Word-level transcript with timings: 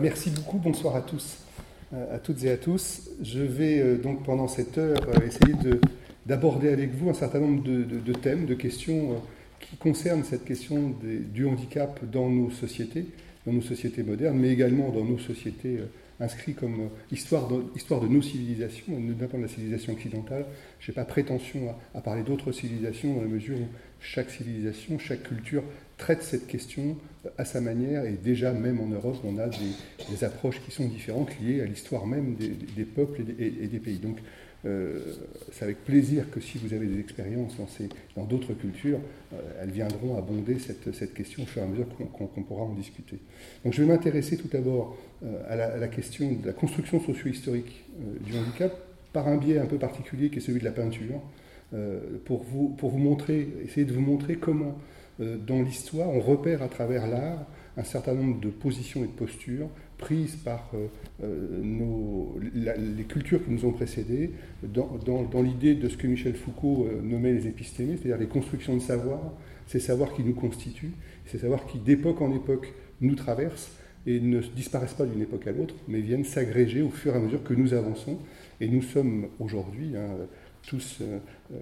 merci 0.00 0.30
beaucoup, 0.30 0.58
bonsoir 0.58 0.96
à 0.96 1.02
tous, 1.02 1.38
à 1.92 2.18
toutes 2.18 2.42
et 2.44 2.50
à 2.50 2.56
tous. 2.56 3.10
Je 3.22 3.40
vais 3.40 3.96
donc 3.96 4.24
pendant 4.24 4.48
cette 4.48 4.78
heure 4.78 4.98
essayer 5.24 5.54
d'aborder 6.26 6.70
avec 6.70 6.94
vous 6.94 7.10
un 7.10 7.14
certain 7.14 7.40
nombre 7.40 7.62
de, 7.62 8.12
thèmes, 8.12 8.46
de 8.46 8.54
questions 8.54 9.22
qui 9.60 9.76
concernent 9.76 10.24
cette 10.24 10.44
question 10.44 10.94
du 11.32 11.46
handicap 11.46 12.00
dans 12.10 12.28
nos 12.30 12.50
sociétés, 12.50 13.06
dans 13.46 13.52
nos 13.52 13.62
sociétés 13.62 14.02
modernes, 14.02 14.38
mais 14.38 14.50
également 14.50 14.90
dans 14.90 15.04
nos 15.04 15.18
sociétés 15.18 15.78
inscrites 16.20 16.56
comme 16.56 16.90
histoire 17.10 17.48
de, 17.48 17.64
histoire 17.74 18.00
de 18.00 18.08
nos 18.08 18.22
civilisations, 18.22 18.98
notamment 18.98 19.38
de 19.38 19.42
la 19.44 19.48
civilisation 19.48 19.92
occidentale. 19.92 20.46
Je 20.80 20.90
n'ai 20.90 20.94
pas 20.94 21.04
prétention 21.04 21.74
à, 21.94 22.00
parler 22.00 22.22
d'autres 22.22 22.52
civilisations 22.52 23.14
dans 23.14 23.22
la 23.22 23.28
mesure 23.28 23.58
où 23.58 23.66
chaque 24.00 24.30
civilisation, 24.30 24.98
chaque 24.98 25.22
culture 25.22 25.62
traite 25.96 26.22
cette 26.22 26.46
question 26.46 26.96
à 27.38 27.44
sa 27.44 27.60
manière, 27.60 28.04
et 28.04 28.12
déjà 28.12 28.52
même 28.52 28.80
en 28.80 28.86
Europe, 28.86 29.16
on 29.24 29.38
a 29.38 29.48
des, 29.48 30.24
approches 30.24 30.60
qui 30.64 30.70
sont 30.70 30.86
différentes 30.86 31.30
liées 31.40 31.60
à 31.60 31.64
l'histoire 31.64 32.06
même 32.06 32.34
des, 32.34 32.84
peuples 32.84 33.22
et 33.38 33.66
des, 33.66 33.78
pays. 33.78 33.98
Donc 33.98 34.18
euh, 34.66 34.98
c'est 35.52 35.64
avec 35.64 35.84
plaisir 35.84 36.30
que 36.30 36.40
si 36.40 36.56
vous 36.58 36.72
avez 36.72 36.86
des 36.86 36.98
expériences 36.98 37.56
dans 38.16 38.24
d'autres 38.24 38.54
cultures, 38.54 38.98
euh, 39.32 39.36
elles 39.60 39.70
viendront 39.70 40.16
abonder 40.16 40.58
cette, 40.58 40.94
cette, 40.94 41.12
question 41.12 41.42
au 41.42 41.46
fur 41.46 41.60
et 41.60 41.64
à 41.64 41.68
mesure 41.68 41.86
qu'on 42.12 42.42
pourra 42.42 42.62
en 42.62 42.72
discuter. 42.72 43.18
Donc 43.64 43.74
je 43.74 43.82
vais 43.82 43.88
m'intéresser 43.88 44.38
tout 44.38 44.48
d'abord 44.48 44.96
euh, 45.22 45.42
à, 45.48 45.78
la 45.78 45.88
question 45.88 46.32
de 46.32 46.46
la 46.46 46.54
construction 46.54 46.98
socio-historique 47.00 47.84
du 48.24 48.36
handicap 48.36 48.72
par 49.12 49.28
un 49.28 49.36
biais 49.36 49.58
un 49.58 49.66
peu 49.66 49.78
particulier 49.78 50.30
qui 50.30 50.38
est 50.38 50.40
celui 50.40 50.60
de 50.60 50.64
la 50.64 50.72
peinture, 50.72 51.20
pour, 52.24 52.44
vous, 52.44 52.68
pour 52.68 52.90
vous 52.90 52.98
montrer, 52.98 53.48
essayer 53.64 53.84
de 53.84 53.92
vous 53.92 54.00
montrer 54.00 54.36
comment 54.36 54.78
dans 55.18 55.60
l'histoire, 55.62 56.08
on 56.08 56.20
repère 56.20 56.62
à 56.62 56.68
travers 56.68 57.06
l'art 57.08 57.46
un 57.76 57.84
certain 57.84 58.14
nombre 58.14 58.40
de 58.40 58.48
positions 58.48 59.02
et 59.04 59.08
de 59.08 59.12
postures 59.12 59.68
prises 59.98 60.36
par 60.36 60.70
euh, 60.74 60.86
euh, 61.22 62.82
les 62.96 63.04
cultures 63.04 63.44
qui 63.44 63.50
nous 63.50 63.64
ont 63.64 63.72
précédés, 63.72 64.30
dans, 64.62 65.42
l'idée 65.42 65.74
de 65.74 65.88
ce 65.88 65.96
que 65.96 66.06
Michel 66.06 66.34
Foucault 66.34 66.88
nommait 67.02 67.32
les 67.32 67.46
épistémés, 67.46 67.96
c'est-à-dire 67.96 68.18
les 68.18 68.26
constructions 68.26 68.74
de 68.74 68.82
savoir, 68.82 69.20
ces 69.66 69.80
savoirs 69.80 70.14
qui 70.14 70.22
nous 70.22 70.34
constituent, 70.34 70.92
ces 71.26 71.38
savoirs 71.38 71.66
qui 71.66 71.78
d'époque 71.78 72.20
en 72.20 72.34
époque 72.34 72.72
nous 73.00 73.14
traversent 73.14 73.70
et 74.06 74.20
ne 74.20 74.40
disparaissent 74.40 74.94
pas 74.94 75.06
d'une 75.06 75.22
époque 75.22 75.46
à 75.46 75.52
l'autre, 75.52 75.74
mais 75.88 76.00
viennent 76.00 76.24
s'agréger 76.24 76.82
au 76.82 76.90
fur 76.90 77.14
et 77.14 77.16
à 77.16 77.20
mesure 77.20 77.42
que 77.42 77.54
nous 77.54 77.72
avançons. 77.72 78.18
Et 78.60 78.68
nous 78.68 78.82
sommes 78.82 79.28
aujourd'hui, 79.40 79.96
hein, 79.96 80.26
tous, 80.66 80.98
euh, 81.00 81.18
euh, 81.52 81.56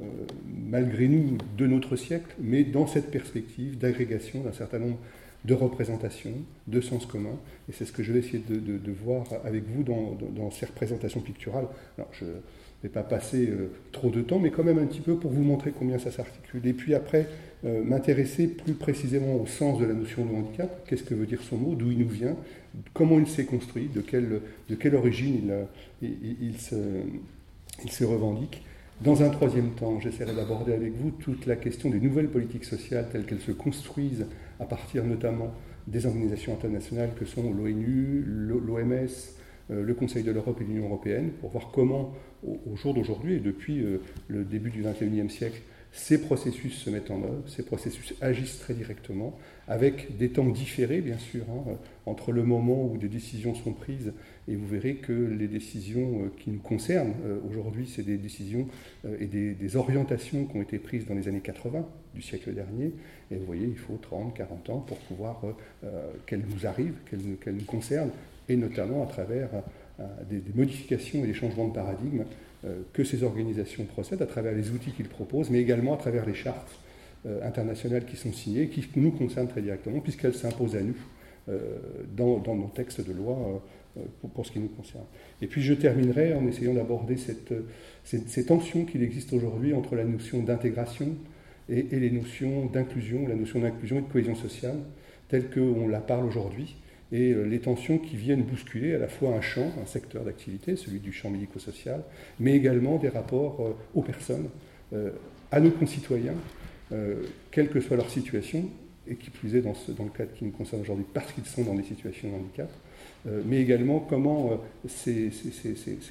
malgré 0.69 1.09
nous, 1.09 1.39
de 1.57 1.67
notre 1.67 1.97
siècle, 1.97 2.35
mais 2.41 2.65
dans 2.65 2.87
cette 2.87 3.11
perspective 3.11 3.79
d'agrégation 3.79 4.43
d'un 4.43 4.53
certain 4.53 4.79
nombre 4.79 4.99
de 5.45 5.55
représentations, 5.55 6.35
de 6.67 6.81
sens 6.81 7.07
commun. 7.07 7.37
Et 7.69 7.73
c'est 7.73 7.85
ce 7.85 7.93
que 7.93 8.03
je 8.03 8.13
vais 8.13 8.21
essayer 8.21 8.43
de, 8.49 8.93
voir 8.93 9.25
avec 9.45 9.65
vous 9.65 9.83
dans, 9.83 10.51
ces 10.51 10.67
représentations 10.67 11.21
picturales. 11.21 11.67
Alors, 11.99 12.11
je 12.13 12.25
ne 12.25 12.31
vais 12.83 12.89
pas 12.89 13.03
passer 13.03 13.49
euh, 13.49 13.71
trop 13.93 14.11
de 14.11 14.23
temps, 14.23 14.39
mais 14.39 14.51
quand 14.51 14.65
même 14.65 14.79
un 14.79 14.87
petit 14.87 15.01
peu 15.01 15.17
pour 15.17 15.31
vous 15.31 15.43
montrer 15.43 15.73
combien 15.77 15.99
ça 15.99 16.11
s'articule. 16.11 16.67
Et 16.67 16.73
puis 16.73 16.95
après, 16.95 17.29
m'intéresser 17.65 18.49
plus 18.49 18.75
précisément 18.75 19.37
au 19.37 19.47
sens 19.47 19.79
de 19.79 19.85
la 19.85 19.95
notion 19.95 20.25
de 20.25 20.35
handicap. 20.35 20.85
Qu'est-ce 20.89 21.05
que 21.05 21.15
veut 21.15 21.27
dire 21.27 21.41
son 21.43 21.57
mot? 21.57 21.77
D'où 21.77 21.93
il 21.93 21.99
nous 21.99 22.09
vient? 22.09 22.37
Comment 22.93 23.21
il 23.21 23.29
s'est 23.29 23.45
construit? 23.45 23.89
De 23.89 24.01
quelle, 24.01 24.95
origine 24.97 25.53
se, 26.03 26.75
il 27.85 27.93
se 27.93 28.05
revendique? 28.05 28.63
Dans 29.03 29.23
un 29.25 29.31
troisième 29.31 29.71
temps, 29.71 29.99
j'essaierai 29.99 30.33
d'aborder 30.33 30.75
avec 30.75 30.93
vous 30.95 31.11
toute 31.11 31.47
la 31.47 31.57
question 31.57 31.91
des 31.91 31.99
nouvelles 31.99 32.29
politiques 32.29 32.65
sociales 32.65 33.09
telles 33.11 33.25
qu'elles 33.25 33.41
se 33.41 33.51
construisent 33.51 34.27
à 34.63 34.67
partir 34.67 35.05
notamment 35.05 35.53
des 35.87 36.07
organisations 36.07 36.55
internationales 36.55 37.11
que 37.19 37.25
sont 37.25 37.53
l'ONU, 37.53 38.25
l'OMS, 38.27 39.09
euh, 39.71 39.83
le 39.83 39.95
Conseil 39.95 40.23
de 40.23 40.31
l'Europe 40.31 40.61
et 40.61 40.65
l'Union 40.65 40.85
européenne, 40.85 41.31
pour 41.41 41.51
voir 41.51 41.71
comment, 41.73 42.15
au 42.45 42.77
jour 42.77 42.95
d'aujourd'hui 42.95 43.35
et 43.35 43.41
depuis 43.41 43.81
euh, 43.81 43.99
le 44.29 44.45
début 44.45 44.71
du 44.71 44.83
XXIe 44.83 45.29
siècle, 45.29 45.61
ces 45.93 46.23
processus 46.23 46.75
se 46.75 46.89
mettent 46.89 47.11
en 47.11 47.23
œuvre, 47.23 47.47
ces 47.47 47.63
processus 47.63 48.15
agissent 48.23 48.59
très 48.59 48.73
directement, 48.73 49.39
avec 49.69 50.17
des 50.17 50.31
temps 50.31 50.49
différés, 50.49 51.03
bien 51.03 51.19
sûr, 51.19 51.45
hein, 51.51 51.77
entre 52.07 52.33
le 52.33 52.43
moment 52.43 52.87
où 52.87 52.97
des 52.97 53.09
décisions 53.09 53.55
sont 53.55 53.73
prises 53.73 54.13
et 54.49 54.57
vous 54.57 54.67
verrez 54.67 54.97
que 54.97 55.13
les 55.13 55.49
décisions 55.49 56.25
euh, 56.25 56.33
qui 56.39 56.51
nous 56.51 56.61
concernent 56.61 57.15
euh, 57.25 57.39
aujourd'hui, 57.49 57.87
c'est 57.87 58.03
des 58.03 58.17
décisions 58.17 58.67
euh, 59.05 59.17
et 59.21 59.27
des, 59.27 59.77
orientations 59.77 60.47
qui 60.47 60.57
ont 60.57 60.63
été 60.63 60.79
prises 60.79 61.07
dans 61.07 61.15
les 61.15 61.29
années 61.29 61.41
80 61.41 61.87
du 62.15 62.23
siècle 62.23 62.53
dernier. 62.53 62.93
Et 63.31 63.37
vous 63.37 63.47
voyez, 63.47 63.67
il 63.67 63.79
faut 63.79 63.99
30, 64.01 64.35
40 64.35 64.71
ans 64.71 64.79
pour 64.81 64.99
pouvoir 64.99 65.43
qu'elles 66.27 66.45
nous 66.49 66.67
arrivent, 66.67 66.95
qu'elles 67.11 67.55
nous 67.55 67.65
concernent, 67.65 68.11
et 68.49 68.57
notamment 68.57 69.03
à 69.03 69.07
travers 69.07 69.49
des, 70.29 70.43
modifications 70.55 71.25
et 71.25 71.27
des 71.27 71.35
changements 71.35 71.69
de 71.69 71.75
paradigme 71.75 72.25
que 72.93 73.05
ces 73.05 73.23
organisations 73.23 73.85
procèdent 73.85 74.23
à 74.23 74.27
travers 74.27 74.53
les 74.53 74.71
outils 74.71 74.93
qu'ils 74.93 75.09
proposent, 75.09 75.51
mais 75.51 75.61
également 75.61 75.95
à 75.95 75.97
travers 75.97 76.27
les 76.27 76.35
chartes 76.35 76.79
internationales 77.43 78.05
qui 78.05 78.17
sont 78.17 78.33
signées, 78.33 78.69
qui 78.69 78.87
nous 78.97 79.13
concernent 79.13 79.49
très 79.49 79.63
directement, 79.63 80.01
puisqu'elles 80.01 80.35
s'imposent 80.35 80.77
à 80.77 80.83
nous 80.83 80.97
dans, 82.15 82.55
nos 82.55 82.71
textes 82.75 83.01
de 83.07 83.13
loi 83.13 83.63
euh, 83.99 84.03
pour, 84.35 84.47
ce 84.47 84.53
qui 84.53 84.59
nous 84.59 84.69
concerne. 84.69 85.05
Et 85.41 85.47
puis 85.47 85.63
je 85.63 85.75
terminerai 85.75 86.35
en 86.35 86.47
essayant 86.47 86.73
d'aborder 86.73 87.17
cette, 87.17 87.53
ces, 88.05 88.47
tensions 88.47 88.85
qu'il 88.85 89.03
existe 89.03 89.33
aujourd'hui 89.33 89.75
entre 89.75 89.97
la 89.97 90.05
notion 90.05 90.43
d'intégration 90.43 91.15
et, 91.73 91.99
les 91.99 92.11
notions 92.11 92.67
d'inclusion, 92.67 93.27
la 93.27 93.35
notion 93.35 93.61
d'inclusion 93.61 93.99
et 93.99 94.03
de 94.03 94.07
cohésion 94.07 94.35
sociale, 94.35 94.77
telle 95.29 95.51
qu'on 95.51 95.89
la 95.89 96.01
parle 96.01 96.25
aujourd'hui, 96.27 96.77
et 97.11 97.33
euh, 97.33 97.45
les 97.45 97.61
tensions 97.61 97.99
qui 97.99 98.17
viennent 98.17 98.43
bousculer 98.43 98.95
à 98.95 98.99
la 98.99 99.09
fois 99.09 99.35
un 99.35 99.41
champ, 99.41 99.71
un 99.83 99.87
secteur 99.87 100.25
d'activité, 100.25 100.77
celui 100.77 101.01
du 101.01 101.13
champ 101.13 101.31
médico-social, 101.31 102.03
mais 102.39 102.55
également 102.55 102.99
des 102.99 103.09
rapports 103.09 103.61
euh, 103.61 103.73
aux 103.95 104.03
personnes, 104.03 104.49
à 105.51 105.59
nos 105.59 105.71
concitoyens, 105.71 106.35
quelle 107.51 107.71
que 107.71 107.81
soit 107.81 107.97
leur 107.97 108.11
situation, 108.11 108.69
et 109.09 109.15
qui 109.17 109.31
plus 109.31 109.57
est 109.57 109.63
dans, 109.63 109.73
dans 109.97 110.05
le 110.05 110.11
cadre 110.11 110.35
qui 110.35 110.45
nous 110.45 110.51
concerne 110.51 110.83
aujourd'hui, 110.83 111.07
parce 111.15 111.33
qu'ils 111.33 111.47
sont 111.47 111.65
dans 111.65 111.75
des 111.75 111.83
situations 111.83 112.29
de 112.29 112.35
handicap, 112.35 112.69
euh, 112.69 112.92
mais 113.25 113.61
également 113.61 114.01
comment 114.01 114.51
euh, 114.53 114.89
ces, 114.89 115.31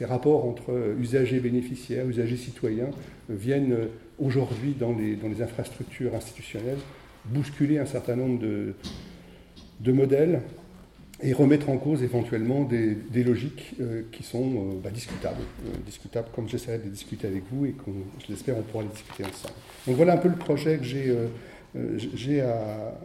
rapports 0.06 0.46
entre 0.46 0.96
usagers 1.00 1.42
bénéficiaires, 1.42 2.08
usagers 2.08 2.38
citoyens 2.38 2.90
viennent 3.30 3.74
euh, 3.74 3.88
aujourd'hui 4.18 4.76
dans 4.80 4.94
les, 4.94 5.18
les 5.18 5.42
infrastructures 5.42 6.16
institutionnelles 6.16 6.80
bousculer 7.26 7.80
un 7.80 7.86
certain 7.86 8.16
nombre 8.16 8.40
de, 8.40 9.92
modèles 9.92 10.42
et 11.22 11.34
remettre 11.34 11.70
en 11.70 11.78
cause 11.78 12.02
éventuellement 12.02 12.64
des, 12.64 13.24
logiques 13.24 13.76
qui 14.12 14.24
sont 14.24 14.80
bah, 14.84 14.90
discutables, 14.90 15.44
discutables 15.86 16.30
comme 16.34 16.50
j'essaierai 16.50 16.80
de 16.80 16.90
discuter 16.90 17.28
avec 17.28 17.44
vous 17.52 17.68
et 17.68 17.72
que 17.74 17.92
je 18.24 18.32
l'espère 18.32 18.58
on 18.58 18.64
pourra 18.64 18.84
les 18.84 18.90
discuter 18.90 19.24
ensemble. 19.24 19.54
Donc 19.86 19.98
voilà 19.98 20.14
un 20.14 20.18
peu 20.18 20.30
le 20.30 20.36
projet 20.36 20.78
que 20.78 20.84
j'ai 20.84 22.42
à, 22.42 22.98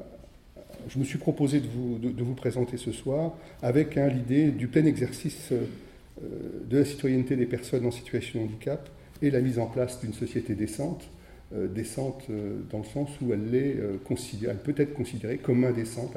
je 0.89 0.99
me 0.99 1.05
suis 1.05 1.19
proposé 1.19 1.61
de 1.61 1.67
vous, 1.67 2.35
présenter 2.35 2.77
ce 2.77 2.93
soir 2.93 3.35
avec 3.63 3.97
hein, 3.97 4.09
l'idée 4.09 4.51
du 4.51 4.69
plein 4.69 4.85
exercice 4.85 5.53
euh, 5.53 6.65
de 6.69 6.79
la 6.79 6.85
citoyenneté 6.85 7.37
des 7.37 7.47
personnes 7.47 7.87
en 7.87 7.91
situation 7.91 8.41
de 8.41 8.45
handicap 8.47 8.89
et 9.23 9.31
la 9.31 9.41
mise 9.41 9.59
en 9.59 9.67
place 9.67 10.01
d'une 10.01 10.13
société 10.13 10.55
décente, 10.55 11.09
euh, 11.55 11.67
décente 11.67 12.25
euh, 12.31 12.61
dans 12.71 12.79
le 12.79 12.85
sens 12.85 13.11
où 13.21 13.33
elle, 13.33 14.59
peut 14.65 14.75
être 14.77 14.95
considérée 14.95 15.39
comme 15.39 15.65
indécente 15.65 16.17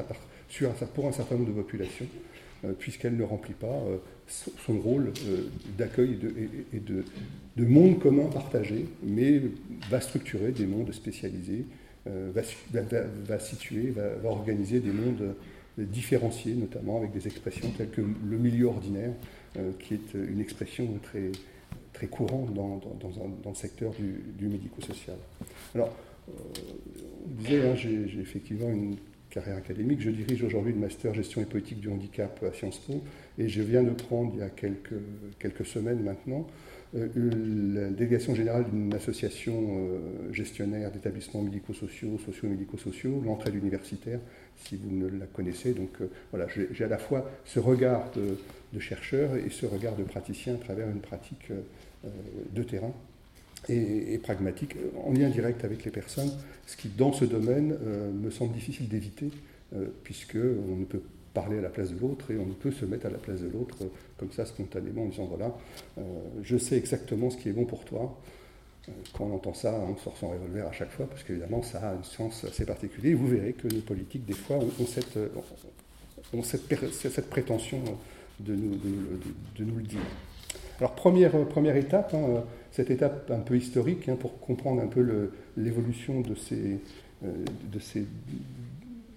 sur 0.50 0.72
pour 0.72 1.08
un 1.08 1.12
certain 1.12 1.36
nombre 1.36 1.48
de 1.48 1.54
populations, 1.54 2.08
puisqu'elle 2.80 3.16
ne 3.16 3.24
remplit 3.24 3.54
pas 3.54 3.86
son 4.28 4.80
rôle 4.80 5.14
d'accueil 5.78 6.18
et, 6.74 6.80
de 6.80 7.66
monde 7.66 8.00
commun 8.00 8.26
partagé, 8.26 8.88
mais 9.04 9.44
va 9.90 10.02
structurer 10.02 10.52
des 10.52 10.66
mondes 10.66 10.92
spécialisés 10.92 11.66
euh, 12.10 12.32
va, 12.34 13.40
situer, 13.40 13.92
va, 13.92 14.30
organiser 14.30 14.80
des 14.80 14.92
mondes 14.92 15.36
différenciés, 15.78 16.54
notamment 16.54 16.98
avec 16.98 17.12
des 17.12 17.28
expressions 17.28 17.70
telles 17.78 17.90
que 17.90 18.02
le 18.02 18.38
milieu 18.38 18.68
ordinaire, 18.68 19.12
euh, 19.58 19.72
qui 19.80 19.94
est 19.94 20.14
une 20.14 20.42
expression 20.42 20.88
très, 21.04 21.32
très 21.94 22.08
courante 22.08 22.54
dans, 22.54 22.78
dans, 22.78 23.50
le 23.50 23.56
secteur 23.56 23.92
du, 23.94 24.48
médico-social. 24.48 25.18
Alors, 25.74 25.96
euh, 26.30 26.32
on 27.26 27.42
disait, 27.42 27.68
hein, 27.68 27.76
j'ai 27.76 28.20
effectivement 28.20 28.70
une 28.70 28.96
carrière 29.30 29.58
académique. 29.58 30.02
Je 30.02 30.10
dirige 30.10 30.44
aujourd'hui 30.44 30.74
le 30.74 30.80
master 30.80 31.14
gestion 31.14 31.42
et 31.42 31.46
politique 31.46 31.80
du 31.80 31.90
handicap 31.90 32.44
à 32.44 32.54
Sciences 32.54 32.80
Po 32.80 33.02
et 33.38 33.48
je 33.48 33.62
viens 33.62 33.84
de 33.84 33.92
prendre 33.92 34.32
il 34.34 34.40
y 34.40 34.44
a 34.44 34.50
quelques, 34.50 35.00
quelques 35.40 35.66
semaines 35.66 36.02
maintenant 36.02 36.48
euh, 36.48 36.69
la 36.94 37.90
délégation 37.90 38.34
générale 38.34 38.66
d'une 38.70 38.94
association 38.96 39.54
euh, 39.54 40.34
gestionnaire 40.34 40.92
d'établissements 40.92 41.42
médico-sociaux, 41.42 42.20
socio-médico-sociaux, 42.26 43.22
l'entraide 43.24 43.56
universitaire, 43.56 44.20
si 44.58 44.76
vous 44.76 44.90
ne 44.90 45.08
la 45.08 45.28
connaissez. 45.28 45.74
Donc 45.74 46.02
euh, 46.02 46.10
voilà, 46.32 46.48
j'ai 46.72 46.84
à 46.84 46.88
la 46.88 46.98
fois 46.98 47.30
ce 47.46 47.60
regard 47.60 48.12
de, 48.14 48.80
chercheur 48.80 49.36
et 49.36 49.50
ce 49.50 49.66
regard 49.66 49.96
de 49.96 50.04
praticien 50.04 50.56
à 50.56 50.58
travers 50.58 50.90
une 50.90 51.02
pratique 51.02 51.52
de 52.54 52.64
terrain 52.64 52.94
et, 53.68 54.18
pragmatique, 54.20 54.76
en 55.04 55.12
lien 55.12 55.28
direct 55.28 55.66
avec 55.66 55.84
les 55.84 55.92
personnes, 55.92 56.32
ce 56.66 56.78
qui 56.78 56.88
dans 56.88 57.12
ce 57.12 57.26
domaine 57.26 57.76
me 58.14 58.30
semble 58.30 58.54
difficile 58.54 58.88
d'éviter, 58.88 59.32
puisque 60.04 60.38
on 60.38 60.76
ne 60.76 60.86
peut 60.86 61.02
parler 61.34 61.60
à 61.60 61.62
la 61.62 61.70
place 61.70 61.92
de 61.92 62.00
l'autre 62.00 62.32
et 62.32 62.38
on 62.38 62.46
peut 62.46 62.72
se 62.72 62.86
mettre 62.86 63.06
à 63.06 63.10
la 63.10 63.18
place 63.18 63.42
de 63.42 63.50
l'autre 63.50 63.78
comme 64.18 64.32
ça 64.32 64.46
spontanément 64.46 65.04
en 65.04 65.08
disant 65.08 65.26
voilà, 65.26 65.56
je 66.44 66.58
sais 66.58 66.78
exactement 66.78 67.30
ce 67.30 67.38
qui 67.38 67.50
est 67.50 67.54
bon 67.54 67.66
pour 67.66 67.86
toi. 67.86 68.18
Quand 69.14 69.26
on 69.26 69.36
entend 69.36 69.54
ça, 69.54 69.74
on 69.74 69.96
sort 69.98 70.18
son 70.18 70.30
revolver 70.30 70.66
à 70.66 70.72
chaque 70.72 70.92
fois, 70.92 71.06
parce 71.08 71.24
qu'évidemment, 71.24 71.62
ça 71.62 71.80
a 71.80 71.94
un 71.94 72.04
sens 72.04 72.44
assez 72.46 72.66
particulier. 72.66 73.10
Et 73.12 73.14
vous 73.14 73.28
verrez 73.28 73.54
que 73.54 73.68
nos 73.68 73.82
politiques, 73.82 74.26
des 74.26 74.34
fois, 74.34 74.58
ont, 74.58 74.86
cette, 74.86 75.18
cette, 76.94 77.30
prétention 77.30 77.80
de 78.40 78.56
nous, 78.56 78.76
de, 78.76 79.64
nous, 79.64 79.76
le 79.76 79.84
dire. 79.84 80.00
Alors, 80.80 80.96
première, 80.96 81.32
première 81.48 81.76
étape, 81.76 82.14
hein, 82.14 82.44
cette 82.72 82.90
étape 82.90 83.30
un 83.32 83.40
peu 83.40 83.58
historique, 83.58 84.08
hein, 84.10 84.16
pour 84.20 84.40
comprendre 84.40 84.82
un 84.82 84.88
peu 84.88 85.32
l'évolution 85.58 86.22
de, 86.22 86.36
ces, 86.36 86.80
euh, 87.26 87.34
de, 87.72 87.80
ces, 87.80 88.06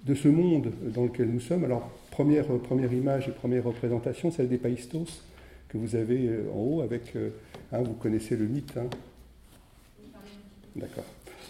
de 0.04 0.14
ce 0.14 0.28
monde 0.28 0.72
dans 0.82 1.04
lequel 1.04 1.28
nous 1.28 1.40
sommes. 1.40 1.64
Alors, 1.64 1.90
première, 2.12 2.46
première 2.46 2.92
image 2.92 3.28
et 3.28 3.32
première 3.32 3.64
représentation, 3.64 4.30
celle 4.30 4.48
des 4.48 4.58
païstos 4.58 5.24
que 5.68 5.78
vous 5.78 5.96
avez 5.96 6.28
euh, 6.28 6.44
en 6.54 6.58
haut 6.58 6.80
avec, 6.82 7.16
euh, 7.16 7.30
hein, 7.72 7.80
vous 7.82 7.94
connaissez 7.94 8.36
le 8.36 8.46
mythe. 8.46 8.74
D'accord. 10.76 11.04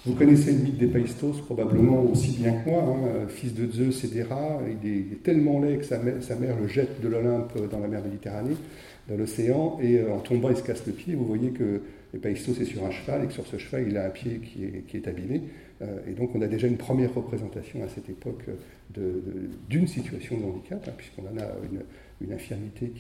Vous 0.07 0.15
connaissez 0.15 0.53
le 0.53 0.59
mythe 0.59 0.79
des 0.79 0.89
Païstos 0.89 1.41
probablement 1.43 2.03
aussi 2.03 2.33
bien 2.33 2.55
que 2.55 2.71
moi, 2.71 2.83
hein, 2.83 3.29
fils 3.29 3.55
de 3.55 3.71
Zeus 3.71 4.03
et 4.03 4.09
d'Héra. 4.09 4.59
Il, 4.83 4.89
est 4.89 5.23
tellement 5.23 5.61
laid 5.61 5.79
que 5.79 5.85
sa 5.85 5.99
mère, 5.99 6.57
le 6.61 6.67
jette 6.67 7.01
de 7.01 7.07
l'Olympe 7.07 7.53
dans 7.71 7.79
la 7.79 7.87
mer 7.87 8.03
Méditerranée, 8.03 8.57
dans 9.09 9.17
l'océan, 9.17 9.79
et 9.81 9.99
euh, 9.99 10.13
en 10.13 10.19
tombant, 10.19 10.51
il 10.51 10.57
se 10.57 10.65
casse 10.65 10.85
le 10.89 10.93
pied. 10.93 11.15
Vous 11.15 11.25
voyez 11.25 11.51
que 11.51 11.83
Païstos 12.19 12.61
est 12.61 12.67
sur 12.67 12.85
un 12.85 12.91
cheval 12.91 13.25
et 13.25 13.27
que 13.27 13.33
sur 13.33 13.47
ce 13.47 13.57
cheval, 13.57 13.87
il 13.89 13.97
a 13.97 14.07
un 14.07 14.11
pied 14.11 14.41
qui 14.41 14.97
est, 14.97 15.09
abîmé. 15.09 15.43
Euh, 15.81 15.99
et 16.07 16.13
donc, 16.13 16.35
on 16.35 16.43
a 16.43 16.47
déjà 16.47 16.67
une 16.67 16.77
première 16.77 17.15
représentation 17.15 17.83
à 17.83 17.89
cette 17.89 18.09
époque 18.09 18.45
d'une 19.69 19.87
situation 19.87 20.37
de 20.39 20.45
handicap, 20.45 20.85
hein, 20.87 20.93
puisqu'on 20.97 21.23
en 21.23 21.39
a 21.41 21.47
une, 21.71 21.83
infirmité 22.33 22.93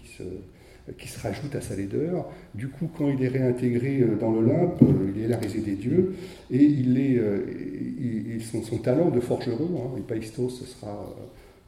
qui 0.98 1.08
se 1.08 1.20
rajoute 1.20 1.54
à 1.54 1.60
sa 1.60 1.76
laideur. 1.76 2.28
Du 2.54 2.68
coup, 2.68 2.88
quand 2.96 3.08
il 3.08 3.22
est 3.22 3.28
réintégré 3.28 4.00
euh, 4.00 4.16
dans 4.16 4.32
l'Olympe, 4.32 4.82
euh, 4.82 5.12
il 5.14 5.22
est 5.22 5.28
la 5.28 5.38
risée 5.38 5.60
des 5.60 5.76
dieux, 5.76 6.14
et 6.50 6.62
il 6.64 6.98
est, 6.98 8.40
son, 8.40 8.78
talent 8.78 9.10
de 9.10 9.20
forgeron, 9.20 9.92
hein, 9.94 10.20
ce 10.48 10.64
sera 10.64 11.14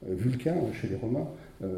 Vulcain 0.08 0.56
chez 0.72 0.88
les 0.88 0.96
Romains, 0.96 1.28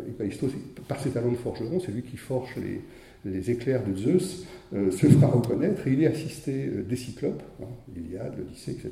Héphaïstos, 0.08 0.52
par 0.88 1.00
ses 1.00 1.10
talents 1.10 1.30
de 1.30 1.36
forgeron, 1.36 1.78
c'est 1.78 1.92
lui 1.92 2.02
qui 2.02 2.16
forge 2.16 2.56
les, 2.56 2.80
les 3.26 3.50
éclairs 3.50 3.84
de 3.84 3.94
Zeus, 3.96 4.46
se 4.72 5.06
fera 5.06 5.28
reconnaître, 5.28 5.86
et 5.86 5.92
il 5.92 6.02
est 6.02 6.08
assisté 6.08 6.68
des 6.88 6.96
cyclopes, 6.96 7.42
hein, 7.62 7.66
l'Iliade, 7.94 8.32
l'Odyssée, 8.36 8.72
etc., 8.72 8.90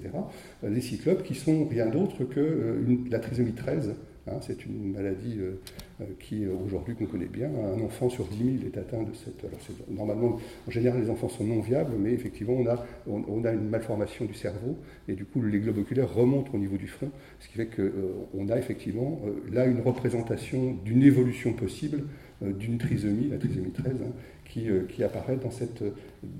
les 0.63 0.81
cyclopes 0.81 1.25
qui 1.25 1.35
sont 1.35 1.67
rien 1.67 1.87
d'autre 1.87 2.23
que 2.23 2.79
la 3.11 3.19
trisomie 3.19 3.55
13, 3.55 3.93
Hein, 4.27 4.39
c'est 4.41 4.65
une 4.65 4.93
maladie 4.93 5.37
euh, 5.39 5.61
euh, 6.01 6.05
qui, 6.19 6.47
euh, 6.47 6.55
aujourd'hui, 6.65 6.95
qu'on 6.95 7.05
connaît 7.05 7.27
bien. 7.27 7.49
Un 7.49 7.83
enfant 7.83 8.09
sur 8.09 8.25
10 8.27 8.39
000 8.39 8.51
est 8.73 8.79
atteint 8.79 9.03
de 9.03 9.13
cette. 9.13 9.45
Alors, 9.45 9.61
normalement, 9.91 10.39
en 10.67 10.71
général, 10.71 11.03
les 11.03 11.11
enfants 11.11 11.29
sont 11.29 11.45
non 11.45 11.61
viables, 11.61 11.93
mais 11.99 12.13
effectivement, 12.13 12.55
on 12.55 12.67
a, 12.67 12.87
on, 13.07 13.45
a 13.45 13.53
une 13.53 13.69
malformation 13.69 14.25
du 14.25 14.33
cerveau, 14.33 14.79
et 15.09 15.13
du 15.13 15.27
coup, 15.27 15.43
les 15.43 15.59
globes 15.59 15.77
oculaires 15.77 16.13
remontent 16.13 16.53
au 16.55 16.59
niveau 16.59 16.79
du 16.79 16.87
front, 16.87 17.11
ce 17.39 17.49
qui 17.49 17.57
fait 17.57 17.67
qu'on 17.69 18.49
a 18.49 18.57
effectivement 18.57 19.21
là 19.53 19.67
une 19.67 19.81
représentation 19.81 20.75
d'une 20.85 21.03
évolution 21.03 21.53
possible 21.53 22.05
d'une 22.41 22.79
trisomie, 22.79 23.29
la 23.31 23.39
trisomie 23.39 23.71
13, 23.71 23.87
hein, 23.87 24.13
qui, 24.45 24.67
qui, 24.89 25.03
apparaît 25.03 25.37
dans 25.37 25.51
cette, 25.51 25.83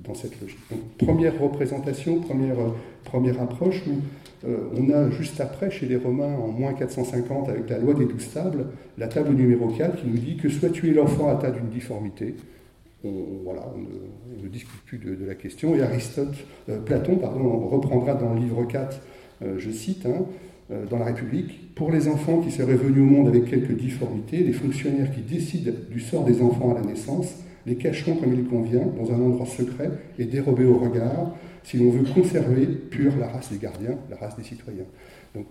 dans 0.03 0.13
cette 0.13 0.39
logique. 0.41 0.59
Donc, 0.69 0.79
première 0.97 1.39
représentation, 1.39 2.19
première, 2.19 2.57
première 3.03 3.41
approche, 3.41 3.81
euh, 4.47 4.57
on 4.75 4.89
a 4.91 5.09
juste 5.09 5.39
après, 5.41 5.71
chez 5.71 5.87
les 5.87 5.95
Romains, 5.95 6.35
en 6.35 6.47
moins 6.47 6.73
450, 6.73 7.49
avec 7.49 7.69
la 7.69 7.79
loi 7.79 7.93
des 7.93 8.05
douze 8.05 8.31
tables, 8.31 8.67
la 8.97 9.07
table 9.07 9.33
numéro 9.33 9.67
4 9.69 9.95
qui 9.95 10.07
nous 10.07 10.17
dit 10.17 10.37
que 10.37 10.49
soit 10.49 10.69
tu 10.69 10.93
l'enfant 10.93 11.29
atteint 11.29 11.51
d'une 11.51 11.69
difformité, 11.69 12.35
on, 13.03 13.11
voilà, 13.43 13.61
on 13.75 14.43
ne, 14.43 14.47
discute 14.49 14.81
plus 14.85 14.97
de, 14.97 15.25
la 15.25 15.35
question, 15.35 15.75
et 15.75 15.81
Aristote, 15.81 16.35
euh, 16.69 16.79
Platon, 16.79 17.15
pardon, 17.17 17.67
reprendra 17.67 18.13
dans 18.13 18.33
le 18.33 18.39
livre 18.41 18.65
4, 18.65 19.01
euh, 19.41 19.55
je 19.57 19.71
cite, 19.71 20.05
hein, 20.05 20.25
dans 20.69 20.97
la 20.97 21.05
République, 21.05 21.75
pour 21.75 21.91
les 21.91 22.07
enfants 22.07 22.41
qui 22.41 22.49
seraient 22.49 22.75
venus 22.75 23.01
au 23.01 23.05
monde 23.05 23.27
avec 23.27 23.45
quelques 23.45 23.77
difformités, 23.77 24.37
les 24.37 24.53
fonctionnaires 24.53 25.11
qui 25.11 25.21
décident 25.21 25.71
du 25.91 25.99
sort 25.99 26.25
des 26.25 26.41
enfants 26.41 26.71
à 26.71 26.79
la 26.79 26.85
naissance 26.85 27.35
les 27.65 27.75
cacheront 27.75 28.15
comme 28.15 28.33
il 28.33 28.45
convient, 28.45 28.85
dans 28.85 29.11
un 29.11 29.19
endroit 29.19 29.45
secret 29.45 29.91
et 30.19 30.25
dérobé 30.25 30.65
au 30.65 30.77
regard, 30.77 31.35
si 31.63 31.77
l'on 31.77 31.89
veut 31.89 32.03
conserver 32.13 32.67
pure 32.67 33.17
la 33.17 33.27
race 33.27 33.51
des 33.51 33.57
gardiens, 33.57 33.97
la 34.09 34.17
race 34.17 34.35
des 34.37 34.43
citoyens. 34.43 34.85
Donc 35.33 35.45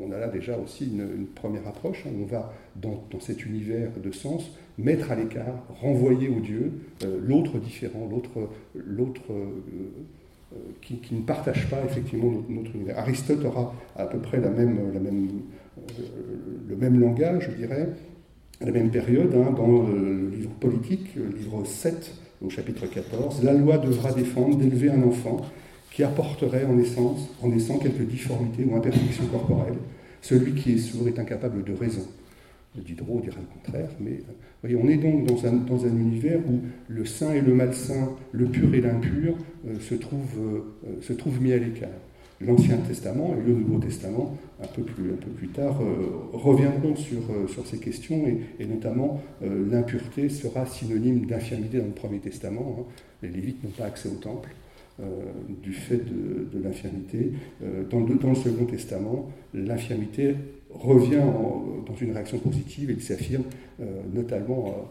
on 0.00 0.10
a 0.12 0.18
là 0.18 0.28
déjà 0.28 0.56
aussi 0.58 0.86
une, 0.86 1.26
première 1.26 1.66
approche. 1.66 2.04
Hein. 2.06 2.10
On 2.20 2.26
va, 2.26 2.52
dans, 2.76 3.00
cet 3.20 3.44
univers 3.44 3.90
de 4.02 4.10
sens, 4.10 4.50
mettre 4.78 5.10
à 5.10 5.16
l'écart, 5.16 5.64
renvoyer 5.80 6.28
au 6.28 6.40
Dieu 6.40 6.72
euh, 7.04 7.20
l'autre 7.22 7.58
différent, 7.58 8.08
l'autre, 8.10 8.48
l'autre 8.74 9.22
euh, 9.30 9.46
euh, 10.52 10.56
qui, 10.82 11.14
ne 11.14 11.22
partage 11.22 11.68
pas 11.68 11.78
effectivement 11.84 12.30
notre, 12.48 12.74
univers. 12.74 12.98
Aristote 12.98 13.44
aura 13.44 13.74
à 13.96 14.06
peu 14.06 14.18
près 14.18 14.38
même, 14.38 14.78
le 16.68 16.76
même 16.76 17.00
langage, 17.00 17.50
je 17.50 17.56
dirais, 17.56 17.88
à 18.60 18.66
la 18.66 18.72
même 18.72 18.90
période, 18.90 19.34
hein, 19.34 19.52
dans 19.56 19.82
le 19.88 20.28
livre 20.28 20.50
politique, 20.60 21.14
le 21.16 21.36
livre 21.36 21.64
7, 21.64 22.14
au 22.44 22.50
chapitre 22.50 22.86
14, 22.86 23.42
la 23.42 23.52
loi 23.52 23.78
devra 23.78 24.12
défendre 24.12 24.56
d'élever 24.56 24.90
un 24.90 25.02
enfant 25.02 25.40
qui 25.90 26.02
apporterait 26.02 26.64
en 26.64 26.78
en 27.42 27.48
naissant 27.48 27.78
quelques 27.78 28.06
difformités 28.06 28.64
ou 28.64 28.76
imperfections 28.76 29.26
corporelles. 29.26 29.78
Celui 30.22 30.54
qui 30.54 30.72
est 30.72 30.78
sourd 30.78 31.08
est 31.08 31.18
incapable 31.18 31.64
de 31.64 31.72
raison. 31.72 32.06
Diderot 32.76 33.20
dira 33.20 33.36
le 33.40 33.46
contraire, 33.46 33.90
mais 33.98 34.20
euh, 34.64 34.78
on 34.80 34.88
est 34.88 34.96
donc 34.96 35.26
dans 35.26 35.46
un, 35.46 35.52
dans 35.52 35.84
un, 35.84 35.88
univers 35.88 36.38
où 36.48 36.60
le 36.88 37.04
saint 37.04 37.32
et 37.32 37.40
le 37.40 37.52
malsain, 37.52 38.10
le 38.32 38.46
pur 38.46 38.72
et 38.74 38.80
l'impur 38.80 39.34
euh, 39.66 39.80
se, 39.80 39.94
trouvent, 39.94 40.38
euh, 40.38 41.00
se 41.00 41.12
trouvent 41.12 41.42
mis 41.42 41.52
à 41.52 41.58
l'écart 41.58 41.88
l'Ancien 42.42 42.78
Testament 42.78 43.34
et 43.36 43.46
le 43.46 43.52
Nouveau 43.52 43.78
Testament, 43.78 44.34
un 44.62 44.66
peu 44.66 44.80
plus, 44.80 45.10
un 45.10 45.16
peu 45.16 45.28
plus 45.28 45.48
tard, 45.48 45.78
reviendront 46.32 46.96
sur, 46.96 47.20
sur 47.48 47.66
ces 47.66 47.76
questions 47.76 48.24
et, 48.58 48.64
notamment 48.64 49.20
l'impureté 49.42 50.30
sera 50.30 50.64
synonyme 50.64 51.26
d'infirmité 51.26 51.76
dans 51.76 51.84
le 51.84 51.90
Premier 51.90 52.18
Testament. 52.18 52.78
Hein. 52.80 52.84
Les 53.22 53.28
Lévites 53.28 53.62
n'ont 53.62 53.68
pas 53.68 53.84
accès 53.84 54.08
au 54.08 54.14
temple 54.14 54.54
du 55.62 55.74
fait 55.74 55.98
de, 55.98 56.62
l'infirmité. 56.64 57.32
Dans 57.90 58.00
le, 58.00 58.14
dans, 58.14 58.30
le, 58.30 58.34
Second 58.34 58.64
Testament, 58.64 59.28
l'infirmité 59.52 60.34
revient 60.72 61.22
dans 61.86 61.96
une 62.00 62.12
réaction 62.12 62.38
positive 62.38 62.90
et 62.90 62.94
il 62.94 63.02
s'affirme 63.02 63.44
notamment 64.12 64.88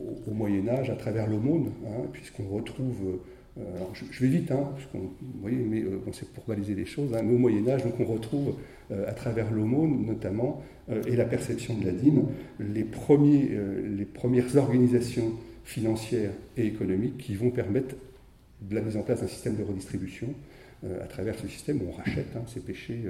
au, 0.00 0.34
Moyen 0.34 0.68
Âge 0.68 0.90
à 0.90 0.94
travers 0.96 1.28
l'aumône, 1.28 1.70
hein, 1.86 2.06
puisqu'on 2.12 2.48
retrouve 2.48 3.18
euh, 3.58 3.62
je, 4.10 4.20
vais 4.20 4.28
vite, 4.28 4.50
hein, 4.50 4.70
qu'on, 4.92 5.10
voyez, 5.42 5.58
mais 5.58 5.82
euh, 5.82 6.00
c'est 6.12 6.28
pour 6.32 6.44
baliser 6.44 6.74
les 6.74 6.86
choses. 6.86 7.14
Hein, 7.14 7.20
au 7.20 7.36
Moyen 7.36 7.68
Âge, 7.68 7.84
donc 7.84 7.94
on 8.00 8.04
retrouve 8.04 8.54
euh, 8.90 9.08
à 9.08 9.12
travers 9.12 9.50
l'aumône 9.50 10.06
notamment 10.06 10.62
et 11.06 11.14
la 11.14 11.24
perception 11.24 11.78
de 11.78 11.86
la 11.86 11.92
dîme 11.92 12.24
les, 12.58 12.82
premiers, 12.82 13.50
les 13.96 14.04
premières 14.04 14.56
organisations 14.56 15.30
financières 15.62 16.32
et 16.56 16.66
économiques 16.66 17.18
qui 17.18 17.36
vont 17.36 17.50
permettre 17.50 17.94
de 18.60 18.74
la 18.74 18.80
mise 18.80 18.96
en 18.96 19.02
place 19.02 19.20
d'un 19.20 19.28
système 19.28 19.54
de 19.54 19.62
redistribution. 19.62 20.34
À 20.84 21.06
travers 21.06 21.38
ce 21.38 21.46
système, 21.46 21.80
on 21.86 21.92
rachète 21.92 22.34
hein, 22.36 22.42
ces 22.46 22.60
péchés 22.60 23.04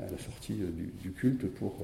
à 0.00 0.10
la 0.10 0.18
sortie 0.18 0.58
du, 1.02 1.12
culte 1.12 1.46
pour 1.46 1.76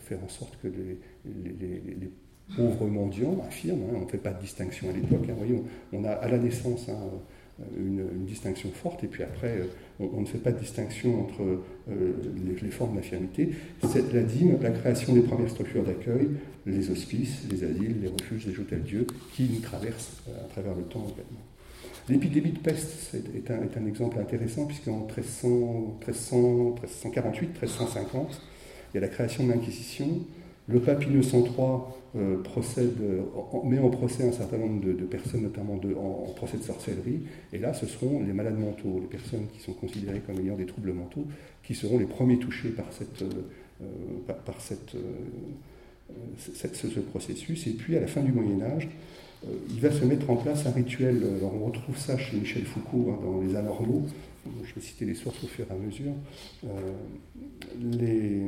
faire 0.00 0.18
en 0.24 0.28
sorte 0.28 0.58
que 0.62 0.68
les, 0.68 2.10
pauvres 2.56 2.88
mendiants 2.88 3.40
affirme, 3.46 3.78
hein, 3.82 3.94
on 3.96 4.04
ne 4.04 4.10
fait 4.10 4.18
pas 4.18 4.32
de 4.32 4.40
distinction 4.40 4.90
à 4.90 4.92
l'époque. 4.92 5.24
Hein, 5.28 5.34
voyez, 5.38 5.62
on, 5.92 6.04
a 6.04 6.10
à 6.10 6.28
la 6.28 6.38
naissance 6.38 6.90
une, 7.78 8.24
distinction 8.26 8.70
forte, 8.70 9.04
et 9.04 9.06
puis 9.06 9.22
après, 9.22 9.58
euh, 9.58 9.66
on, 9.98 10.20
ne 10.20 10.26
fait 10.26 10.38
pas 10.38 10.52
de 10.52 10.58
distinction 10.58 11.22
entre 11.22 11.42
euh, 11.90 12.12
les, 12.62 12.70
formes 12.70 12.96
d'infirmité. 12.96 13.50
C'est 13.88 14.12
la 14.12 14.22
dîme, 14.22 14.56
la 14.62 14.70
création 14.70 15.14
des 15.14 15.22
premières 15.22 15.50
structures 15.50 15.84
d'accueil, 15.84 16.28
les 16.66 16.90
hospices, 16.90 17.46
les 17.50 17.64
asiles, 17.64 17.96
les 18.02 18.08
refuges, 18.08 18.46
les 18.46 18.58
hôtels 18.58 18.82
Dieu, 18.82 19.06
qui 19.34 19.48
nous 19.52 19.60
traversent 19.60 20.22
euh, 20.28 20.44
à 20.44 20.48
travers 20.48 20.74
le 20.74 20.84
temps 20.84 21.06
également. 21.06 21.40
L'épidémie 22.08 22.52
de 22.52 22.58
peste 22.58 23.14
est 23.14 23.50
un, 23.50 23.86
exemple 23.86 24.18
intéressant, 24.18 24.66
puisqu'en 24.66 25.06
1300, 25.06 25.98
1348, 26.00 27.46
1350, 27.48 28.40
il 28.92 28.96
y 28.96 28.98
a 28.98 29.00
la 29.00 29.08
création 29.08 29.44
de 29.44 29.52
l'Inquisition. 29.52 30.08
Le 30.68 30.80
pape 30.80 31.04
Innocent 31.04 31.44
III 31.44 31.52
euh, 32.16 32.42
procède, 32.42 32.98
met 33.64 33.78
en 33.78 33.90
procès 33.90 34.28
un 34.28 34.32
certain 34.32 34.58
nombre 34.58 34.84
de, 34.84 34.92
personnes, 35.04 35.42
notamment 35.42 35.74
en, 35.74 36.32
procès 36.32 36.56
de 36.56 36.62
sorcellerie. 36.62 37.20
Et 37.52 37.58
là, 37.58 37.72
ce 37.74 37.86
seront 37.86 38.20
les 38.20 38.32
malades 38.32 38.58
mentaux, 38.58 38.98
les 39.00 39.06
personnes 39.06 39.46
qui 39.52 39.60
sont 39.60 39.72
considérées 39.72 40.20
comme 40.26 40.40
ayant 40.40 40.56
des 40.56 40.66
troubles 40.66 40.92
mentaux, 40.92 41.26
qui 41.62 41.74
seront 41.74 41.98
les 41.98 42.06
premiers 42.06 42.38
touchés 42.38 42.70
par, 42.70 42.86
euh, 43.22 43.24
euh, 43.82 43.86
ce, 46.38 47.00
processus. 47.00 47.66
Et 47.66 47.72
puis, 47.72 47.96
à 47.96 48.00
la 48.00 48.06
fin 48.06 48.22
du 48.22 48.32
Moyen 48.32 48.60
Âge, 48.62 48.88
il 49.70 49.80
va 49.80 49.90
se 49.90 50.04
mettre 50.04 50.28
en 50.30 50.36
place 50.36 50.66
un 50.66 50.70
rituel. 50.70 51.22
Alors, 51.38 51.54
on 51.54 51.66
retrouve 51.66 51.96
ça 51.96 52.18
chez 52.18 52.36
Michel 52.36 52.64
Foucault 52.64 53.12
hein, 53.12 53.24
dans 53.24 53.40
Les 53.40 53.56
Anormaux. 53.56 54.06
Je 54.64 54.74
vais 54.74 54.80
citer 54.80 55.04
les 55.04 55.14
sources 55.14 55.42
au 55.44 55.46
fur 55.46 55.66
et 55.68 55.72
à 55.72 55.76
mesure. 55.76 56.12
les 57.80 58.40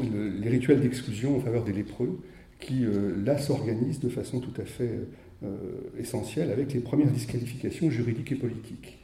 les 0.00 0.48
rituels 0.48 0.80
d'exclusion 0.80 1.36
en 1.36 1.40
faveur 1.40 1.62
des 1.62 1.72
lépreux, 1.72 2.18
qui 2.58 2.84
là 3.24 3.38
s'organisent 3.38 4.00
de 4.00 4.08
façon 4.08 4.40
tout 4.40 4.60
à 4.60 4.64
fait 4.64 4.90
essentielle 6.00 6.50
avec 6.50 6.72
les 6.72 6.80
premières 6.80 7.12
disqualifications 7.12 7.90
juridiques 7.90 8.32
et 8.32 8.34
politiques. 8.34 8.98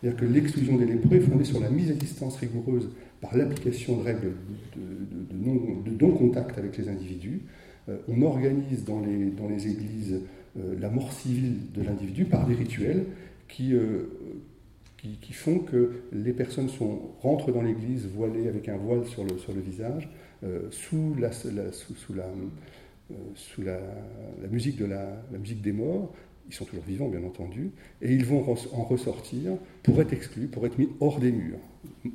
C'est-à-dire 0.00 0.20
que 0.20 0.26
l'exclusion 0.26 0.76
des 0.76 0.84
lépreux 0.84 1.16
est 1.16 1.20
fondée 1.20 1.44
sur 1.44 1.60
la 1.60 1.70
mise 1.70 1.90
à 1.90 1.94
distance 1.94 2.36
rigoureuse 2.36 2.90
par 3.20 3.36
l'application 3.36 3.96
de 3.96 4.02
règles 4.02 4.32
de, 4.76 6.04
non-contact 6.04 6.58
avec 6.58 6.76
les 6.76 6.88
individus. 6.88 7.40
Euh, 7.88 7.96
on 8.08 8.20
organise 8.22 8.84
dans 8.84 9.00
les, 9.00 9.68
églises 9.68 10.14
euh, 10.14 10.20
la 10.78 10.88
mort 10.88 11.12
civile 11.12 11.72
de 11.74 11.82
l'individu 11.82 12.24
par 12.24 12.46
des 12.46 12.54
rituels 12.54 13.04
qui, 13.48 13.74
euh, 13.74 14.08
qui, 14.96 15.32
font 15.32 15.58
que 15.58 16.02
les 16.12 16.32
personnes 16.32 16.68
sont, 16.68 17.00
rentrent 17.20 17.52
dans 17.52 17.62
l'église 17.62 18.06
voilées 18.06 18.48
avec 18.48 18.68
un 18.68 18.76
voile 18.76 19.06
sur 19.06 19.24
le, 19.24 19.38
sur 19.38 19.52
le 19.52 19.60
visage, 19.60 20.08
sous, 20.70 21.14
la, 21.18 21.32
sous, 21.32 21.50
la, 22.14 22.24
sous 23.34 23.62
la, 23.62 23.78
musique 24.50 24.76
de 24.76 24.86
la, 24.86 25.22
musique 25.38 25.62
des 25.62 25.72
morts, 25.72 26.12
ils 26.48 26.54
sont 26.54 26.64
toujours 26.64 26.84
vivants 26.84 27.08
bien 27.08 27.24
entendu, 27.24 27.70
et 28.02 28.12
ils 28.12 28.24
vont 28.24 28.44
en 28.72 28.84
ressortir 28.84 29.52
pour 29.82 30.00
être 30.00 30.12
exclus, 30.12 30.46
pour 30.46 30.66
être 30.66 30.78
mis 30.78 30.88
hors 31.00 31.18
des 31.18 31.32
murs, 31.32 31.58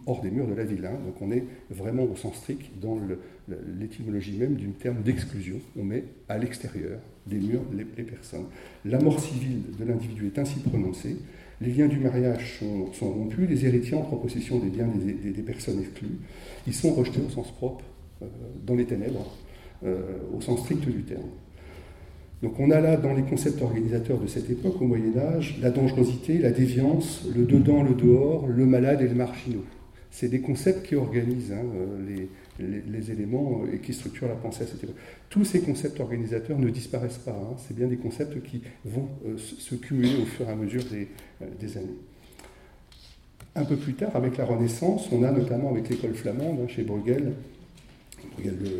hors 0.05 0.21
des 0.21 0.31
murs 0.31 0.47
de 0.47 0.53
la 0.53 0.63
ville. 0.63 0.85
Hein. 0.85 0.97
Donc 1.05 1.21
on 1.21 1.31
est 1.31 1.43
vraiment 1.69 2.03
au 2.03 2.15
sens 2.15 2.35
strict 2.37 2.71
dans 2.79 2.97
l'étymologie 3.79 4.37
même 4.37 4.55
du 4.55 4.67
terme 4.69 5.01
d'exclusion. 5.03 5.57
On 5.77 5.83
met 5.83 6.03
à 6.29 6.37
l'extérieur 6.37 6.99
des 7.27 7.37
murs 7.37 7.63
les, 7.73 8.03
personnes. 8.03 8.45
La 8.85 8.99
mort 8.99 9.19
civile 9.19 9.61
de 9.79 9.85
l'individu 9.85 10.27
est 10.27 10.39
ainsi 10.39 10.59
prononcée, 10.59 11.17
les 11.61 11.71
liens 11.71 11.87
du 11.87 11.99
mariage 11.99 12.59
sont, 12.59 13.11
rompus, 13.11 13.47
les 13.47 13.65
héritiers 13.65 13.95
entrent 13.95 14.13
en 14.13 14.17
possession 14.17 14.57
des 14.57 14.69
biens 14.69 14.87
des, 14.87 15.41
personnes 15.43 15.79
exclues, 15.79 16.19
ils 16.65 16.73
sont 16.73 16.93
rejetés 16.93 17.21
au 17.25 17.29
sens 17.29 17.51
propre, 17.51 17.85
euh, 18.21 18.25
dans 18.65 18.75
les 18.75 18.85
ténèbres, 18.85 19.37
euh, 19.83 20.01
au 20.35 20.41
sens 20.41 20.61
strict 20.61 20.87
du 20.87 21.03
terme. 21.03 21.29
Donc 22.41 22.59
on 22.59 22.71
a 22.71 22.79
là 22.79 22.97
dans 22.97 23.13
les 23.13 23.21
concepts 23.21 23.61
organisateurs 23.61 24.17
de 24.17 24.25
cette 24.25 24.49
époque, 24.49 24.81
au 24.81 24.85
Moyen 24.85 25.15
Âge, 25.17 25.59
la 25.61 25.69
dangerosité, 25.69 26.39
la 26.39 26.49
déviance, 26.49 27.27
le 27.35 27.45
dedans, 27.45 27.83
le 27.83 27.93
dehors, 27.93 28.47
le 28.47 28.65
malade 28.65 29.01
et 29.01 29.07
le 29.07 29.13
marginaux. 29.13 29.65
C'est 30.11 30.27
des 30.27 30.41
concepts 30.41 30.85
qui 30.85 30.95
organisent 30.95 31.53
hein, 31.53 31.63
les, 32.59 33.11
éléments 33.11 33.61
et 33.71 33.79
qui 33.79 33.93
structurent 33.93 34.27
la 34.27 34.35
pensée 34.35 34.63
à 34.63 34.67
cette 34.67 34.83
époque. 34.83 34.97
Tous 35.29 35.45
ces 35.45 35.61
concepts 35.61 35.99
organisateurs 35.99 36.59
ne 36.59 36.69
disparaissent 36.69 37.17
pas, 37.17 37.31
hein. 37.31 37.55
c'est 37.57 37.75
bien 37.75 37.87
des 37.87 37.95
concepts 37.95 38.43
qui 38.43 38.61
vont 38.85 39.07
euh, 39.25 39.37
se 39.37 39.75
cumuler 39.75 40.21
au 40.21 40.25
fur 40.25 40.47
et 40.47 40.51
à 40.51 40.55
mesure 40.55 40.83
des, 40.83 41.07
euh, 41.41 41.79
années. 41.79 41.97
Un 43.55 43.65
peu 43.65 43.77
plus 43.77 43.93
tard, 43.93 44.15
avec 44.15 44.37
la 44.37 44.45
Renaissance, 44.45 45.09
on 45.11 45.23
a 45.23 45.31
notamment 45.31 45.71
avec 45.71 45.89
l'école 45.89 46.13
flamande, 46.13 46.59
hein, 46.61 46.67
chez 46.67 46.83
Bruegel, 46.83 47.33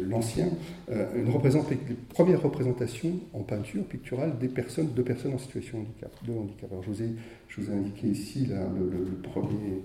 l'ancien, 0.07 0.49
euh, 0.91 1.07
une, 1.15 1.95
première 2.09 2.41
représentation 2.41 3.11
en 3.33 3.39
peinture 3.39 3.83
picturale 3.85 4.37
de 4.39 4.47
personnes 4.47 4.89
en 5.33 5.37
situation 5.37 5.79
de 6.27 6.33
handicap. 6.33 6.71
Alors, 6.71 6.83
je, 6.83 6.89
vous 6.89 7.01
ai, 7.01 7.09
je 7.47 7.61
vous 7.61 7.71
ai 7.71 7.73
indiqué 7.73 8.07
ici 8.07 8.47
le, 8.47 9.17
premier, 9.23 9.81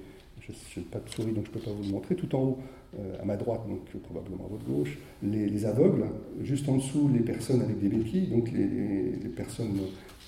je 0.48 0.80
n'ai 0.80 0.86
pas 0.86 0.98
de 0.98 1.08
souris 1.08 1.32
donc 1.32 1.44
je 1.46 1.50
ne 1.50 1.54
peux 1.54 1.60
pas 1.60 1.70
vous 1.70 1.82
le 1.82 1.90
montrer, 1.90 2.14
tout 2.16 2.34
en 2.34 2.42
haut, 2.42 2.58
euh, 2.98 3.20
à 3.20 3.24
ma 3.24 3.36
droite, 3.36 3.62
donc 3.68 3.84
probablement 4.02 4.44
à 4.46 4.48
votre 4.48 4.64
gauche, 4.64 4.98
les, 5.22 5.64
aveugles, 5.64 6.06
juste 6.42 6.68
en 6.68 6.76
dessous 6.76 7.10
les 7.12 7.20
personnes 7.20 7.62
avec 7.62 7.78
des 7.80 7.88
béquilles, 7.88 8.28
donc 8.28 8.50
les, 8.52 9.28
personnes 9.36 9.78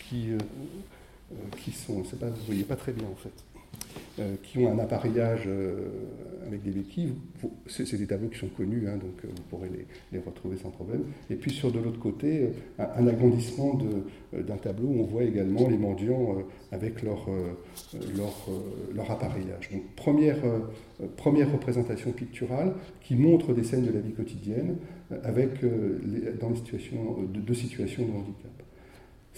qui, 0.08 0.32
euh, 0.32 0.38
qui 1.62 1.72
sont, 1.72 2.02
pas, 2.18 2.26
vous 2.26 2.40
ne 2.40 2.46
voyez 2.46 2.64
pas 2.64 2.76
très 2.76 2.92
bien 2.92 3.06
en 3.10 3.16
fait. 3.16 3.32
Euh, 4.20 4.34
qui 4.42 4.58
ont 4.58 4.72
un 4.72 4.78
appareillage 4.80 5.44
euh, 5.46 5.90
avec 6.46 6.62
des 6.62 6.70
béquilles. 6.70 7.12
C'est 7.68 7.96
des 7.96 8.06
tableaux 8.06 8.28
qui 8.28 8.38
sont 8.38 8.48
connus, 8.48 8.88
hein, 8.88 8.96
donc 8.96 9.24
euh, 9.24 9.28
vous 9.28 9.42
pourrez 9.48 9.70
les, 10.12 10.18
retrouver 10.18 10.56
sans 10.56 10.70
problème. 10.70 11.04
Et 11.30 11.36
puis 11.36 11.52
sur 11.52 11.70
de 11.70 11.78
l'autre 11.78 12.00
côté, 12.00 12.48
un, 12.78 13.06
agrandissement 13.06 13.78
d'un 14.32 14.56
tableau 14.56 14.88
où 14.88 15.00
on 15.02 15.04
voit 15.04 15.22
également 15.22 15.68
les 15.68 15.76
mendiants 15.76 16.36
avec 16.72 17.02
leur, 17.02 17.26
leur, 18.16 19.10
appareillage. 19.10 19.70
Donc 19.70 19.82
première, 19.94 20.38
première 21.16 21.52
représentation 21.52 22.10
picturale 22.10 22.74
qui 23.00 23.14
montre 23.14 23.52
des 23.52 23.62
scènes 23.62 23.86
de 23.86 23.92
la 23.92 24.00
vie 24.00 24.12
quotidienne 24.12 24.76
avec, 25.22 25.64
dans 26.40 26.50
les 26.50 26.56
situations, 26.56 27.18
deux 27.22 27.54
situations 27.54 28.04
de 28.04 28.10
handicap 28.10 28.67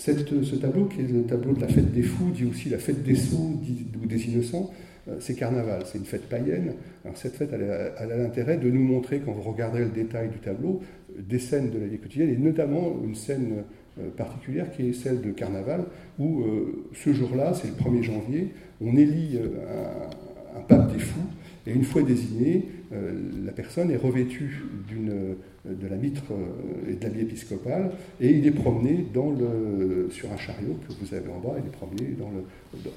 ce 0.00 0.57
tableau, 0.57 0.87
qui 0.87 1.00
est 1.00 1.12
le 1.12 1.23
tableau 1.25 1.52
de 1.52 1.61
la 1.61 1.69
fête 1.69 1.92
des 1.92 2.02
fous, 2.02 2.30
dit 2.30 2.47
aussi 2.47 2.71
la 2.71 2.78
fête 2.78 3.02
des 3.02 3.14
sots 3.14 3.59
ou 4.02 4.07
des 4.07 4.28
innocents, 4.28 4.71
euh, 5.09 5.16
c'est 5.21 5.35
carnaval, 5.35 5.83
c'est 5.87 5.99
une 5.99 6.04
fête 6.04 6.28
païenne. 6.28 6.75
Alors 7.04 7.16
cette 7.16 7.35
fête, 7.35 7.50
elle 7.52 7.71
a, 7.71 8.16
l'intérêt 8.16 8.57
de 8.57 8.71
nous 8.71 8.83
montrer, 8.83 9.21
quand 9.21 9.33
vous 9.33 9.50
regarderez 9.50 9.85
le 9.85 9.90
détail 9.90 10.28
du 10.28 10.38
tableau, 10.38 10.80
des 11.19 11.38
scènes 11.38 11.71
de 11.71 11.78
la 11.78 11.87
vie 11.87 11.99
quotidienne, 11.99 12.30
et 12.30 12.37
notamment 12.37 12.97
une 13.04 13.14
scène 13.14 13.64
euh, 13.99 14.09
particulière 14.16 14.71
qui 14.71 14.88
est 14.88 14.92
celle 14.92 15.21
de 15.21 15.30
carnaval, 15.30 15.85
où 16.19 16.42
euh, 16.42 16.87
ce 16.95 17.12
jour-là, 17.12 17.52
c'est 17.54 17.69
le 17.69 17.75
1er 17.75 18.02
janvier, 18.02 18.49
on 18.80 18.97
élit 18.97 19.38
un 19.38 20.29
pape 20.66 20.92
des 20.92 20.99
fous, 20.99 21.21
et 21.66 21.73
une 21.73 21.85
fois 21.85 22.02
désigné, 22.02 22.69
euh, 22.92 23.12
la 23.45 23.52
personne 23.52 23.90
est 23.90 23.97
revêtue 23.97 24.64
de 24.90 25.87
la 25.87 25.97
mitre 25.97 26.25
euh, 26.33 26.90
et 26.90 26.95
de 26.95 27.02
l'habit 27.02 27.21
épiscopal, 27.21 27.92
et 28.21 28.30
il 28.30 28.47
est 28.47 28.52
promené 28.52 29.07
sur 30.11 30.33
un 30.33 30.37
chariot 30.37 30.78
que 30.88 30.92
vous 30.95 31.14
avez 31.14 31.28
en 31.30 31.38
bas, 31.38 31.57
il 31.59 31.66
est 31.66 31.73
promené 31.73 32.16
dans 32.19 32.30
le, 32.30 32.45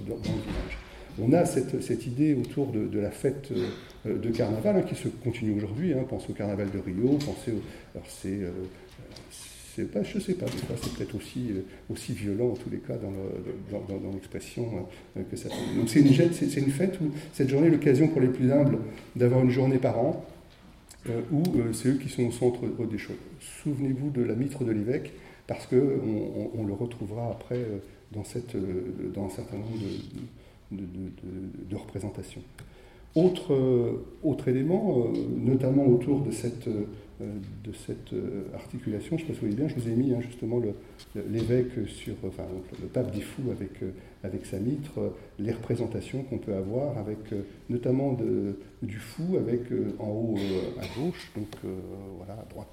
village. 0.05 0.77
On 1.21 1.31
a 1.33 1.45
cette, 1.45 2.07
idée 2.07 2.33
autour 2.33 2.71
de, 2.71 2.99
la 2.99 3.11
fête 3.11 3.49
euh, 4.05 4.17
de 4.17 4.29
carnaval 4.31 4.77
hein, 4.77 4.81
qui 4.81 4.95
se 4.95 5.07
continue 5.07 5.55
aujourd'hui. 5.55 5.93
Hein, 5.93 6.05
pensez 6.09 6.31
au 6.31 6.33
carnaval 6.33 6.69
de 6.71 6.79
Rio, 6.79 7.19
pensez 7.19 7.51
au. 7.51 7.61
Je 9.77 10.17
ne 10.17 10.21
sais 10.21 10.33
pas, 10.33 10.45
c'est 10.81 10.93
peut-être 10.93 11.15
aussi, 11.15 11.51
euh, 11.51 11.61
aussi 11.91 12.13
violent 12.13 12.49
en 12.49 12.55
tous 12.55 12.69
les 12.69 12.77
cas 12.77 12.95
dans, 12.97 14.11
l'expression 14.13 14.87
euh, 15.17 15.21
que 15.29 15.35
ça 15.35 15.49
fait. 15.49 15.75
Donc 15.75 15.89
c'est 15.89 16.01
une, 16.01 16.31
c'est 16.31 16.59
une 16.59 16.71
fête 16.71 16.99
où 17.01 17.05
cette 17.33 17.49
journée 17.49 17.67
est 17.67 17.71
l'occasion 17.71 18.07
pour 18.07 18.21
les 18.21 18.27
plus 18.27 18.51
humbles 18.51 18.77
d'avoir 19.15 19.41
une 19.43 19.49
journée 19.49 19.77
par 19.77 19.97
an 19.97 20.25
euh, 21.09 21.21
où 21.31 21.43
c'est 21.73 21.89
eux 21.89 21.97
qui 21.97 22.09
sont 22.09 22.23
au 22.23 22.31
centre 22.31 22.61
des 22.85 22.97
choses. 22.97 23.15
Souvenez-vous 23.63 24.11
de 24.11 24.21
la 24.21 24.35
mitre 24.35 24.63
de 24.63 24.71
l'évêque 24.71 25.11
parce 25.47 25.65
qu'on 25.65 26.51
on, 26.55 26.65
le 26.65 26.73
retrouvera 26.73 27.31
après 27.31 27.59
dans, 28.13 28.21
un 28.21 29.29
certain 29.29 29.57
nombre 29.57 29.77
de, 30.71 30.85
de 31.69 31.75
représentations. 31.75 32.41
Autre, 33.15 34.01
autre 34.23 34.47
élément, 34.47 35.11
notamment 35.35 35.85
autour 35.85 36.21
de 36.21 36.31
cette 36.31 36.69
de 37.19 37.71
cette 37.73 38.13
euh, 38.13 38.43
articulation. 38.53 39.17
Je 39.17 39.23
ne 39.23 39.27
sais 39.27 39.33
pas 39.33 39.39
si 39.39 39.45
vous 39.45 39.51
voyez 39.51 39.55
bien, 39.55 39.67
je 39.67 39.75
vous 39.75 39.89
ai 39.89 39.95
mis 39.95 40.13
hein, 40.13 40.21
justement 40.21 40.61
l'évêque 41.15 41.87
sur, 41.87 42.15
enfin, 42.25 42.43
le 42.81 42.87
pape 42.87 43.13
des 43.13 43.21
fous 43.21 43.51
avec, 43.51 43.83
euh, 43.83 43.91
avec 44.23 44.45
sa 44.45 44.59
mitre, 44.59 45.13
les 45.39 45.51
représentations 45.51 46.23
qu'on 46.23 46.37
peut 46.37 46.55
avoir 46.55 46.97
avec 46.97 47.19
notamment 47.69 48.17
du 48.81 48.97
fou 48.97 49.37
avec 49.37 49.61
en 49.99 50.07
haut 50.07 50.37
à 50.79 50.99
gauche, 50.99 51.31
donc 51.35 51.47
voilà, 52.17 52.33
à 52.33 52.45
droite 52.49 52.67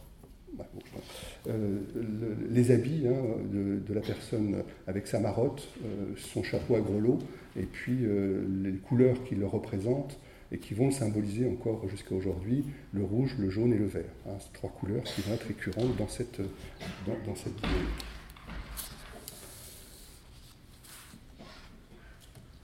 les 2.50 2.70
habits 2.70 3.06
hein, 3.06 3.16
de, 3.50 3.94
la 3.94 4.00
personne 4.00 4.62
avec 4.87 5.06
sa 5.06 5.18
marotte, 5.18 5.68
son 6.16 6.42
chapeau 6.42 6.75
à 6.75 6.80
grelots, 6.80 7.18
et 7.56 7.62
puis 7.64 7.99
les 8.62 8.73
couleurs 8.73 9.25
qui 9.25 9.37
le 9.37 9.47
représentent, 9.47 10.18
et 10.52 10.59
qui 10.59 10.75
vont 10.75 10.90
symboliser 10.90 11.47
encore 11.47 11.87
jusqu'à 11.88 12.14
aujourd'hui 12.14 12.64
le 12.92 13.04
rouge, 13.04 13.37
le 13.38 13.50
jaune 13.50 13.73
et 13.73 13.78
le 13.78 13.87
vert. 13.87 14.04
Hein, 14.26 14.33
ces 14.40 14.52
trois 14.52 14.71
couleurs 14.71 15.04
qui 15.04 15.21
vont 15.23 15.35
être 15.35 15.47
récurrentes 15.47 15.97
dans 15.97 16.09
cette, 16.09 16.40
dans, 17.26 17.35
cette 17.35 17.52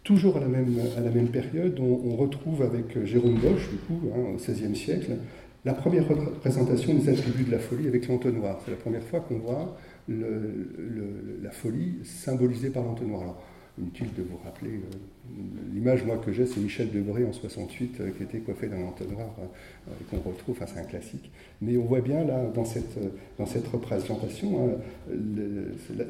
Toujours 0.03 0.37
à 0.37 0.41
la 0.41 0.49
même, 0.49 0.79
à 0.97 1.01
la 1.01 1.11
même 1.11 1.29
période, 1.29 1.79
on, 1.81 2.17
retrouve 2.17 2.63
avec 2.63 3.05
Jérôme 3.05 3.39
Bosch, 3.41 3.69
du 3.71 3.77
coup, 3.77 4.01
hein, 4.15 4.35
au 4.35 4.37
XVIe 4.37 4.77
siècle, 4.77 5.17
la 5.65 5.75
première 5.75 6.07
représentation 6.07 6.95
des 6.95 7.09
attributs 7.09 7.43
de 7.43 7.51
la 7.51 7.59
folie 7.59 7.89
avec 7.89 8.07
l'entonnoir. 8.07 8.61
C'est 8.65 8.71
la 8.71 8.77
première 8.77 9.03
fois 9.03 9.19
qu'on 9.21 9.39
voit 9.39 9.77
la 10.09 11.51
folie 11.51 11.99
symbolisée 12.05 12.71
par 12.71 12.85
l'entonnoir 12.85 13.37
inutile 13.79 14.09
de 14.17 14.23
vous 14.23 14.39
rappeler. 14.45 14.71
Euh, 14.71 15.33
l'image, 15.75 16.05
moi, 16.05 16.17
que 16.25 16.33
j'ai, 16.33 16.47
c'est 16.47 16.61
Michel 16.61 16.91
Debré 16.91 17.25
en 17.25 17.33
68, 17.33 18.01
euh, 18.01 18.11
qui 18.17 18.23
était 18.23 18.39
coiffé 18.39 18.69
d'un 18.69 18.83
entonnoir, 18.83 19.29
euh, 19.39 19.93
qu'on 20.11 20.29
retrouve, 20.29 20.57
enfin, 20.57 20.67
c'est 20.73 20.81
un 20.81 20.85
classique. 20.85 21.31
Mais 21.61 21.77
on 21.77 21.85
voit 21.85 22.01
bien, 22.01 22.25
là, 22.25 22.45
dans 22.55 22.65
cette, 22.65 22.99
dans 23.39 23.47
cette 23.47 23.67
représentation, 23.69 24.67
hein, 24.67 25.15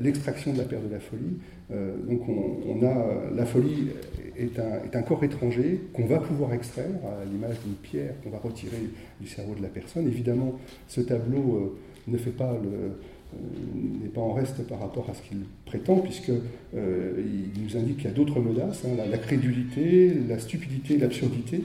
l'extraction 0.01 0.53
de 0.53 0.59
la 0.59 0.65
paire 0.65 0.81
de 0.81 0.93
la 0.93 1.01
folie. 1.01 1.39
donc, 2.09 2.29
on, 2.29 2.85
a. 2.85 3.35
La 3.35 3.47
folie 3.47 3.89
est 4.37 4.59
un, 4.59 4.85
est 4.85 4.97
un 4.97 5.03
corps 5.03 5.23
étranger 5.25 5.81
qu'on 5.93 6.07
va 6.07 6.19
pouvoir 6.19 6.53
extraire, 6.53 6.91
à 7.05 7.25
l'image 7.25 7.57
d'une 7.65 7.75
pierre 7.75 8.15
qu'on 8.23 8.31
va 8.31 8.39
retirer 8.39 8.91
du 9.21 9.27
cerveau 9.27 9.55
de 9.55 9.63
la 9.63 9.69
personne. 9.69 10.07
Évidemment, 10.07 10.59
ce 10.89 11.01
tableau 11.01 11.77
ne 12.07 12.17
fait 12.19 12.31
pas 12.31 12.59
le 12.63 12.99
n'est 14.03 14.09
pas 14.09 14.21
en 14.21 14.33
reste 14.33 14.67
par 14.67 14.81
rapport 14.81 15.11
à 15.11 15.15
ce 15.15 15.23
qu'il 15.23 15.45
prétend, 15.65 15.99
puisqu'il 15.99 16.41
euh, 16.77 17.23
nous 17.61 17.77
indique 17.77 17.99
qu'il 17.99 18.07
y 18.07 18.13
a 18.13 18.13
d'autres 18.13 18.41
menaces, 18.41 18.85
hein, 18.85 19.05
la, 19.11 19.19
crédulité, 19.19 20.13
la 20.29 20.39
stupidité, 20.39 20.99
l'absurdité. 20.99 21.63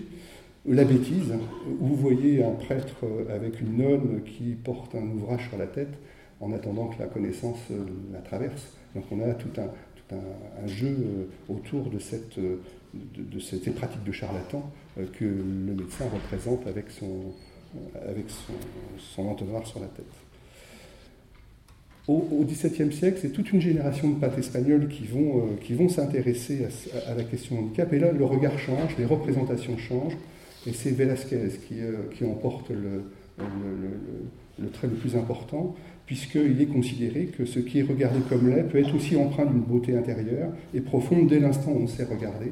La 0.68 0.84
bêtise, 0.84 1.34
vous 1.80 1.96
voyez 1.96 2.44
un 2.44 2.52
prêtre 2.52 2.98
avec 3.34 3.60
une 3.62 3.78
nonne 3.78 4.22
qui 4.24 4.54
porte 4.64 4.94
un 4.94 5.08
ouvrage 5.08 5.50
sur 5.50 5.58
la 5.58 5.66
tête 5.66 5.98
en 6.40 6.54
attendant 6.54 6.88
que 6.88 7.00
la 7.00 7.08
connaissance 7.08 7.58
la 8.14 8.20
traverse. 8.20 8.68
Donc 8.94 9.06
on 9.12 9.22
a 9.22 9.34
tout 9.34 9.50
un, 9.60 9.70
tout 9.96 10.16
un, 10.16 10.68
jeu 10.68 11.30
autour 11.50 11.90
de, 11.90 11.98
cette, 11.98 12.38
de, 12.38 13.40
ces 13.40 13.58
pratiques 13.72 14.04
de 14.04 14.12
charlatan 14.12 14.70
que 14.98 15.26
le 15.26 15.74
médecin 15.74 16.06
représente 16.14 16.68
avec 16.68 16.92
son, 16.92 17.34
avec 18.08 18.26
son 19.00 19.28
entonnoir 19.28 19.66
sur 19.66 19.80
la 19.80 19.88
tête. 19.88 20.21
Au 22.08 22.44
XVIIe 22.44 22.92
siècle, 22.92 23.20
c'est 23.22 23.30
toute 23.30 23.52
une 23.54 23.62
génération 23.62 24.10
de 24.10 24.16
pâtes 24.16 24.38
espagnols 24.38 24.88
qui 24.88 25.06
vont, 25.06 25.48
euh, 25.48 25.76
vont 25.76 25.88
s'intéresser 25.88 26.66
à, 27.08 27.14
la 27.14 27.24
question 27.24 27.60
handicap. 27.60 27.94
Et 27.94 28.00
là, 28.00 28.12
le 28.12 28.26
regard 28.26 28.58
change, 28.58 28.98
les 28.98 29.06
représentations 29.06 29.78
changent. 29.78 30.18
Et 30.66 30.74
c'est 30.74 30.92
Velázquez 30.92 31.50
qui, 31.68 31.80
euh, 31.80 31.98
qui 32.16 32.26
emporte 32.26 32.70
le, 32.70 33.04
le, 34.60 34.70
trait 34.70 34.88
le 34.88 34.96
plus 34.96 35.16
important, 35.16 35.76
puisqu'il 36.06 36.60
est 36.62 36.68
considéré 36.68 37.26
que 37.26 37.46
ce 37.46 37.60
qui 37.60 37.80
est 37.80 37.84
regardé 37.84 38.20
comme 38.28 38.50
laid 38.50 38.64
peut 38.64 38.80
être 38.80 38.96
aussi 38.96 39.16
empreint 39.16 39.46
d'une 39.46 39.62
beauté 39.62 39.96
intérieure 39.96 40.52
et 40.74 40.82
profonde 40.82 41.28
dès 41.28 41.40
l'instant 41.40 41.72
où 41.72 41.84
on 41.84 41.88
sait 41.88 42.04
regarder. 42.04 42.52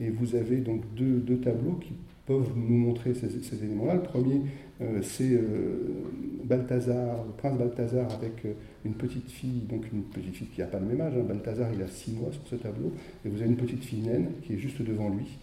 Et 0.00 0.10
vous 0.10 0.36
avez 0.36 0.56
donc 0.56 0.82
deux, 0.94 1.20
deux 1.20 1.38
tableaux 1.38 1.78
qui 1.80 1.92
peuvent 2.26 2.52
nous 2.56 2.76
montrer 2.76 3.14
ces, 3.14 3.64
éléments-là. 3.64 3.94
Le 3.94 4.02
premier, 4.02 4.42
euh, 4.80 5.00
c'est 5.02 5.32
euh, 5.32 6.04
Balthazar, 6.44 7.24
le 7.24 7.32
prince 7.36 7.56
Balthazar 7.56 8.12
avec 8.12 8.44
euh, 8.44 8.52
une 8.84 8.94
petite 8.94 9.30
fille, 9.30 9.62
donc 9.68 9.84
une 9.92 10.02
petite 10.02 10.34
fille 10.34 10.48
qui 10.48 10.60
n'a 10.60 10.66
pas 10.66 10.80
le 10.80 10.86
même 10.86 11.00
âge, 11.00 11.14
hein. 11.16 11.24
Balthazar 11.26 11.68
il 11.72 11.80
a 11.82 11.88
six 11.88 12.12
mois 12.12 12.30
sur 12.32 12.42
ce 12.46 12.56
tableau, 12.56 12.92
et 13.24 13.28
vous 13.28 13.40
avez 13.40 13.48
une 13.48 13.56
petite 13.56 13.84
fille 13.84 14.00
naine 14.00 14.28
qui 14.42 14.54
est 14.54 14.58
juste 14.58 14.82
devant 14.82 15.08
lui, 15.08 15.38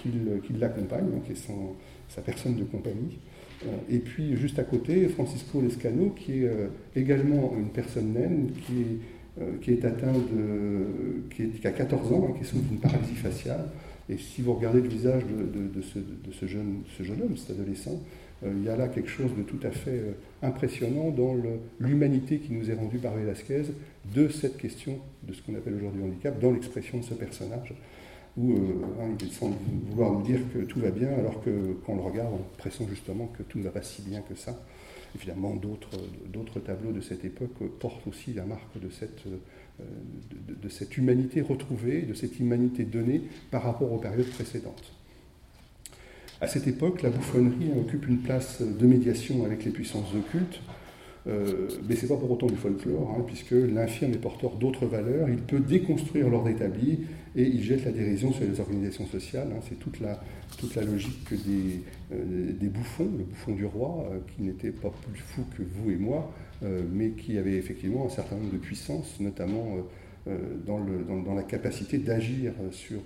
qui, 0.00 0.10
l'accompagne, 0.58 1.20
qui 1.26 1.32
est 1.32 1.52
sa 2.08 2.22
personne 2.22 2.56
de 2.56 2.64
compagnie. 2.64 3.18
Et 3.90 3.98
puis 3.98 4.36
juste 4.36 4.58
à 4.58 4.64
côté, 4.64 5.06
Francisco 5.08 5.60
Lescano, 5.60 6.10
qui 6.10 6.44
est 6.44 6.50
également 6.96 7.52
une 7.58 7.68
personne 7.68 8.14
naine, 8.14 8.50
qui 8.66 8.80
est, 8.80 9.60
qui 9.60 9.76
de. 9.76 11.50
qui, 11.58 11.66
a 11.66 11.70
14 11.70 12.12
ans, 12.12 12.28
hein, 12.28 12.34
qui 12.38 12.44
souffre 12.44 12.64
d'une 12.64 12.80
paralysie 12.80 13.14
faciale. 13.14 13.66
Et 14.10 14.18
si 14.18 14.42
vous 14.42 14.54
regardez 14.54 14.80
le 14.80 14.88
visage 14.88 15.22
de, 15.24 15.82
ce, 15.82 16.46
jeune, 16.46 17.22
homme, 17.22 17.36
cet 17.36 17.50
adolescent, 17.50 18.02
euh, 18.42 18.52
il 18.56 18.64
y 18.64 18.68
a 18.68 18.76
là 18.76 18.88
quelque 18.88 19.08
chose 19.08 19.30
de 19.36 19.42
tout 19.42 19.60
à 19.62 19.70
fait 19.70 19.98
euh, 19.98 20.12
impressionnant 20.42 21.10
dans 21.10 21.36
l'humanité 21.78 22.38
qui 22.38 22.52
nous 22.52 22.70
est 22.70 22.74
rendue 22.74 22.98
par 22.98 23.14
Velasquez 23.14 23.62
de 24.12 24.28
cette 24.28 24.56
question 24.56 24.98
de 25.22 25.32
ce 25.32 25.42
qu'on 25.42 25.54
appelle 25.54 25.74
aujourd'hui 25.74 26.02
handicap, 26.02 26.40
dans 26.40 26.50
l'expression 26.50 26.98
de 26.98 27.04
ce 27.04 27.14
personnage, 27.14 27.72
où 28.36 28.52
euh, 28.52 28.56
hein, 29.00 29.16
il 29.20 29.30
semble 29.30 29.54
vouloir 29.90 30.12
nous 30.12 30.22
dire 30.22 30.40
que 30.52 30.58
tout 30.58 30.80
va 30.80 30.90
bien, 30.90 31.10
alors 31.10 31.40
que 31.44 31.76
quand 31.86 31.92
on 31.92 31.96
le 31.96 32.02
regarde, 32.02 32.34
on 32.34 32.58
pressent 32.58 32.88
justement 32.88 33.28
que 33.38 33.44
tout 33.44 33.58
ne 33.58 33.64
va 33.64 33.70
pas 33.70 33.82
si 33.82 34.02
bien 34.02 34.22
que 34.22 34.34
ça. 34.34 34.58
Évidemment, 35.14 35.54
d'autres 35.54 36.60
tableaux 36.60 36.92
de 36.92 37.00
cette 37.00 37.24
époque 37.24 37.62
portent 37.78 38.06
aussi 38.08 38.32
la 38.32 38.44
marque 38.44 38.80
de 38.80 38.88
cette, 38.90 39.24
de 40.62 40.68
cette 40.68 40.96
humanité 40.96 41.40
retrouvée, 41.40 42.02
de 42.02 42.14
cette 42.14 42.38
humanité 42.38 42.84
donnée 42.84 43.22
par 43.50 43.62
rapport 43.62 43.92
aux 43.92 43.98
périodes 43.98 44.30
précédentes. 44.30 44.92
À 46.40 46.46
cette 46.46 46.66
époque, 46.66 47.02
la 47.02 47.10
bouffonnerie 47.10 47.70
occupe 47.78 48.08
une 48.08 48.18
place 48.18 48.62
de 48.62 48.86
médiation 48.86 49.44
avec 49.44 49.64
les 49.64 49.70
puissances 49.70 50.14
occultes, 50.14 50.60
euh, 51.26 51.68
mais 51.86 51.96
ce 51.96 52.02
n'est 52.02 52.08
pas 52.08 52.16
pour 52.16 52.30
autant 52.30 52.46
du 52.46 52.56
folklore, 52.56 53.14
hein, 53.14 53.22
puisque 53.26 53.50
l'infirme 53.50 54.12
est 54.12 54.18
porteur 54.18 54.52
d'autres 54.52 54.86
valeurs, 54.86 55.28
il 55.28 55.36
peut 55.36 55.60
déconstruire 55.60 56.30
l'ordre 56.30 56.48
établi 56.48 57.00
et 57.36 57.42
il 57.42 57.62
jette 57.62 57.84
la 57.84 57.92
dérision 57.92 58.32
sur 58.32 58.44
les 58.44 58.58
organisations 58.58 59.06
sociales. 59.06 59.48
Hein. 59.54 59.60
c'est 59.68 59.78
toute 59.78 60.00
la, 60.00 60.18
logique 60.82 61.28
des, 61.30 61.82
euh, 62.12 62.52
des 62.58 62.68
bouffons, 62.68 63.08
le 63.18 63.24
bouffon 63.24 63.52
du 63.52 63.66
roi, 63.66 64.06
euh, 64.10 64.18
qui 64.34 64.42
n'était 64.42 64.70
pas 64.70 64.90
plus 64.90 65.20
fou 65.20 65.44
que 65.56 65.62
vous 65.62 65.90
et 65.90 65.96
moi, 65.96 66.32
mais 66.62 67.10
qui 67.10 67.38
avait 67.38 67.56
effectivement 67.56 68.06
un 68.06 68.10
certain 68.10 68.36
nombre 68.36 68.52
de 68.52 68.58
puissances, 68.58 69.18
notamment 69.20 69.78
dans, 70.66 70.78
le, 70.78 71.04
dans, 71.04 71.34
la 71.34 71.42
capacité 71.42 71.98
d'agir 71.98 72.52
sur 72.70 73.00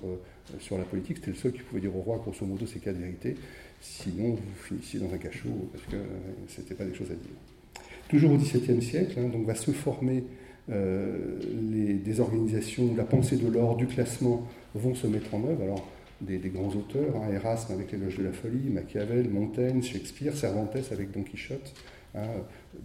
euh, 0.73 0.79
la 0.79 0.85
politique. 0.85 1.19
C'était 1.19 1.31
le 1.31 1.37
seul 1.37 1.53
qui 1.53 1.63
pouvait 1.63 1.81
dire 1.81 1.95
au 1.97 2.01
roi, 2.01 2.19
grosso 2.19 2.45
modo, 2.45 2.67
ces 2.67 2.79
quatre 2.79 2.97
vérités. 2.97 3.37
Sinon, 3.81 4.35
vous 4.35 4.63
finissiez 4.63 5.01
dans 5.01 5.13
un 5.13 5.19
cachot 5.19 5.71
parce 5.73 5.85
que 5.85 5.97
euh, 5.97 6.05
ce 6.49 6.61
n'était 6.61 6.75
pas 6.75 6.85
des 6.85 6.95
choses 6.95 7.11
à 7.11 7.15
dire. 7.15 7.85
Toujours 8.09 8.33
au 8.33 8.37
XVIIe 8.37 8.83
siècle, 8.83 9.19
hein, 9.19 9.29
donc 9.29 9.47
va 9.47 9.55
se 9.55 9.71
former 9.71 10.25
euh, 10.71 11.39
les, 11.71 11.95
des 11.95 12.21
organisations 12.21 12.85
où 12.85 12.97
la 12.97 13.05
pensée 13.05 13.37
de 13.37 13.49
l'or, 13.49 13.77
du 13.77 13.87
classement 13.87 14.47
vont 14.75 14.95
se 14.95 15.07
mettre 15.07 15.35
en 15.35 15.45
œuvre. 15.45 15.63
Alors, 15.63 15.89
des, 16.21 16.39
grands 16.39 16.69
auteurs, 16.69 17.17
hein, 17.17 17.31
Erasme 17.33 17.73
avec 17.73 17.93
l'éloge 17.93 18.19
de 18.19 18.25
la 18.25 18.33
folie, 18.33 18.71
Machiavel, 18.71 19.29
Montaigne, 19.29 19.83
Shakespeare, 19.83 20.35
Cervantes 20.35 20.77
avec 20.91 21.11
Don 21.11 21.23
Quichotte, 21.23 21.75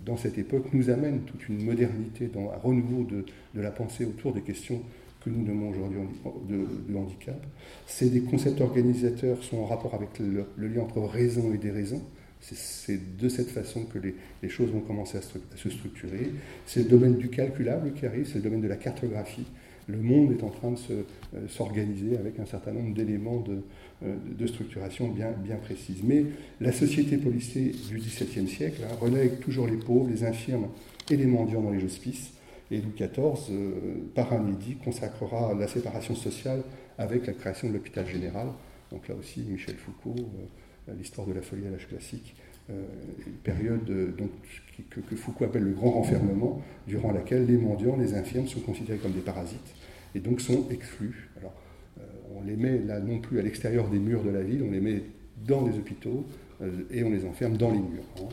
dans 0.06 0.18
cette 0.18 0.38
époque, 0.38 0.66
nous 0.74 0.90
amènent 0.90 1.22
toute 1.22 1.48
une 1.50 1.64
modernité, 1.64 2.28
dans 2.28 2.52
un 2.52 2.58
renouveau 2.58 3.04
de, 3.04 3.26
de 3.54 3.62
la 3.62 3.72
pensée 3.72 4.06
autour 4.06 4.34
des 4.34 4.42
questions 4.42 4.82
que 5.24 5.30
nous 5.30 5.46
nommons 5.46 5.70
aujourd'hui 5.70 6.00
de, 6.48 6.96
handicap. 6.96 7.46
C'est 7.86 8.10
des 8.10 8.22
concepts 8.22 8.62
organisateurs 8.62 9.44
sont 9.44 9.58
en 9.58 9.66
rapport 9.66 9.94
avec 9.94 10.20
le, 10.20 10.46
lien 10.68 10.82
entre 10.82 11.02
raison 11.02 11.54
et 11.54 11.58
déraison. 11.58 12.02
C'est 12.42 13.18
de 13.18 13.28
cette 13.28 13.50
façon 13.50 13.84
que 13.84 14.00
les, 14.00 14.50
choses 14.50 14.72
vont 14.72 14.80
commencer 14.80 15.18
à, 15.18 15.22
se 15.22 15.70
structurer. 15.70 16.32
C'est 16.66 16.84
le 16.84 16.90
domaine 16.90 17.18
du 17.18 17.30
calculable 17.30 17.94
qui 17.94 18.06
arrive, 18.06 18.28
c'est 18.28 18.36
le 18.36 18.44
domaine 18.44 18.62
de 18.62 18.68
la 18.68 18.78
cartographie. 18.78 19.46
Le 19.88 19.98
monde 19.98 20.32
est 20.32 20.44
en 20.44 20.50
train 20.50 20.72
de 20.72 20.78
euh, 20.94 21.48
s'organiser 21.48 22.16
avec 22.16 22.40
un 22.40 22.46
certain 22.46 22.72
nombre 22.72 22.94
d'éléments 22.94 23.40
de, 23.40 23.64
de, 24.02 24.48
structuration 24.48 25.10
bien, 25.10 25.32
bien 25.32 25.58
précises. 25.58 26.02
Mais 26.04 26.26
la 26.62 26.72
société 26.72 27.18
policée 27.18 27.74
du 27.90 27.98
XVIIe 27.98 28.48
siècle 28.48 28.82
hein, 28.84 28.96
relègue 29.00 29.40
toujours 29.40 29.68
les 29.68 29.78
pauvres, 29.78 30.10
les 30.10 30.24
infirmes 30.24 30.68
et 31.10 31.18
les 31.18 31.26
mendiants 31.26 31.62
dans 31.62 31.72
les 31.72 31.84
hospices. 31.84 32.32
Et 32.72 32.82
Louis 32.82 32.94
XIV, 32.96 33.52
euh, 33.52 33.72
par 34.14 34.32
un 34.34 34.48
édit, 34.48 34.76
consacrera 34.76 35.54
la 35.54 35.68
séparation 35.68 36.16
sociale 36.16 36.62
avec 36.98 37.26
la 37.26 37.34
création 37.34 37.68
de 37.68 37.74
l'hôpital 37.74 38.08
général. 38.08 38.48
Donc 38.92 39.08
là 39.08 39.16
aussi, 39.16 39.42
Michel 39.42 39.76
Foucault, 39.76 40.16
euh, 40.18 40.94
l'histoire 40.98 41.26
de 41.26 41.34
la 41.34 41.42
folie 41.42 41.66
à 41.68 41.72
l'âge 41.72 41.88
classique, 41.88 42.36
euh, 42.70 42.86
une 43.26 43.34
période 43.34 43.86
donc, 44.16 44.30
que, 44.90 45.16
Foucault 45.16 45.46
appelle 45.46 45.64
le 45.64 45.72
grand 45.72 45.92
renfermement, 45.92 46.62
durant 46.88 47.12
laquelle 47.12 47.48
les 47.48 47.58
mendiants, 47.58 47.98
les 47.98 48.14
infirmes 48.14 48.48
sont 48.48 48.60
considérés 48.60 49.00
comme 49.00 49.14
des 49.14 49.22
parasites 49.22 49.74
et 50.14 50.20
donc 50.20 50.40
sont 50.40 50.68
exclus. 50.70 51.30
Alors, 51.40 51.54
on 52.36 52.44
les 52.44 52.56
met 52.56 52.80
là 52.80 53.00
non 53.00 53.20
plus 53.20 53.40
à 53.40 53.42
l'extérieur 53.42 53.90
des 53.90 54.00
murs 54.00 54.24
de 54.24 54.30
la 54.30 54.42
ville, 54.42 54.64
on 54.64 54.72
les 54.72 54.82
met 54.82 55.04
dans 55.46 55.64
des 55.64 55.78
hôpitaux 55.78 56.26
et 56.92 57.04
on 57.04 57.10
les 57.10 57.26
enferme 57.26 57.58
dans 57.58 57.72
les 57.72 57.80
murs. 57.80 58.04
Hein. 58.18 58.30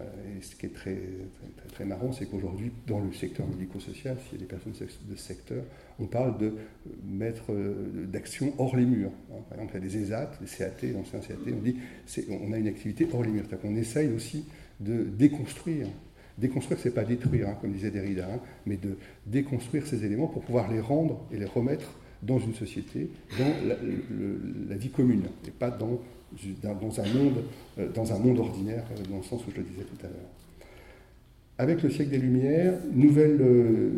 Euh, 0.00 0.38
et 0.38 0.42
ce 0.42 0.54
qui 0.56 0.66
est 0.66 0.74
très, 0.74 0.96
très, 1.72 1.84
marrant, 1.84 2.12
c'est 2.12 2.26
qu'aujourd'hui, 2.26 2.70
dans 2.86 3.00
le 3.00 3.12
secteur 3.12 3.46
médico-social, 3.46 4.16
s'il 4.24 4.34
y 4.34 4.36
a 4.36 4.40
des 4.40 4.46
personnes 4.46 4.72
de 4.72 5.16
ce 5.16 5.22
secteur, 5.22 5.62
on 5.98 6.06
parle 6.06 6.38
de 6.38 6.54
mettre 7.04 7.52
euh, 7.52 8.06
d'action 8.06 8.52
hors 8.58 8.76
les 8.76 8.84
murs. 8.84 9.10
Hein. 9.30 9.42
Par 9.48 9.58
exemple, 9.58 9.76
il 9.76 9.84
y 9.84 9.86
a 9.86 9.88
des 9.88 10.02
ESAT, 10.04 10.30
des 10.40 10.46
CAT, 10.46 10.92
l'ancien 10.94 11.18
CAT, 11.20 11.34
on 11.52 11.62
dit 11.62 11.76
on 12.30 12.52
a 12.52 12.58
une 12.58 12.68
activité 12.68 13.08
hors 13.12 13.22
les 13.22 13.30
murs. 13.30 13.44
C'est-à-dire 13.48 13.70
qu'on 13.70 13.76
essaye 13.76 14.12
aussi 14.12 14.44
de 14.78 15.04
déconstruire. 15.04 15.86
Déconstruire, 16.38 16.80
c'est 16.80 16.94
pas 16.94 17.04
détruire, 17.04 17.48
hein, 17.48 17.58
comme 17.60 17.72
disait 17.72 17.90
Derrida, 17.90 18.28
mais 18.64 18.76
de 18.76 18.96
déconstruire 19.26 19.86
ces 19.86 20.04
éléments 20.04 20.28
pour 20.28 20.42
pouvoir 20.42 20.70
les 20.70 20.80
rendre 20.80 21.26
et 21.30 21.36
les 21.36 21.44
remettre 21.44 21.98
dans 22.22 22.38
une 22.38 22.54
société, 22.54 23.10
dans 23.38 23.68
la, 24.68 24.76
vie 24.76 24.90
commune, 24.90 25.24
et 25.46 25.50
pas 25.50 25.70
dans 25.70 26.00
dans 26.62 27.00
un 27.00 27.06
monde, 27.12 27.42
euh, 27.78 27.88
un 27.96 28.18
monde 28.18 28.38
ordinaire, 28.38 28.84
euh, 28.92 29.02
dans 29.10 29.16
le 29.16 29.22
sens 29.22 29.44
où 29.46 29.50
je 29.50 29.56
le 29.56 29.64
disais 29.64 29.82
tout 29.82 30.06
à 30.06 30.08
l'heure. 30.08 30.30
Avec 31.58 31.82
le 31.82 31.90
siècle 31.90 32.10
des 32.10 32.18
Lumières, 32.18 32.74
nouvelle 32.92 33.38
euh, 33.40 33.90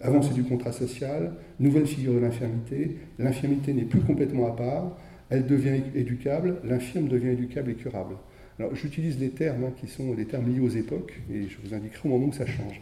avancée 0.00 0.32
du 0.32 0.44
contrat 0.44 0.72
social, 0.72 1.32
nouvelle 1.58 1.86
figure 1.86 2.14
de 2.14 2.20
l'infirmité. 2.20 2.96
L'infirmité 3.18 3.72
n'est 3.72 3.84
plus 3.84 4.00
complètement 4.00 4.46
à 4.46 4.56
part, 4.56 4.96
elle 5.30 5.46
devient 5.46 5.80
éducable, 5.94 6.56
l'infirme 6.64 7.08
devient 7.08 7.30
éducable 7.30 7.70
et 7.70 7.74
curable. 7.74 8.16
Alors 8.58 8.74
j'utilise 8.74 9.18
les 9.18 9.30
termes 9.30 9.64
hein, 9.64 9.72
qui 9.80 9.88
sont 9.88 10.14
les 10.14 10.26
termes 10.26 10.48
liés 10.48 10.60
aux 10.60 10.68
époques, 10.68 11.20
et 11.32 11.48
je 11.48 11.56
vous 11.64 11.74
indiquerai 11.74 12.08
au 12.08 12.12
moment 12.12 12.26
où 12.26 12.32
ça 12.32 12.46
change. 12.46 12.80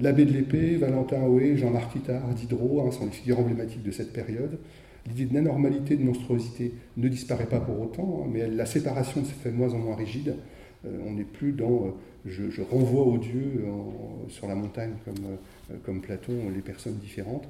L'abbé 0.00 0.24
de 0.24 0.32
l'épée, 0.32 0.76
Valentin 0.76 1.22
Houé, 1.22 1.56
Jean-Marc 1.56 1.94
Itard, 1.96 2.28
Diderot 2.34 2.86
hein, 2.86 2.90
sont 2.90 3.06
les 3.06 3.12
figures 3.12 3.40
emblématiques 3.40 3.82
de 3.82 3.90
cette 3.90 4.12
période. 4.12 4.58
L'idée 5.06 5.24
de 5.24 5.34
d'anormalité, 5.34 5.96
de 5.96 6.04
monstruosité 6.04 6.74
ne 6.96 7.08
disparaît 7.08 7.46
pas 7.46 7.60
pour 7.60 7.80
autant, 7.80 8.22
hein, 8.22 8.28
mais 8.32 8.46
la 8.46 8.66
séparation 8.66 9.24
se 9.24 9.32
fait 9.32 9.50
de 9.50 9.56
moins 9.56 9.72
en 9.74 9.78
moins 9.78 9.96
rigide. 9.96 10.36
Euh, 10.84 10.98
on 11.06 11.12
n'est 11.12 11.24
plus 11.24 11.52
dans 11.52 11.86
euh, 11.86 11.90
je, 12.26 12.62
renvoie 12.62 13.04
aux 13.04 13.18
dieux 13.18 13.64
sur 14.28 14.46
la 14.46 14.54
montagne 14.54 14.94
comme, 15.04 15.24
euh, 15.24 15.76
comme 15.84 16.00
Platon 16.00 16.34
les 16.54 16.60
personnes 16.60 16.96
différentes. 16.96 17.48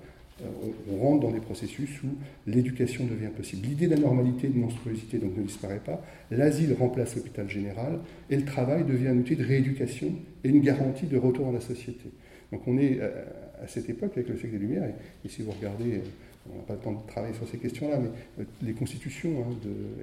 On, 0.91 0.97
rentre 0.97 1.21
dans 1.21 1.31
des 1.31 1.41
processus 1.41 2.03
où 2.03 2.09
l'éducation 2.47 3.05
devient 3.05 3.31
possible. 3.37 3.67
L'idée 3.67 3.87
d'anormalité, 3.87 4.49
de 4.49 4.59
monstruosité 4.59 5.19
donc, 5.19 5.37
ne 5.37 5.43
disparaît 5.43 5.81
pas. 5.85 6.03
L'asile 6.31 6.75
remplace 6.79 7.17
l'hôpital 7.17 7.49
général 7.49 8.01
et 8.31 8.37
le 8.37 8.45
travail 8.45 8.85
devient 8.85 9.09
un 9.09 9.19
outil 9.19 9.37
de 9.37 9.45
rééducation 9.45 10.09
et 10.43 10.49
une 10.49 10.61
garantie 10.61 11.07
de 11.07 11.17
retour 11.17 11.49
à 11.49 11.53
la 11.53 11.61
société. 11.61 12.11
Donc 12.51 12.63
on 12.67 12.77
est 12.79 13.01
à 13.01 13.69
cette 13.69 13.89
époque 13.89 14.13
avec 14.17 14.29
le 14.29 14.37
siècle 14.37 14.55
des 14.55 14.59
Lumières, 14.59 14.89
et 15.25 15.29
si 15.29 15.43
vous 15.43 15.53
regardez 15.53 16.03
on 16.51 16.57
n'a 16.57 16.63
pas 16.63 16.75
le 16.75 16.81
temps 16.81 16.93
de 16.93 17.07
travailler 17.07 17.35
sur 17.35 17.47
ces 17.49 17.59
questions-là, 17.59 17.99
mais 17.99 18.45
les 18.63 18.73
constitutions 18.73 19.43
hein, 19.43 19.55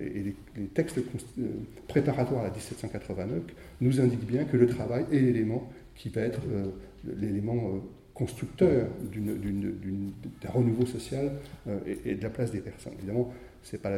et 0.01 0.33
les, 0.57 0.65
textes 0.67 0.99
préparatoires 1.87 2.41
à 2.41 2.47
la 2.47 2.51
1789 2.51 3.41
nous 3.81 3.99
indiquent 3.99 4.25
bien 4.25 4.45
que 4.45 4.57
le 4.57 4.67
travail 4.67 5.05
est 5.11 5.19
l'élément 5.19 5.69
qui 5.95 6.09
va 6.09 6.21
être 6.21 6.41
l'élément 7.19 7.81
constructeur 8.19 8.87
d'un 9.15 10.49
renouveau 10.49 10.85
social 10.85 11.31
et, 11.85 12.15
de 12.15 12.21
la 12.21 12.29
place 12.29 12.51
des 12.51 12.59
personnes. 12.59 12.93
Évidemment, 12.97 13.33
ce 13.63 13.77
n'est 13.77 13.81
pas, 13.81 13.91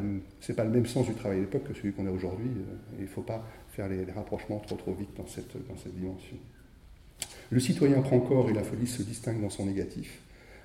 le 0.63 0.69
même 0.69 0.85
sens 0.85 1.07
du 1.07 1.15
travail 1.15 1.39
à 1.39 1.41
l'époque 1.41 1.63
que 1.67 1.73
celui 1.73 1.91
qu'on 1.91 2.05
a 2.05 2.11
aujourd'hui. 2.11 2.49
il 2.97 3.01
ne 3.01 3.07
faut 3.07 3.23
pas 3.23 3.43
faire 3.71 3.89
les, 3.89 4.05
rapprochements 4.11 4.59
trop 4.59 4.75
trop 4.75 4.93
vite 4.93 5.09
dans 5.17 5.25
cette, 5.25 5.53
dans 5.67 5.75
cette 5.75 5.95
dimension. 5.95 6.37
Le 7.49 7.59
citoyen 7.59 8.01
prend 8.01 8.19
corps 8.19 8.49
et 8.51 8.53
la 8.53 8.63
folie 8.63 8.87
se 8.87 9.01
distingue 9.01 9.41
dans 9.41 9.49
son 9.49 9.65
négatif, 9.65 10.19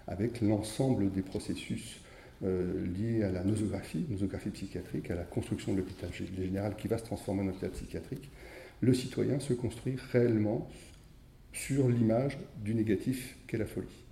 avec 0.07 0.43
l'ensemble 0.43 1.11
des 1.11 1.23
processus 1.23 2.01
euh, 2.45 2.87
liés 2.87 3.23
à 3.23 3.33
la 3.33 3.43
nosographie, 3.43 4.05
nosographie 4.11 4.51
psychiatrique, 4.51 5.11
à 5.11 5.15
la 5.15 5.25
construction 5.25 5.73
de 5.73 5.79
l'hôpital 5.79 6.11
général 6.13 6.77
qui 6.77 6.89
va 6.89 6.99
se 6.99 7.05
transformer 7.05 7.43
en 7.43 7.49
hôpital 7.49 7.71
psychiatrique. 7.71 8.31
Le 8.83 8.93
citoyen 8.93 9.41
se 9.41 9.55
construit 9.55 9.97
réellement 10.13 10.69
sur 11.57 11.89
l'image 11.89 12.39
du 12.63 12.75
négatif 12.75 13.37
qu'est 13.47 13.59
la 13.59 13.67
folie. 13.67 14.05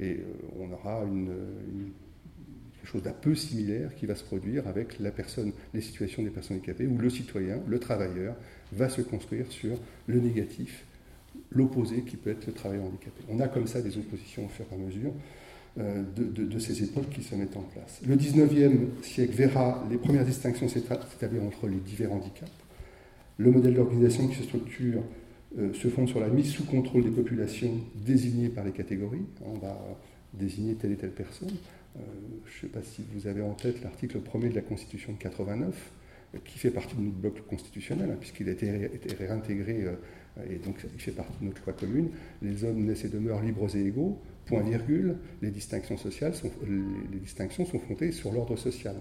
Et 0.00 0.12
euh, 0.12 0.22
on 0.58 0.72
aura 0.72 1.02
une, 1.04 1.28
quelque 2.74 2.90
chose 2.90 3.02
d'un 3.02 3.12
peu 3.12 3.34
similaire 3.34 3.94
qui 3.96 4.06
va 4.06 4.14
se 4.14 4.22
produire 4.22 4.68
avec 4.68 4.98
la 5.00 5.10
personne, 5.10 5.52
les 5.74 5.80
situations 5.80 6.22
des 6.22 6.30
personnes 6.30 6.58
handicapées, 6.58 6.86
où 6.86 6.96
le 6.96 7.10
citoyen, 7.10 7.60
le 7.66 7.78
travailleur, 7.80 8.36
va 8.72 8.88
se 8.88 9.00
construire 9.00 9.50
sur 9.50 9.78
le 10.06 10.20
négatif 10.20 10.84
l'opposé 11.50 12.02
qui 12.02 12.16
peut 12.16 12.30
être 12.30 12.46
le 12.46 12.52
travail 12.52 12.78
handicapé. 12.78 13.22
On 13.28 13.40
a 13.40 13.48
comme 13.48 13.66
ça 13.66 13.82
des 13.82 13.96
oppositions 13.98 14.46
au 14.46 14.48
fur 14.48 14.64
et 14.70 14.74
à 14.74 14.78
mesure 14.78 15.12
euh, 15.78 16.02
de, 16.16 16.58
ces 16.58 16.84
époques 16.84 17.10
qui 17.10 17.22
se 17.22 17.34
mettent 17.34 17.56
en 17.56 17.62
place. 17.62 18.00
Le 18.06 18.16
19e 18.16 19.02
siècle 19.02 19.34
verra 19.34 19.84
les 19.90 19.96
premières 19.96 20.24
distinctions 20.24 20.68
s'établir 20.68 21.42
entre 21.42 21.66
les 21.66 21.78
divers 21.78 22.12
handicaps. 22.12 22.52
Le 23.36 23.50
modèle 23.50 23.74
d'organisation 23.74 24.28
qui 24.28 24.36
se 24.36 24.42
structure 24.44 25.02
euh, 25.56 25.72
se 25.72 25.88
fonde 25.88 26.08
sur 26.08 26.20
la 26.20 26.28
mise 26.28 26.50
sous 26.50 26.64
contrôle 26.64 27.04
des 27.04 27.10
populations 27.10 27.72
désignées 27.94 28.48
par 28.48 28.64
les 28.64 28.72
catégories. 28.72 29.24
On 29.44 29.54
va 29.54 29.78
désigner 30.34 30.74
telle 30.74 30.92
et 30.92 30.96
telle 30.96 31.12
personne. 31.12 31.52
Euh, 31.96 32.00
je 32.46 32.56
ne 32.56 32.60
sais 32.60 32.78
pas 32.78 32.82
si 32.82 33.02
vous 33.14 33.26
avez 33.26 33.42
en 33.42 33.54
tête 33.54 33.82
l'article 33.82 34.18
1er 34.18 34.50
de 34.50 34.54
la 34.54 34.62
Constitution 34.62 35.12
de 35.12 35.18
89, 35.18 35.92
qui 36.44 36.58
fait 36.58 36.70
partie 36.70 36.94
de 36.94 37.00
notre 37.00 37.16
bloc 37.16 37.46
constitutionnel, 37.46 38.10
hein, 38.10 38.16
puisqu'il 38.20 38.48
a 38.48 38.52
été, 38.52 38.90
réintégré 39.18 39.86
et 40.48 40.56
donc 40.56 40.86
il 40.94 41.00
fait 41.00 41.12
partie 41.12 41.32
de 41.40 41.46
notre 41.46 41.64
loi 41.64 41.72
commune, 41.72 42.10
les 42.42 42.64
hommes 42.64 42.84
naissent 42.84 43.04
et 43.04 43.08
demeurent 43.08 43.42
libres 43.42 43.74
et 43.74 43.86
égaux, 43.86 44.20
point 44.46 44.62
virgule, 44.62 45.16
les 45.42 45.50
distinctions 45.50 45.96
sociales 45.96 46.34
sont, 46.34 46.50
les, 46.66 47.18
distinctions 47.18 47.64
sont 47.64 47.78
fondées 47.78 48.12
sur 48.12 48.32
l'ordre 48.32 48.56
social. 48.56 48.96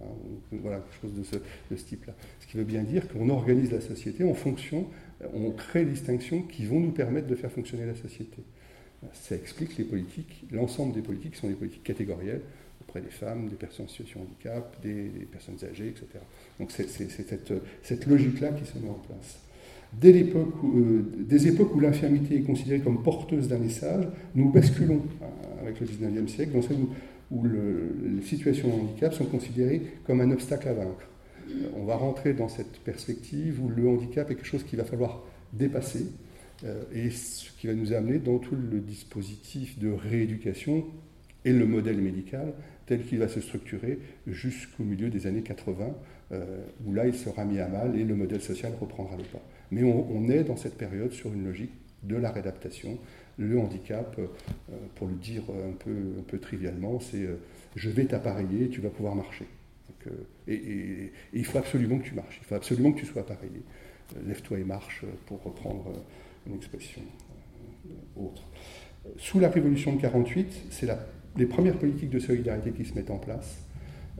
Hein, 0.00 0.06
voilà, 0.52 0.78
quelque 0.78 1.00
chose 1.00 1.14
de 1.14 1.22
ce, 1.22 1.36
ce 1.74 1.84
type-là. 1.84 2.14
Ce 2.40 2.46
qui 2.46 2.56
veut 2.56 2.64
bien 2.64 2.82
dire 2.82 3.08
qu'on 3.08 3.28
organise 3.28 3.70
la 3.70 3.80
société 3.80 4.24
en 4.24 4.34
fonction, 4.34 4.86
on 5.34 5.50
crée 5.50 5.84
distinctions 5.84 6.42
qui 6.42 6.64
vont 6.64 6.80
nous 6.80 6.92
permettre 6.92 7.26
de 7.26 7.34
faire 7.34 7.50
fonctionner 7.50 7.86
la 7.86 7.94
société. 7.94 8.42
Ça 9.12 9.34
explique 9.34 9.76
les 9.78 9.84
politiques, 9.84 10.44
l'ensemble 10.52 10.94
des 10.94 11.02
politiques 11.02 11.34
sont 11.34 11.48
des 11.48 11.54
politiques 11.54 11.82
catégorielles 11.82 12.42
auprès 12.80 13.00
des 13.00 13.10
femmes, 13.10 13.48
des 13.48 13.56
personnes 13.56 13.86
en 13.86 13.88
situation 13.88 14.20
de 14.20 14.26
handicap, 14.26 14.76
des, 14.82 15.26
personnes 15.30 15.58
âgées, 15.68 15.88
etc. 15.88 16.06
Donc 16.58 16.70
c'est 16.70 16.88
cette, 16.88 18.06
logique-là 18.06 18.52
qui 18.52 18.64
se 18.64 18.78
met 18.78 18.88
en 18.88 18.94
place. 18.94 19.40
Dès 19.92 20.12
l'époque, 20.12 20.54
euh, 20.64 21.04
des 21.18 21.48
époques 21.48 21.74
où 21.74 21.80
l'infirmité 21.80 22.36
est 22.36 22.42
considérée 22.42 22.80
comme 22.80 23.02
porteuse 23.02 23.48
d'un 23.48 23.58
message, 23.58 24.06
nous 24.34 24.50
basculons 24.50 25.02
euh, 25.20 25.62
avec 25.62 25.80
le 25.80 25.86
19e 25.86 26.28
siècle 26.28 26.52
dans 26.52 26.62
celle 26.62 26.78
où, 27.30 27.44
les 27.44 28.22
situations 28.22 28.68
de 28.68 28.74
handicap 28.74 29.14
sont 29.14 29.24
considérées 29.24 29.80
comme 30.06 30.20
un 30.20 30.30
obstacle 30.30 30.68
à 30.68 30.74
vaincre. 30.74 31.08
Euh, 31.50 31.68
on 31.76 31.84
va 31.84 31.96
rentrer 31.96 32.32
dans 32.34 32.48
cette 32.48 32.78
perspective 32.80 33.62
où 33.62 33.68
le 33.68 33.88
handicap 33.88 34.30
est 34.30 34.34
quelque 34.34 34.46
chose 34.46 34.64
qu'il 34.64 34.78
va 34.78 34.84
falloir 34.84 35.22
dépasser 35.52 36.06
et 36.94 37.10
ce 37.10 37.50
qui 37.58 37.66
va 37.66 37.74
nous 37.74 37.92
amener 37.92 38.18
dans 38.18 38.38
tout 38.38 38.54
le 38.54 38.78
dispositif 38.78 39.80
de 39.80 39.90
rééducation 39.90 40.84
et 41.44 41.52
le 41.52 41.66
modèle 41.66 42.00
médical 42.00 42.52
tel 42.86 43.04
qu'il 43.04 43.18
va 43.18 43.26
se 43.26 43.40
structurer 43.40 43.98
jusqu'au 44.28 44.84
milieu 44.84 45.10
des 45.10 45.26
années 45.26 45.42
80, 45.42 45.92
où 46.86 46.94
là 46.94 47.08
il 47.08 47.16
sera 47.16 47.44
mis 47.44 47.58
à 47.58 47.66
mal 47.66 47.98
et 47.98 48.04
le 48.04 48.14
modèle 48.14 48.40
social 48.40 48.72
reprendra 48.80 49.16
le 49.16 49.24
pas. 49.24 49.42
Mais 49.72 49.82
on, 49.82 50.28
est 50.28 50.44
dans 50.44 50.56
cette 50.56 50.76
période 50.76 51.12
sur 51.12 51.32
une 51.32 51.46
logique 51.46 51.72
de 52.02 52.16
la 52.16 52.30
réadaptation. 52.30 52.98
Le 53.38 53.58
handicap, 53.58 54.14
euh, 54.18 54.26
pour 54.96 55.08
le 55.08 55.14
dire 55.14 55.44
un 55.48 55.72
peu, 55.72 55.96
un 56.18 56.22
peu 56.22 56.38
trivialement, 56.38 57.00
c'est 57.00 57.22
euh, 57.22 57.36
je 57.74 57.88
vais 57.88 58.04
t'appareiller, 58.04 58.68
tu 58.68 58.82
vas 58.82 58.90
pouvoir 58.90 59.14
marcher. 59.14 59.46
Euh, 60.06 60.10
et, 60.48 61.12
il 61.32 61.44
faut 61.44 61.58
absolument 61.58 61.98
que 61.98 62.04
tu 62.04 62.14
marches, 62.14 62.38
il 62.40 62.46
faut 62.46 62.54
absolument 62.54 62.92
que 62.92 63.00
tu 63.00 63.06
sois 63.06 63.22
appareillé. 63.22 63.62
Lève-toi 64.26 64.58
et 64.58 64.64
marche, 64.64 65.04
pour 65.26 65.42
reprendre 65.42 65.92
une 66.46 66.54
expression 66.54 67.00
autre. 68.16 68.42
Sous 69.16 69.40
la 69.40 69.48
Révolution 69.48 69.94
de 69.94 70.00
48, 70.00 70.64
c'est 70.70 70.88
les 71.36 71.46
premières 71.46 71.78
politiques 71.78 72.10
de 72.10 72.18
solidarité 72.18 72.72
qui 72.72 72.84
se 72.84 72.94
mettent 72.94 73.10
en 73.10 73.18
place. 73.18 73.62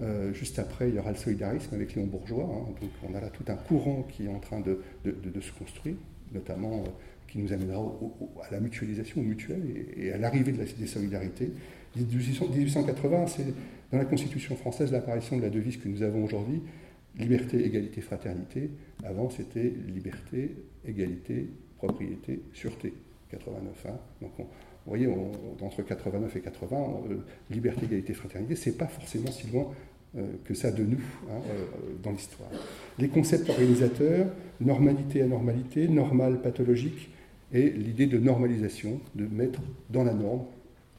Euh, 0.01 0.33
juste 0.33 0.59
après, 0.59 0.89
il 0.89 0.95
y 0.95 0.99
aura 0.99 1.11
le 1.11 1.17
solidarisme 1.17 1.75
avec 1.75 1.95
Léon 1.95 2.07
Bourgeois. 2.07 2.45
Hein. 2.45 2.75
donc 2.81 2.91
on 3.09 3.15
a 3.15 3.21
là 3.21 3.29
tout 3.29 3.45
un 3.49 3.57
courant 3.57 4.07
qui 4.11 4.25
est 4.25 4.29
en 4.29 4.39
train 4.39 4.61
de, 4.61 4.81
se 5.05 5.53
construire, 5.53 5.97
notamment 6.33 6.79
euh, 6.79 6.89
qui 7.29 7.39
nous 7.39 7.53
amènera 7.53 7.83
à 8.43 8.51
la 8.51 8.61
mutualisation, 8.61 9.21
au 9.21 9.25
mutuel 9.25 9.63
et, 9.97 10.13
à 10.13 10.19
l'arrivée 10.19 10.53
des 10.53 10.87
solidarités. 10.87 11.51
1880, 11.97 13.27
c'est 13.27 13.45
dans 13.93 13.99
la 13.99 14.05
Constitution 14.05 14.57
française 14.57 14.91
l'apparition 14.91 15.37
de 15.37 15.43
la 15.43 15.51
devise 15.51 15.77
que 15.77 15.89
nous 15.89 16.03
avons 16.03 16.25
aujourd'hui, 16.25 16.63
liberté, 17.19 17.65
égalité, 17.65 18.01
fraternité. 18.01 18.71
Avant, 19.05 19.29
c'était 19.29 19.73
liberté, 19.87 20.57
égalité, 20.87 21.49
propriété, 21.77 22.43
sûreté. 22.55 22.95
89. 23.31 23.87
Hein. 23.87 23.99
Donc 24.21 24.31
vous 24.39 24.47
voyez, 24.87 25.09
entre 25.61 25.83
89 25.83 26.37
et 26.37 26.41
80, 26.41 26.77
euh, 27.11 27.17
liberté, 27.51 27.87
égalité, 27.87 28.15
fraternité, 28.15 28.57
c'est 28.57 28.77
pas 28.77 28.87
forcément 28.87 29.31
si 29.31 29.47
loin 29.51 29.71
euh, 30.17 30.27
que 30.45 30.55
ça 30.55 30.71
de 30.71 30.83
nous 30.83 31.01
hein, 31.31 31.41
euh, 31.49 31.65
dans 32.03 32.11
l'histoire. 32.11 32.51
Les 32.99 33.09
concepts 33.09 33.49
organisateurs, 33.49 34.27
normalité, 34.61 35.23
anormalité, 35.23 35.89
normal, 35.89 36.43
pathologique, 36.43 37.11
et 37.55 37.71
l'idée 37.71 38.07
de 38.07 38.19
normalisation, 38.19 39.01
de 39.15 39.27
mettre 39.27 39.61
dans 39.91 40.05
la 40.05 40.15
norme 40.15 40.45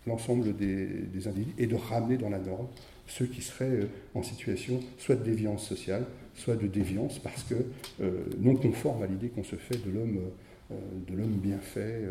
l'ensemble 0.07 0.55
des, 0.55 1.27
individus 1.27 1.53
et 1.57 1.67
de 1.67 1.75
ramener 1.75 2.17
dans 2.17 2.29
la 2.29 2.39
norme 2.39 2.67
ceux 3.07 3.25
qui 3.25 3.41
seraient 3.41 3.87
en 4.15 4.23
situation 4.23 4.79
soit 4.97 5.15
de 5.15 5.23
déviance 5.23 5.67
sociale, 5.67 6.05
soit 6.35 6.55
de 6.55 6.67
déviance 6.67 7.19
parce 7.19 7.43
que 7.43 7.55
non 8.39 8.55
conforme 8.55 9.03
à 9.03 9.07
l'idée 9.07 9.27
qu'on 9.27 9.43
se 9.43 9.57
fait 9.57 9.77
de 9.85 9.91
l'homme 9.91 10.19
l'homme 11.09 11.37
bien 11.41 11.59
fait. 11.59 12.01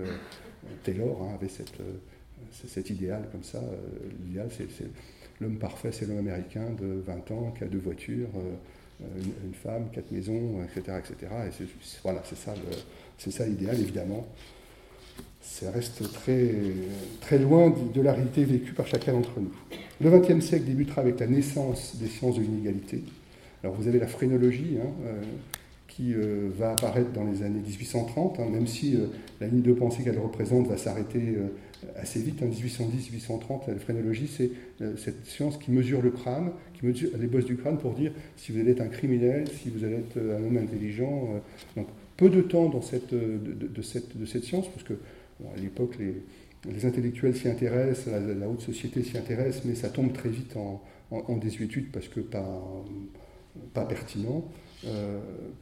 Taylor 0.84 1.22
hein, 1.22 1.34
avait 1.34 1.48
cette, 1.48 1.80
cet 2.68 2.90
idéal 2.90 3.26
comme 3.32 3.42
ça. 3.42 3.60
L'idéal, 4.24 4.48
c'est 4.50 4.68
L'homme 5.42 5.58
parfait, 5.58 5.90
c'est 5.90 6.06
l'homme 6.06 6.18
américain 6.18 6.70
de 6.80 7.02
20 7.04 7.30
ans 7.32 7.54
qui 7.56 7.64
a 7.64 7.66
deux 7.66 7.80
voitures, 7.80 8.28
euh, 8.36 9.04
une, 9.44 9.54
femme, 9.54 9.88
quatre 9.92 10.12
maisons, 10.12 10.62
etc. 10.62 10.98
etc. 10.98 11.32
Et 11.60 11.64
voilà, 12.04 12.22
ça, 12.22 12.54
c'est 13.18 13.32
ça 13.32 13.44
l'idéal, 13.44 13.80
évidemment. 13.80 14.28
Ça 15.42 15.70
reste 15.70 16.10
très, 16.12 16.50
très 17.20 17.38
loin 17.38 17.74
de, 17.94 18.00
la 18.00 18.12
réalité 18.12 18.44
vécue 18.44 18.72
par 18.72 18.86
chacun 18.86 19.12
d'entre 19.12 19.38
nous. 19.38 19.52
Le 20.00 20.10
XXe 20.10 20.44
siècle 20.44 20.64
débutera 20.64 21.02
avec 21.02 21.20
la 21.20 21.26
naissance 21.26 21.96
des 21.96 22.08
sciences 22.08 22.36
de 22.36 22.42
l'inégalité. 22.42 23.02
Alors 23.62 23.76
vous 23.76 23.88
avez 23.88 23.98
la 23.98 24.06
phrénologie, 24.06 24.78
hein, 24.80 24.88
euh, 25.04 25.20
qui 25.88 26.14
euh, 26.14 26.48
va 26.56 26.72
apparaître 26.72 27.12
dans 27.12 27.24
les 27.24 27.42
années 27.42 27.60
1830, 27.60 28.40
hein, 28.40 28.46
même 28.50 28.66
si 28.66 28.96
la 29.40 29.46
ligne 29.46 29.62
de 29.62 29.72
pensée 29.72 30.02
qu'elle 30.02 30.18
représente 30.18 30.68
va 30.68 30.76
s'arrêter 30.76 31.36
assez 31.96 32.20
vite, 32.20 32.42
en 32.42 32.46
1810-1830, 32.46 33.68
la 33.68 33.78
phrénologie, 33.78 34.28
c'est 34.28 34.50
euh, 34.80 34.96
cette 34.96 35.26
science 35.26 35.58
qui 35.58 35.70
mesure 35.70 36.02
le 36.02 36.10
crâne, 36.10 36.52
qui 36.74 36.86
mesure 36.86 37.10
les 37.18 37.26
bosses 37.26 37.44
du 37.44 37.56
crâne 37.56 37.78
pour 37.78 37.94
dire 37.94 38.12
si 38.36 38.52
vous 38.52 38.60
allez 38.60 38.72
être 38.72 38.80
un 38.80 38.88
criminel, 38.88 39.44
si 39.48 39.70
vous 39.70 39.84
allez 39.84 39.96
être 39.96 40.16
euh, 40.16 40.38
un 40.38 40.44
homme 40.44 40.58
intelligent. 40.58 41.28
Euh. 41.34 41.38
donc, 41.80 41.88
peu 42.16 42.28
de 42.30 42.40
temps 42.40 42.68
dans 42.68 42.82
cette, 42.82 43.12
de, 43.14 43.82
cette, 43.82 44.16
de 44.16 44.26
cette 44.26 44.44
science, 44.44 44.68
parce 44.68 44.84
que 44.84 44.94
à 45.54 45.60
l'époque, 45.60 45.96
les, 45.98 46.86
intellectuels 46.86 47.36
s'y 47.36 47.48
intéressent, 47.48 48.06
la, 48.06 48.48
haute 48.48 48.60
société 48.60 49.02
s'y 49.02 49.18
intéresse, 49.18 49.62
mais 49.64 49.74
ça 49.74 49.88
tombe 49.88 50.12
très 50.12 50.28
vite 50.28 50.56
en, 50.56 50.80
désuétude 51.36 51.90
parce 51.92 52.08
que 52.08 52.20
pas, 52.20 53.84
pertinent. 53.84 54.44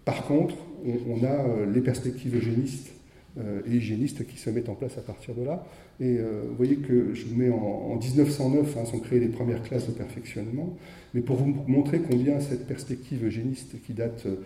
par 0.05 0.27
contre, 0.27 0.55
on, 0.85 1.25
a 1.25 1.67
les 1.67 1.81
perspectives 1.81 2.37
eugénistes 2.37 2.93
et 3.39 3.75
hygiénistes 3.75 4.27
qui 4.27 4.37
se 4.37 4.51
mettent 4.51 4.69
en 4.69 4.75
place 4.75 4.99
à 4.99 5.01
partir 5.01 5.35
de 5.35 5.43
là. 5.43 5.65
Et 6.01 6.17
euh, 6.19 6.45
vous 6.49 6.57
voyez 6.57 6.77
que 6.77 7.13
je 7.13 7.27
vous 7.27 7.37
mets 7.37 7.51
en, 7.51 7.97
1909, 7.97 8.77
hein, 8.79 8.85
sont 8.87 9.01
créées 9.01 9.21
les 9.21 9.29
premières 9.29 9.63
classes 9.63 9.87
de 9.87 9.93
perfectionnement, 9.93 10.75
mais 11.13 11.21
pour 11.21 11.37
vous 11.37 11.55
montrer 11.67 12.01
combien 12.01 12.41
cette 12.41 12.67
perspective 12.67 13.27
eugéniste 13.27 13.75
qui 13.85 13.93
date 13.93 14.25
euh, 14.25 14.37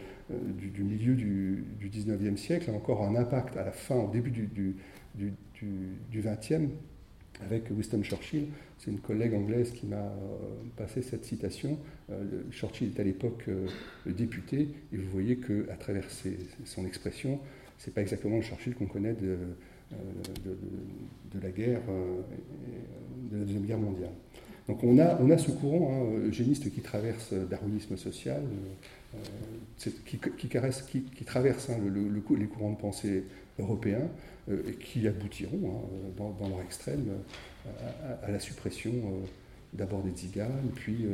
du, 0.58 0.82
milieu 0.82 1.14
du, 1.14 1.64
du, 1.78 1.88
19e 1.88 2.36
siècle 2.36 2.70
a 2.70 2.72
encore 2.74 3.04
un 3.04 3.14
impact 3.14 3.56
à 3.56 3.64
la 3.64 3.70
fin, 3.70 3.94
au 3.94 4.10
début 4.10 4.32
du, 4.32 4.46
du, 4.46 4.74
20e, 5.18 6.68
avec 7.44 7.70
Winston 7.70 8.02
Churchill. 8.02 8.46
C'est 8.78 8.90
une 8.90 9.00
collègue 9.00 9.34
anglaise 9.34 9.70
qui 9.72 9.86
m'a 9.86 10.12
passé 10.76 11.02
cette 11.02 11.24
citation. 11.24 11.78
Churchill 12.50 12.92
est 12.94 13.00
à 13.00 13.04
l'époque 13.04 13.48
député, 14.06 14.68
et 14.92 14.96
vous 14.96 15.10
voyez 15.10 15.36
qu'à 15.36 15.74
travers 15.78 16.04
son 16.64 16.86
expression, 16.86 17.40
c'est 17.78 17.94
pas 17.94 18.02
exactement 18.02 18.36
le 18.36 18.42
Churchill 18.42 18.74
qu'on 18.74 18.86
connaît 18.86 19.14
de, 19.14 19.38
la 21.40 21.50
guerre, 21.50 21.80
de 23.30 23.38
la 23.38 23.44
Deuxième 23.44 23.64
Guerre 23.64 23.78
mondiale. 23.78 24.12
Donc 24.68 24.82
on 24.82 24.98
a, 24.98 25.18
on 25.20 25.30
a 25.30 25.36
ce 25.36 25.50
courant 25.50 25.92
hein, 25.92 26.26
eugéniste 26.26 26.72
qui 26.72 26.80
traverse 26.80 27.34
darwinisme 27.50 27.96
social, 27.96 28.42
euh, 29.14 29.90
qui, 30.06 30.48
caresse, 30.48 30.82
qui, 30.82 31.24
traverse 31.24 31.68
hein, 31.68 31.76
le, 31.84 32.08
les 32.36 32.46
courants 32.46 32.72
de 32.72 32.78
pensée 32.78 33.24
européens 33.58 33.98
euh, 33.98 34.06
qui 34.80 35.06
aboutiront 35.08 35.70
hein, 35.70 36.24
dans, 36.38 36.48
leur 36.48 36.60
extrême 36.60 37.06
à, 38.22 38.30
la 38.30 38.38
suppression 38.38 38.92
euh, 38.92 39.26
d'abord 39.72 40.02
des 40.02 40.10
tziganes, 40.10 40.70
puis 40.74 41.06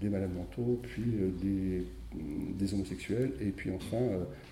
des 0.00 0.08
malades 0.08 0.34
mentaux, 0.34 0.80
puis 0.82 1.04
des, 1.42 1.84
des, 2.54 2.74
homosexuels, 2.74 3.32
et 3.42 3.50
puis 3.50 3.70
enfin 3.70 3.98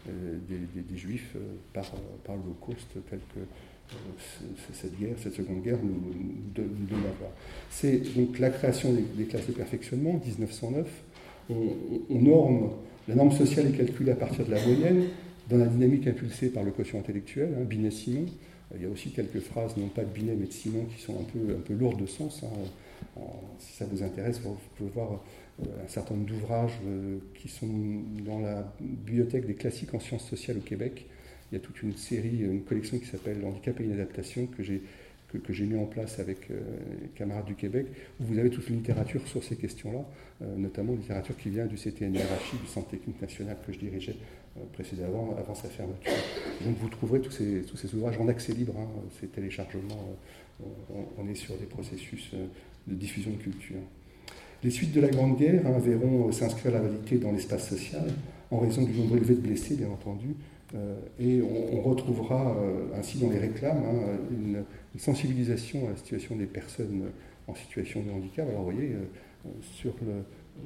des, 0.07 0.97
juifs 0.99 1.35
par, 1.73 1.91
par 2.25 2.37
l'Holocauste 2.37 2.99
tel 3.09 3.21
que 3.35 3.41
cette 4.73 4.99
guerre, 4.99 5.15
cette 5.23 5.35
seconde 5.35 5.63
guerre 5.63 5.79
nous, 5.83 5.95
donne 6.55 6.99
à 7.01 7.19
voir. 7.19 7.31
C'est 7.71 8.15
donc 8.15 8.39
la 8.39 8.51
création 8.51 8.93
des, 8.93 9.25
classes 9.25 9.47
de 9.47 9.53
perfectionnement, 9.53 10.21
1909. 10.25 10.87
On, 11.51 11.55
on, 12.11 12.71
la 13.09 13.15
norme 13.15 13.33
sociale 13.33 13.67
est 13.69 13.77
calculée 13.77 14.13
à 14.13 14.17
partir 14.17 14.47
de 14.47 14.51
la 14.51 14.65
moyenne, 14.65 15.05
dans 15.49 15.59
la 15.59 15.67
dynamique 15.67 16.07
impulsée 16.07 16.49
par 16.51 16.63
le 16.63 16.71
quotient 16.71 16.99
intellectuel, 16.99 17.55
hein, 17.59 17.65
Binet-Simon. 17.65 18.27
Il 18.75 18.83
y 18.83 18.87
a 18.87 18.89
aussi 18.89 19.11
quelques 19.11 19.41
phrases, 19.41 19.77
non 19.77 19.89
pas 19.89 20.03
de 20.03 20.09
Binet 20.09 20.35
mais 20.39 20.47
de 20.47 20.53
Simon, 20.53 20.87
qui 20.87 21.01
sont 21.01 21.15
un 21.15 21.25
peu, 21.25 21.55
un 21.55 21.61
peu 21.61 21.75
lourdes 21.75 22.01
de 22.01 22.07
sens. 22.07 22.43
Hein. 22.43 23.21
si 23.59 23.75
ça 23.75 23.85
vous 23.85 24.03
intéresse, 24.03 24.41
vous 24.41 24.57
pouvez 24.77 24.91
voir 24.91 25.21
euh, 25.63 25.67
un 25.85 25.89
certain 25.89 26.15
nombre 26.15 26.27
d'ouvrages 26.27 26.79
euh, 26.87 27.19
qui 27.35 27.49
sont 27.49 27.69
dans 28.27 28.41
la 28.41 28.73
bibliothèque 28.81 29.47
des 29.47 29.55
classiques 29.55 29.95
en 29.95 30.01
sciences 30.01 30.29
sociales 30.29 30.57
au 30.57 30.63
Québec, 30.63 31.07
il 31.53 31.57
y 31.57 31.59
a 31.59 31.61
toute 31.61 31.83
une 31.83 31.97
série, 31.97 32.41
une 32.41 32.63
collection 32.63 32.99
qui 32.99 33.07
s'appelle 33.07 33.45
Handicap 33.45 33.79
et 33.81 33.85
inadaptation 33.85 34.47
que 34.47 34.63
j'ai 34.63 34.83
que, 35.39 35.53
j'ai 35.53 35.65
mis 35.65 35.77
en 35.77 35.87
place 35.87 36.19
avec 36.19 36.51
euh, 36.51 36.61
camarades 37.15 37.47
du 37.47 37.55
Québec, 37.55 37.87
où 38.21 38.25
vous 38.25 38.39
avez 38.39 38.51
toute 38.51 38.69
une 38.69 38.77
littérature 38.77 39.27
sur 39.27 39.43
ces 39.43 39.57
questions-là, 39.57 40.05
euh, 40.43 40.57
notamment 40.57 40.93
une 40.93 41.01
littérature 41.01 41.37
qui 41.37 41.51
vient 41.51 41.67
du 41.67 41.77
CTNRHI, 41.77 42.59
du 42.61 42.67
Centre 42.67 42.89
technique 42.89 43.21
national 43.21 43.57
que 43.67 43.73
je 43.73 43.79
dirigeais 43.79 44.17
euh, 44.57 44.61
précédemment, 44.73 45.35
avant 45.39 45.55
sa 45.55 45.69
fermeture. 45.69 46.13
Donc 46.65 46.77
vous 46.79 46.89
trouverez 46.89 47.21
tous 47.21 47.33
ces, 47.33 47.63
tous 47.63 47.77
ces 47.77 47.95
ouvrages 47.95 48.19
en 48.19 48.29
accès 48.29 48.53
libre, 48.53 48.75
hein, 48.79 48.89
ces 49.21 49.27
téléchargements, 49.27 50.17
on, 51.19 51.29
est 51.29 51.35
sur 51.35 51.57
des 51.57 51.67
processus 51.67 52.31
de 52.87 52.95
diffusion 52.95 53.33
de 53.33 53.37
culture. 53.37 53.77
Les 54.63 54.71
suites 54.71 54.93
de 54.93 55.01
la 55.01 55.09
Grande 55.09 55.37
Guerre 55.37 55.67
hein, 55.67 55.79
verront 55.79 56.31
s'inscrire 56.31 56.73
la 56.73 56.81
validité 56.81 57.19
dans 57.19 57.33
l'espace 57.33 57.69
social, 57.69 58.07
en 58.51 58.59
raison 58.59 58.83
du 58.83 58.93
nombre 58.93 59.17
élevé 59.17 59.35
de 59.35 59.41
blessés, 59.41 59.75
bien 59.75 59.89
entendu, 59.89 60.37
euh, 60.75 60.97
et 61.21 61.41
on, 61.41 61.83
retrouvera 61.83 62.57
euh, 62.57 62.99
ainsi 62.99 63.19
dans 63.19 63.31
les 63.31 63.39
réclames 63.39 63.83
hein, 63.85 64.19
une, 64.31 64.65
sensibilisation 64.99 65.87
à 65.87 65.91
la 65.91 65.97
situation 65.97 66.37
des 66.37 66.47
personnes 66.47 67.11
en 67.47 67.55
situation 67.55 68.01
de 68.03 68.11
handicap. 68.11 68.49
Alors 68.49 68.63
vous 68.63 68.71
voyez, 68.71 68.93
euh, 68.93 69.49
sur, 69.61 69.93
le, 70.03 70.25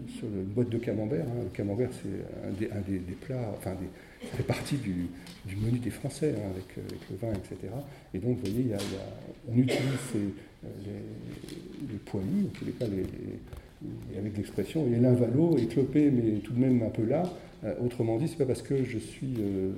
sur 0.09 0.29
le 0.29 0.43
boîte 0.43 0.69
de 0.69 0.79
camembert, 0.79 1.25
hein, 1.25 1.45
le 1.45 1.51
camembert 1.51 1.91
c'est 1.93 2.69
un, 2.71 2.81
des, 2.81 2.99
plats, 3.21 3.55
enfin 3.57 3.77
ça 4.23 4.37
fait 4.37 4.43
partie 4.43 4.77
du, 4.77 5.09
menu 5.61 5.79
des 5.79 5.91
Français 5.91 6.35
hein, 6.37 6.51
avec, 6.51 6.77
le 7.11 7.17
vin, 7.17 7.33
etc. 7.35 7.73
Et 8.15 8.19
donc 8.19 8.39
vous 8.39 8.51
voyez, 8.53 8.73
on 9.49 9.57
utilise 9.57 9.99
les, 10.15 11.93
les 11.93 11.99
poignets, 12.05 12.47
en 12.47 12.59
tous 12.59 12.65
les 12.65 12.73
cas 12.73 12.87
avec 14.17 14.37
l'expression, 14.37 14.85
il 14.87 14.93
y 14.93 14.97
a 14.97 14.99
l'invalo, 15.01 15.57
éclopé, 15.57 16.11
mais 16.11 16.39
tout 16.41 16.53
de 16.53 16.61
même 16.61 16.83
un 16.83 16.91
peu 16.91 17.05
là. 17.05 17.23
Euh, 17.65 17.75
autrement 17.85 18.19
dit, 18.19 18.29
ce 18.29 18.33
n'est 18.33 18.39
pas 18.39 18.45
parce 18.47 18.63
que 18.63 18.85
je 18.85 18.99
suis 18.99 19.35
euh, 19.41 19.73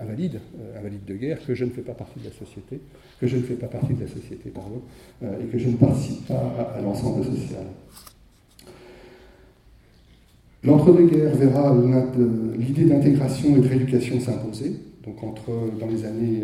invalide, 0.00 0.40
euh, 0.58 0.78
invalide 0.78 1.04
de 1.04 1.14
guerre, 1.14 1.44
que 1.44 1.54
je 1.54 1.64
ne 1.64 1.70
fais 1.70 1.82
pas 1.82 1.92
partie 1.92 2.20
de 2.20 2.24
la 2.24 2.32
société, 2.32 2.80
que 3.20 3.26
je 3.26 3.36
ne 3.36 3.42
fais 3.42 3.54
pas 3.54 3.66
partie 3.66 3.92
de 3.92 4.00
la 4.00 4.08
société, 4.08 4.50
pardon, 4.50 4.80
et 5.22 5.46
que 5.46 5.58
je 5.58 5.68
ne 5.68 5.76
participe 5.76 6.26
pas 6.26 6.72
à, 6.74 6.80
l'ensemble 6.80 7.24
social. 7.24 7.64
L'entre-deux-guerres 10.66 11.36
verra 11.36 11.76
l'idée 12.58 12.86
d'intégration 12.86 13.56
et 13.56 13.60
de 13.60 13.68
rééducation 13.68 14.20
s'imposer, 14.20 14.72
donc 15.04 15.22
entre, 15.22 15.50
les 15.88 16.04
années, 16.04 16.42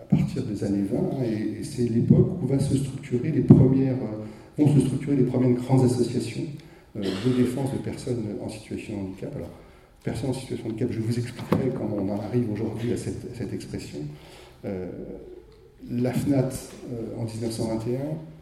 à 0.00 0.16
partir 0.16 0.42
des 0.42 0.64
années 0.64 0.84
20, 0.90 1.24
et, 1.24 1.62
c'est 1.62 1.88
l'époque 1.88 2.42
où 2.42 2.46
vont 2.46 2.58
se 2.58 2.76
structurer 2.76 3.30
les 3.30 3.42
premières 3.42 3.94
grandes 5.52 5.84
associations 5.84 6.42
euh, 6.96 7.02
de 7.02 7.42
défense 7.42 7.72
de 7.72 7.78
personnes 7.78 8.24
en 8.44 8.48
situation 8.48 8.94
de 8.94 9.00
handicap. 9.00 9.34
Alors, 9.36 9.50
personnes 10.02 10.30
en 10.30 10.34
situation 10.34 10.66
de 10.66 10.72
handicap, 10.72 10.88
je 10.90 11.00
vous 11.00 11.18
expliquerai 11.18 11.70
comment 11.76 11.96
on 11.96 12.10
en 12.10 12.20
arrive 12.20 12.50
aujourd'hui 12.52 12.92
à 12.92 12.96
cette, 12.96 13.52
expression. 13.52 13.98
Euh, 14.64 14.86
la 15.90 16.12
FNAT 16.12 16.50
euh, 16.92 17.18
en 17.18 17.24
1921, 17.24 17.98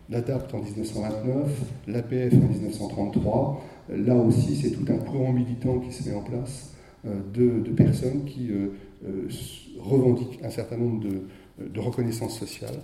l'ADAPT 0.09 0.55
en 0.55 0.63
1929, 0.63 1.51
l'APF 1.89 2.35
en 2.35 2.53
1933. 2.53 3.65
Là 3.89 4.17
aussi, 4.17 4.57
c'est 4.57 4.71
tout 4.71 4.91
un 4.93 4.99
courant 4.99 5.33
militant 5.33 5.79
qui 5.79 5.93
se 5.93 6.09
met 6.09 6.15
en 6.15 6.23
place 6.23 6.73
de, 7.05 7.61
personnes 7.77 8.25
qui 8.25 8.51
revendiquent 9.79 10.41
un 10.43 10.51
certain 10.51 10.77
nombre 10.77 11.05
de, 11.05 11.69
de 11.69 11.81
reconnaissances 11.81 12.39
sociales 12.39 12.81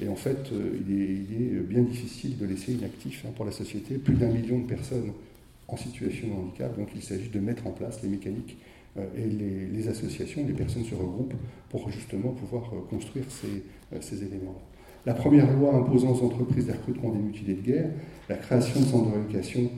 et 0.00 0.08
en 0.08 0.16
fait, 0.16 0.52
euh, 0.52 0.78
il 0.86 1.56
est, 1.56 1.60
bien 1.60 1.82
difficile 1.82 2.36
de 2.36 2.46
laisser 2.46 2.72
inactif 2.72 3.24
hein, 3.26 3.30
pour 3.34 3.44
la 3.44 3.52
société 3.52 3.96
plus 3.96 4.14
d'un 4.14 4.28
million 4.28 4.58
de 4.58 4.66
personnes 4.66 5.12
en 5.68 5.76
situation 5.76 6.28
de 6.28 6.32
handicap. 6.34 6.76
Donc 6.76 6.88
il 6.94 7.02
s'agit 7.02 7.28
de 7.28 7.40
mettre 7.40 7.66
en 7.66 7.70
place 7.70 8.02
les 8.02 8.08
mécaniques 8.08 8.58
euh, 8.98 9.06
et 9.16 9.24
les, 9.24 9.88
associations, 9.88 10.44
les 10.46 10.52
personnes 10.52 10.84
se 10.84 10.94
regroupent 10.94 11.34
pour 11.70 11.90
justement 11.90 12.30
pouvoir 12.30 12.70
euh, 12.74 12.80
construire 12.90 13.24
ces, 13.30 14.16
éléments-là. 14.22 14.60
La 15.06 15.14
première 15.14 15.50
loi 15.52 15.74
imposant 15.74 16.10
aux 16.10 16.24
entreprises 16.24 16.66
des 16.66 16.72
des 16.72 17.18
mutilés 17.18 17.54
de 17.54 17.62
guerre, 17.62 17.90
la 18.28 18.36
création 18.36 18.80
de 18.80 18.86
centres 18.86 19.10
de 19.10 19.14
rééducation 19.14 19.70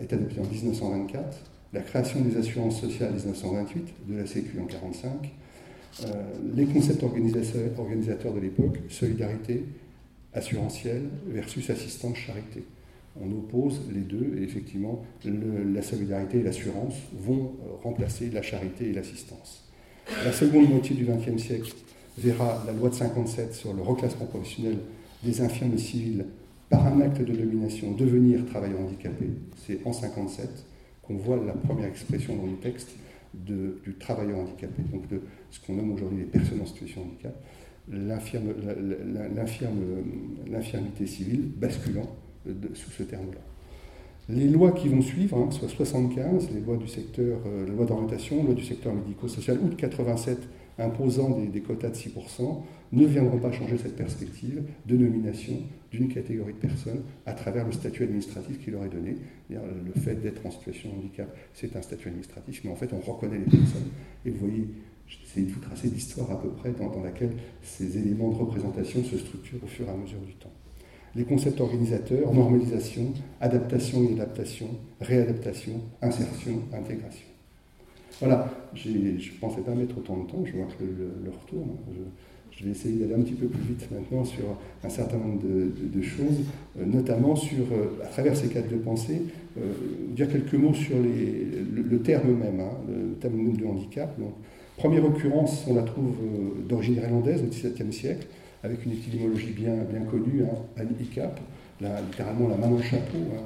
est 0.00 0.12
adoptée 0.12 0.40
en 0.40 0.44
1924, 0.44 1.38
la 1.74 1.80
création 1.80 2.20
des 2.20 2.36
assurances 2.36 2.80
sociales 2.80 3.10
en 3.10 3.16
1928, 3.16 3.94
de 4.08 4.16
la 4.16 4.26
Sécu 4.26 4.58
en 4.58 4.66
1945, 4.66 5.32
euh, 6.02 6.22
les 6.54 6.66
concepts 6.66 7.02
organisateurs 7.02 8.32
de 8.32 8.40
l'époque, 8.40 8.78
solidarité 8.88 9.64
assurantielle 10.32 11.04
versus 11.26 11.70
assistance 11.70 12.16
charité. 12.16 12.64
On 13.20 13.30
oppose 13.30 13.80
les 13.92 14.00
deux 14.00 14.36
et 14.38 14.42
effectivement 14.42 15.04
la 15.24 15.82
solidarité 15.82 16.40
et 16.40 16.42
l'assurance 16.42 16.94
vont 17.16 17.52
euh, 17.62 17.76
remplacer 17.82 18.30
la 18.30 18.42
charité 18.42 18.88
et 18.88 18.92
l'assistance. 18.92 19.68
La 20.24 20.32
seconde 20.32 20.68
moitié 20.68 20.96
du 20.96 21.06
XXe 21.06 21.42
siècle 21.42 21.72
verra 22.18 22.62
la 22.66 22.72
loi 22.72 22.90
de 22.90 22.94
57 22.94 23.54
sur 23.54 23.72
le 23.72 23.82
reclassement 23.82 24.26
professionnel 24.26 24.78
des 25.22 25.40
infirmes 25.40 25.78
civils 25.78 26.26
par 26.74 26.86
un 26.86 27.00
acte 27.02 27.20
de 27.20 27.32
domination 27.32 27.92
devenir 27.92 28.44
travailleurs 28.46 28.80
handicapés. 28.80 29.30
C'est 29.64 29.78
en 29.84 29.92
57 29.92 30.48
qu'on 31.02 31.14
voit 31.14 31.36
la 31.36 31.52
première 31.52 31.86
expression 31.86 32.34
dans 32.36 32.46
le 32.46 32.56
texte 32.56 32.96
du 33.32 33.94
travailleur 33.98 34.38
handicapé, 34.40 34.82
donc 34.92 35.08
de 35.08 35.20
ce 35.50 35.60
qu'on 35.60 35.74
nomme 35.74 35.92
aujourd'hui 35.92 36.18
les 36.18 36.24
personnes 36.24 36.60
en 36.60 36.66
situation 36.66 37.02
de 37.02 37.06
handicap, 37.06 37.34
l'infirmité 40.50 41.06
civile 41.06 41.42
basculant 41.56 42.08
sous 42.74 42.90
ce 42.90 43.02
terme-là. 43.04 43.40
Les 44.28 44.48
lois 44.48 44.72
qui 44.72 44.88
vont 44.88 45.02
suivre, 45.02 45.36
hein, 45.36 45.50
soit 45.50 45.68
75, 45.68 46.48
les 46.54 46.60
lois 46.60 46.78
du 46.78 46.88
secteur, 46.88 47.40
euh, 47.46 47.66
loi 47.66 47.84
d'orientation, 47.84 48.42
loi 48.42 48.54
du 48.54 48.64
secteur 48.64 48.94
médico-social, 48.94 49.58
ou 49.62 49.68
de 49.68 49.74
87 49.74 50.38
imposant 50.78 51.38
des, 51.52 51.60
quotas 51.60 51.90
de 51.90 51.94
6%, 51.94 52.62
ne 52.94 53.06
viendront 53.06 53.38
pas 53.38 53.52
changer 53.52 53.76
cette 53.78 53.96
perspective 53.96 54.62
de 54.86 54.96
nomination 54.96 55.54
d'une 55.90 56.08
catégorie 56.08 56.52
de 56.52 56.58
personnes 56.58 57.02
à 57.26 57.32
travers 57.32 57.66
le 57.66 57.72
statut 57.72 58.04
administratif 58.04 58.58
qui 58.62 58.70
leur 58.70 58.84
est 58.84 58.88
donné. 58.88 59.16
Le 59.50 60.00
fait 60.00 60.16
d'être 60.16 60.44
en 60.44 60.50
situation 60.50 60.90
de 60.90 60.96
handicap, 60.96 61.34
c'est 61.54 61.74
un 61.76 61.82
statut 61.82 62.08
administratif, 62.08 62.62
mais 62.64 62.70
en 62.70 62.76
fait, 62.76 62.92
on 62.92 63.00
reconnaît 63.00 63.38
les 63.38 63.58
personnes. 63.58 63.88
Et 64.26 64.30
vous 64.30 64.46
voyez, 64.46 64.66
j'essaie 65.06 65.42
de 65.42 65.52
vous 65.52 65.60
tracer 65.60 65.88
l'histoire 65.88 66.30
à 66.30 66.40
peu 66.40 66.48
près 66.48 66.72
dans, 66.72 67.02
laquelle 67.02 67.32
ces 67.62 67.98
éléments 67.98 68.30
de 68.30 68.36
représentation 68.36 69.02
se 69.04 69.18
structurent 69.18 69.62
au 69.62 69.68
fur 69.68 69.86
et 69.86 69.90
à 69.90 69.96
mesure 69.96 70.20
du 70.20 70.34
temps. 70.34 70.52
Les 71.16 71.24
concepts 71.24 71.60
organisateurs, 71.60 72.34
normalisation, 72.34 73.12
adaptation 73.40 74.02
et 74.02 74.14
adaptation, 74.14 74.68
réadaptation, 75.00 75.80
insertion, 76.02 76.60
intégration. 76.72 77.26
Voilà, 78.18 78.48
je 78.74 78.88
ne 78.88 79.38
pensais 79.40 79.60
pas 79.60 79.74
mettre 79.74 79.98
autant 79.98 80.16
de 80.16 80.30
temps, 80.30 80.44
je 80.44 80.52
vois 80.52 80.66
que 80.66 80.84
le, 80.84 81.30
retour. 81.30 81.66
Vais 82.62 82.70
essayer 82.70 82.96
d'aller 82.96 83.14
un 83.14 83.22
petit 83.22 83.34
peu 83.34 83.46
plus 83.46 83.62
vite 83.62 83.88
maintenant 83.90 84.24
sur 84.24 84.44
un 84.84 84.88
certain 84.88 85.16
nombre 85.16 85.40
de, 85.42 86.02
choses, 86.02 86.44
euh, 86.78 86.84
notamment 86.86 87.34
sur, 87.34 87.64
euh, 87.72 88.02
à 88.04 88.06
travers 88.06 88.36
ces 88.36 88.48
cadres 88.48 88.70
de 88.70 88.76
pensée, 88.76 89.22
euh, 89.58 89.72
dire 90.10 90.30
quelques 90.30 90.54
mots 90.54 90.74
sur 90.74 90.96
le, 90.96 91.98
terme 91.98 92.28
même, 92.34 92.60
hein, 92.60 92.76
le 92.88 93.14
terme 93.14 93.34
même 93.34 93.56
du 93.56 93.66
handicap. 93.66 94.16
Première 94.76 95.04
occurrence, 95.04 95.64
on 95.68 95.74
la 95.74 95.82
trouve 95.82 96.16
d'origine 96.68 96.96
irlandaise 96.96 97.42
au 97.42 97.46
XVIIe 97.46 97.92
siècle, 97.92 98.26
avec 98.62 98.84
une 98.84 98.92
étymologie 98.92 99.52
bien, 99.52 99.76
bien 99.76 100.02
connue, 100.02 100.42
hein, 100.44 100.82
handicap, 100.82 101.40
littéralement 101.80 102.48
la 102.48 102.56
main 102.56 102.70
le 102.70 102.82
chapeau. 102.82 103.18
Hein. 103.36 103.42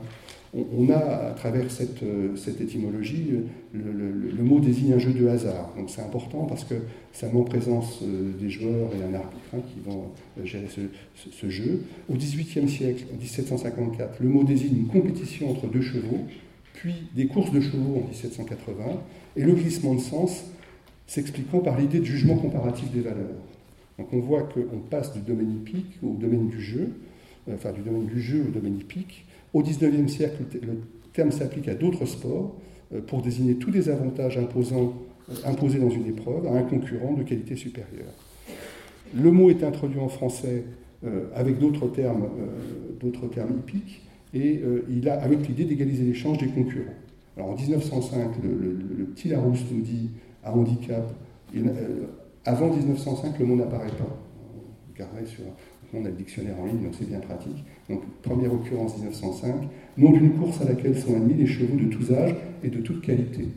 On, 0.55 0.89
a 0.89 0.97
à 0.97 1.31
travers 1.33 1.71
cette, 1.71 2.03
cette 2.37 2.61
étymologie, 2.61 3.33
le, 3.75 4.43
mot 4.43 4.61
désigne 4.61 4.95
un 4.95 4.99
jeu 4.99 5.13
de 5.13 5.29
hasard. 5.29 5.75
Donc 5.77 5.91
c'est 5.91 6.01
important 6.01 6.47
parce 6.47 6.65
que 6.65 6.75
ça 7.13 7.29
met 7.29 7.39
en 7.39 7.45
présence 7.45 8.03
des 8.03 8.49
joueurs 8.49 8.91
et 8.95 9.03
un 9.03 9.15
arbitre 9.15 9.55
hein, 9.55 9.59
qui 9.73 9.81
vont 9.81 10.05
gérer 10.45 10.69
ce, 11.15 11.51
jeu. 11.51 11.83
Au 12.09 12.15
XVIIIe 12.15 12.69
siècle, 12.69 13.05
en 13.13 13.19
1754, 13.19 14.21
le 14.21 14.29
mot 14.29 14.43
désigne 14.43 14.79
une 14.79 14.87
compétition 14.87 15.51
entre 15.51 15.67
deux 15.67 15.83
chevaux, 15.83 16.25
puis 16.73 16.95
des 17.15 17.27
courses 17.27 17.53
de 17.53 17.61
chevaux 17.61 18.03
en 18.03 18.09
1780, 18.09 18.85
et 19.37 19.43
le 19.43 19.53
glissement 19.53 19.95
de 19.95 20.01
sens 20.01 20.45
s'expliquant 21.07 21.59
par 21.59 21.79
l'idée 21.79 21.99
de 22.01 22.05
jugement 22.05 22.37
comparatif 22.37 22.91
des 22.91 23.01
valeurs. 23.01 23.43
Donc 23.99 24.13
on 24.13 24.21
voit 24.21 24.43
qu'on 24.43 24.79
passe 24.79 25.13
du 25.13 25.21
domaine 25.21 25.57
hippique 25.57 25.99
au 26.03 26.15
domaine 26.15 26.49
du 26.49 26.61
jeu, 26.61 26.93
euh, 27.49 27.55
enfin 27.55 27.73
du 27.73 27.81
domaine 27.81 28.07
du 28.07 28.21
jeu 28.21 28.45
au 28.47 28.51
domaine 28.51 28.79
hippique. 28.79 29.27
Au 29.53 29.63
XIXe 29.63 30.11
siècle, 30.11 30.43
le 30.63 30.81
terme 31.13 31.33
s'applique 31.33 31.69
à 31.69 31.75
d'autres 31.75 32.07
sports 32.07 32.57
euh, 32.93 33.01
pour 33.01 33.23
désigner 33.23 33.57
tous 33.57 33.71
les 33.71 33.89
avantages 33.89 34.39
euh, 34.39 35.35
imposés 35.45 35.79
dans 35.79 35.91
une 35.91 36.07
épreuve 36.07 36.47
à 36.47 36.53
un 36.53 36.63
concurrent 36.63 37.15
de 37.15 37.23
qualité 37.23 37.57
supérieure. 37.57 38.13
Le 39.15 39.31
mot 39.31 39.51
est 39.51 39.63
introduit 39.63 40.01
en 40.01 40.09
français 40.09 40.65
avec 41.35 41.59
d'autres 41.59 41.87
termes, 41.87 42.29
d'autres 43.01 43.29
termes 43.29 43.53
hippiques, 43.59 44.03
et 44.35 44.61
il 44.91 45.09
a 45.09 45.15
avec 45.15 45.47
l'idée 45.47 45.65
d'égaliser 45.65 46.03
l'échange 46.05 46.39
des 46.39 46.49
concurrents. 46.49 46.93
Alors 47.37 47.51
en 47.51 47.55
1905, 47.55 48.31
le, 48.43 49.05
petit 49.15 49.29
Larousse 49.29 49.65
nous 49.71 49.81
dit 49.81 50.11
à 50.43 50.53
handicap, 50.53 51.09
avant 52.45 52.75
1905, 52.75 53.39
le 53.39 53.47
mot 53.47 53.57
n'apparaît 53.57 53.87
pas. 53.89 54.19
On 54.99 55.27
sur, 55.27 55.45
on 55.95 56.05
a 56.05 56.09
le 56.09 56.15
dictionnaire 56.15 56.59
en 56.61 56.67
ligne, 56.67 56.83
donc 56.83 56.95
c'est 56.99 57.09
bien 57.09 57.21
pratique. 57.21 57.65
Donc, 57.89 58.01
première 58.23 58.53
occurrence 58.53 58.97
1905, 58.99 59.55
nom 59.97 60.13
d'une 60.13 60.33
course 60.33 60.61
à 60.61 60.65
laquelle 60.65 60.97
sont 60.97 61.15
admis 61.15 61.35
les 61.35 61.47
chevaux 61.47 61.77
de 61.77 61.87
tous 61.87 62.13
âges 62.13 62.35
et 62.63 62.69
de 62.69 62.79
toute 62.79 63.01
qualité. 63.01 63.49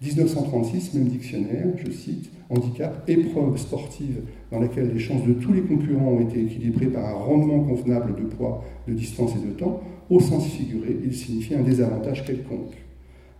1936, 0.00 0.94
même 0.94 1.08
dictionnaire, 1.08 1.66
je 1.76 1.90
cite, 1.90 2.30
handicap, 2.50 3.02
épreuve 3.08 3.56
sportive 3.56 4.20
dans 4.50 4.60
laquelle 4.60 4.92
les 4.92 4.98
chances 5.00 5.24
de 5.26 5.32
tous 5.32 5.52
les 5.52 5.62
concurrents 5.62 6.12
ont 6.12 6.20
été 6.20 6.40
équilibrées 6.40 6.86
par 6.86 7.04
un 7.04 7.14
rendement 7.14 7.64
convenable 7.64 8.14
de 8.14 8.22
poids, 8.22 8.64
de 8.86 8.94
distance 8.94 9.32
et 9.34 9.46
de 9.46 9.52
temps, 9.52 9.80
au 10.08 10.20
sens 10.20 10.46
figuré, 10.46 10.96
il 11.04 11.14
signifie 11.14 11.54
un 11.54 11.62
désavantage 11.62 12.24
quelconque. 12.24 12.74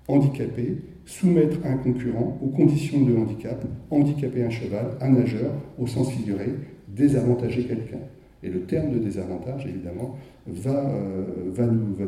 Handicapé, 0.09 0.79
soumettre 1.07 1.59
un 1.64 1.77
concurrent 1.77 2.38
aux 2.42 2.48
conditions 2.48 3.03
de 3.03 3.16
handicap, 3.16 3.64
handicaper 3.90 4.42
un 4.42 4.51
cheval, 4.51 4.96
un 5.01 5.11
nageur, 5.11 5.53
au 5.79 5.87
sens 5.87 6.11
figuré, 6.11 6.55
désavantager 6.88 7.64
quelqu'un. 7.64 8.01
Et 8.42 8.48
le 8.48 8.62
terme 8.62 8.92
de 8.92 8.98
désavantage, 8.98 9.66
évidemment, 9.66 10.16
va, 10.46 10.90
euh, 10.90 11.24
va, 11.48 11.66
nous, 11.66 11.94
va, 11.94 12.05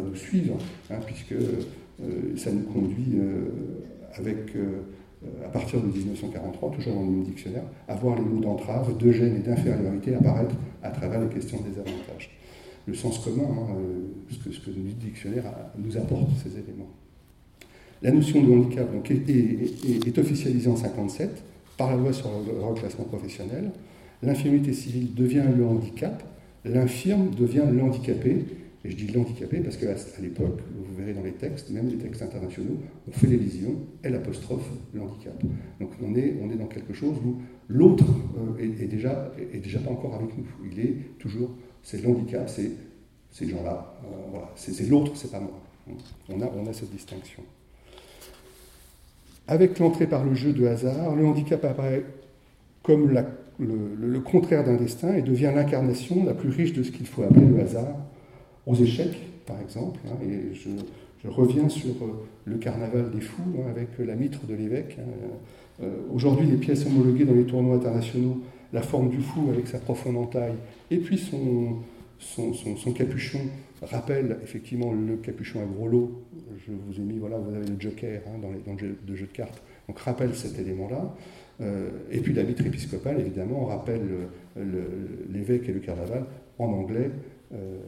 nous, 0.00 0.14
suivre, 0.14 0.56
hein, 0.90 0.98
puisque 1.06 1.32
euh, 1.32 2.36
ça 2.36 2.52
nous 2.52 2.62
conduit, 2.62 3.18
euh, 3.18 3.48
avec, 4.14 4.52
à 5.44 5.48
partir 5.48 5.80
de 5.80 5.86
1943, 5.86 6.70
toujours 6.70 6.94
dans 6.94 7.00
le 7.02 7.10
même 7.10 7.24
dictionnaire, 7.24 7.64
à 7.88 7.94
voir 7.96 8.16
les 8.16 8.22
mots 8.22 8.40
d'entrave, 8.40 8.96
de 8.96 9.12
gêne 9.12 9.36
et 9.36 9.40
d'infériorité 9.40 10.14
apparaître 10.14 10.54
à 10.82 10.90
travers 10.90 11.20
les 11.20 11.28
questions 11.28 11.58
de 11.58 11.64
désavantage. 11.64 12.30
Le 12.86 12.94
sens 12.94 13.18
commun, 13.18 13.44
hein, 13.44 13.76
ce, 14.30 14.60
que, 14.60 14.70
le 14.70 14.92
dictionnaire 14.92 15.44
nous 15.76 15.96
apporte 15.96 16.30
ces 16.42 16.52
éléments. 16.52 16.88
La 18.02 18.12
notion 18.12 18.42
de 18.42 18.52
handicap 18.52 18.90
donc, 18.92 19.10
est, 19.10 20.18
officialisée 20.18 20.68
en 20.68 20.74
1957 20.74 21.42
par 21.76 21.90
la 21.90 21.96
loi 21.96 22.12
sur 22.12 22.30
le 22.30 22.64
reclassement 22.64 23.04
professionnel. 23.04 23.72
L'infirmité 24.22 24.72
civile 24.72 25.14
devient 25.14 25.44
le 25.56 25.64
handicap, 25.64 26.22
l'infirme 26.64 27.30
devient 27.34 27.64
l'handicapé. 27.70 28.44
Et 28.84 28.90
je 28.90 28.96
dis 28.96 29.08
l'handicapé 29.08 29.58
parce 29.58 29.76
qu'à 29.76 29.94
l'époque, 30.20 30.60
vous 30.76 30.94
verrez 30.96 31.12
dans 31.12 31.24
les 31.24 31.32
textes, 31.32 31.70
même 31.70 31.88
les 31.88 31.96
textes 31.96 32.22
internationaux, 32.22 32.76
on 33.08 33.10
fait 33.10 33.26
l'élision, 33.26 33.74
elle 34.04 34.14
apostrophe 34.14 34.70
l'handicap. 34.94 35.34
Donc 35.80 35.90
on 36.00 36.14
est, 36.14 36.36
on 36.40 36.50
est 36.52 36.54
dans 36.54 36.66
quelque 36.66 36.94
chose 36.94 37.16
où 37.24 37.40
l'autre 37.68 38.04
euh, 38.38 38.62
est, 38.62 38.86
déjà, 38.86 39.32
est 39.52 39.58
déjà 39.58 39.80
pas 39.80 39.90
encore 39.90 40.14
avec 40.14 40.38
nous. 40.38 40.44
Il 40.70 40.78
est 40.78 41.18
toujours, 41.18 41.50
c'est 41.82 42.00
l'handicap, 42.00 42.48
c'est 42.48 42.70
ces 43.32 43.48
gens-là. 43.48 43.98
Euh, 44.04 44.06
voilà. 44.30 44.52
C'est 44.54 44.88
l'autre, 44.88 45.12
c'est 45.16 45.32
pas 45.32 45.40
moi. 45.40 45.60
On 46.28 46.40
a, 46.40 46.46
on 46.56 46.66
a 46.68 46.72
cette 46.72 46.90
distinction. 46.90 47.42
Avec 49.48 49.78
l'entrée 49.78 50.06
par 50.06 50.24
le 50.24 50.34
jeu 50.34 50.52
de 50.52 50.66
hasard, 50.66 51.14
le 51.16 51.24
handicap 51.26 51.64
apparaît 51.64 52.04
comme 52.82 53.10
le, 53.58 54.20
contraire 54.20 54.64
d'un 54.64 54.76
destin 54.76 55.14
et 55.14 55.22
devient 55.22 55.52
l'incarnation 55.54 56.24
la 56.24 56.34
plus 56.34 56.50
riche 56.50 56.72
de 56.72 56.82
ce 56.82 56.90
qu'il 56.90 57.06
faut 57.06 57.22
appeler 57.22 57.46
le 57.46 57.60
hasard, 57.60 57.96
aux 58.66 58.74
échecs 58.74 59.18
par 59.46 59.60
exemple. 59.60 60.00
Hein, 60.06 60.16
et 60.24 60.54
je, 60.54 60.70
reviens 61.28 61.68
sur 61.68 61.90
euh, 62.02 62.24
le 62.44 62.56
carnaval 62.56 63.10
des 63.10 63.20
fous 63.20 63.42
hein, 63.58 63.68
avec 63.68 63.88
la 63.98 64.14
mitre 64.14 64.46
de 64.46 64.54
l'évêque. 64.54 64.96
Hein. 65.00 65.82
Euh, 65.82 65.90
aujourd'hui, 66.12 66.46
les 66.46 66.56
pièces 66.56 66.86
homologuées 66.86 67.24
dans 67.24 67.34
les 67.34 67.44
tournois 67.44 67.76
internationaux, 67.76 68.42
la 68.72 68.82
forme 68.82 69.08
du 69.08 69.20
fou 69.20 69.48
avec 69.50 69.66
sa 69.66 69.78
profonde 69.78 70.16
entaille 70.16 70.54
et 70.90 70.98
puis 70.98 71.18
son, 71.18 71.78
son, 72.18 72.92
capuchon 72.92 73.40
rappelle 73.82 74.38
effectivement 74.42 74.92
le 74.92 75.16
capuchon 75.16 75.60
à 75.60 75.64
gros 75.64 75.88
lot. 75.88 76.22
Je 76.66 76.72
vous 76.72 77.00
ai 77.00 77.04
mis, 77.04 77.18
voilà, 77.18 77.38
vous 77.38 77.54
avez 77.54 77.66
le 77.66 77.76
joker 77.78 78.22
dans, 78.40 78.50
les, 78.50 78.58
dans, 78.60 78.74
le 78.74 79.16
jeu, 79.16 79.26
de 79.26 79.32
cartes, 79.32 79.62
donc 79.88 79.98
rappelle 79.98 80.34
cet 80.34 80.58
élément-là. 80.58 81.14
Euh, 81.60 81.90
et 82.10 82.20
puis 82.20 82.34
la 82.34 82.42
vitre 82.42 82.66
épiscopale, 82.66 83.20
évidemment, 83.20 83.66
rappelle 83.66 84.02
l'évêque 85.32 85.68
et 85.68 85.72
le 85.72 85.80
carnaval. 85.80 86.24
En 86.58 86.66
anglais, 86.66 87.10
euh, 87.54 87.78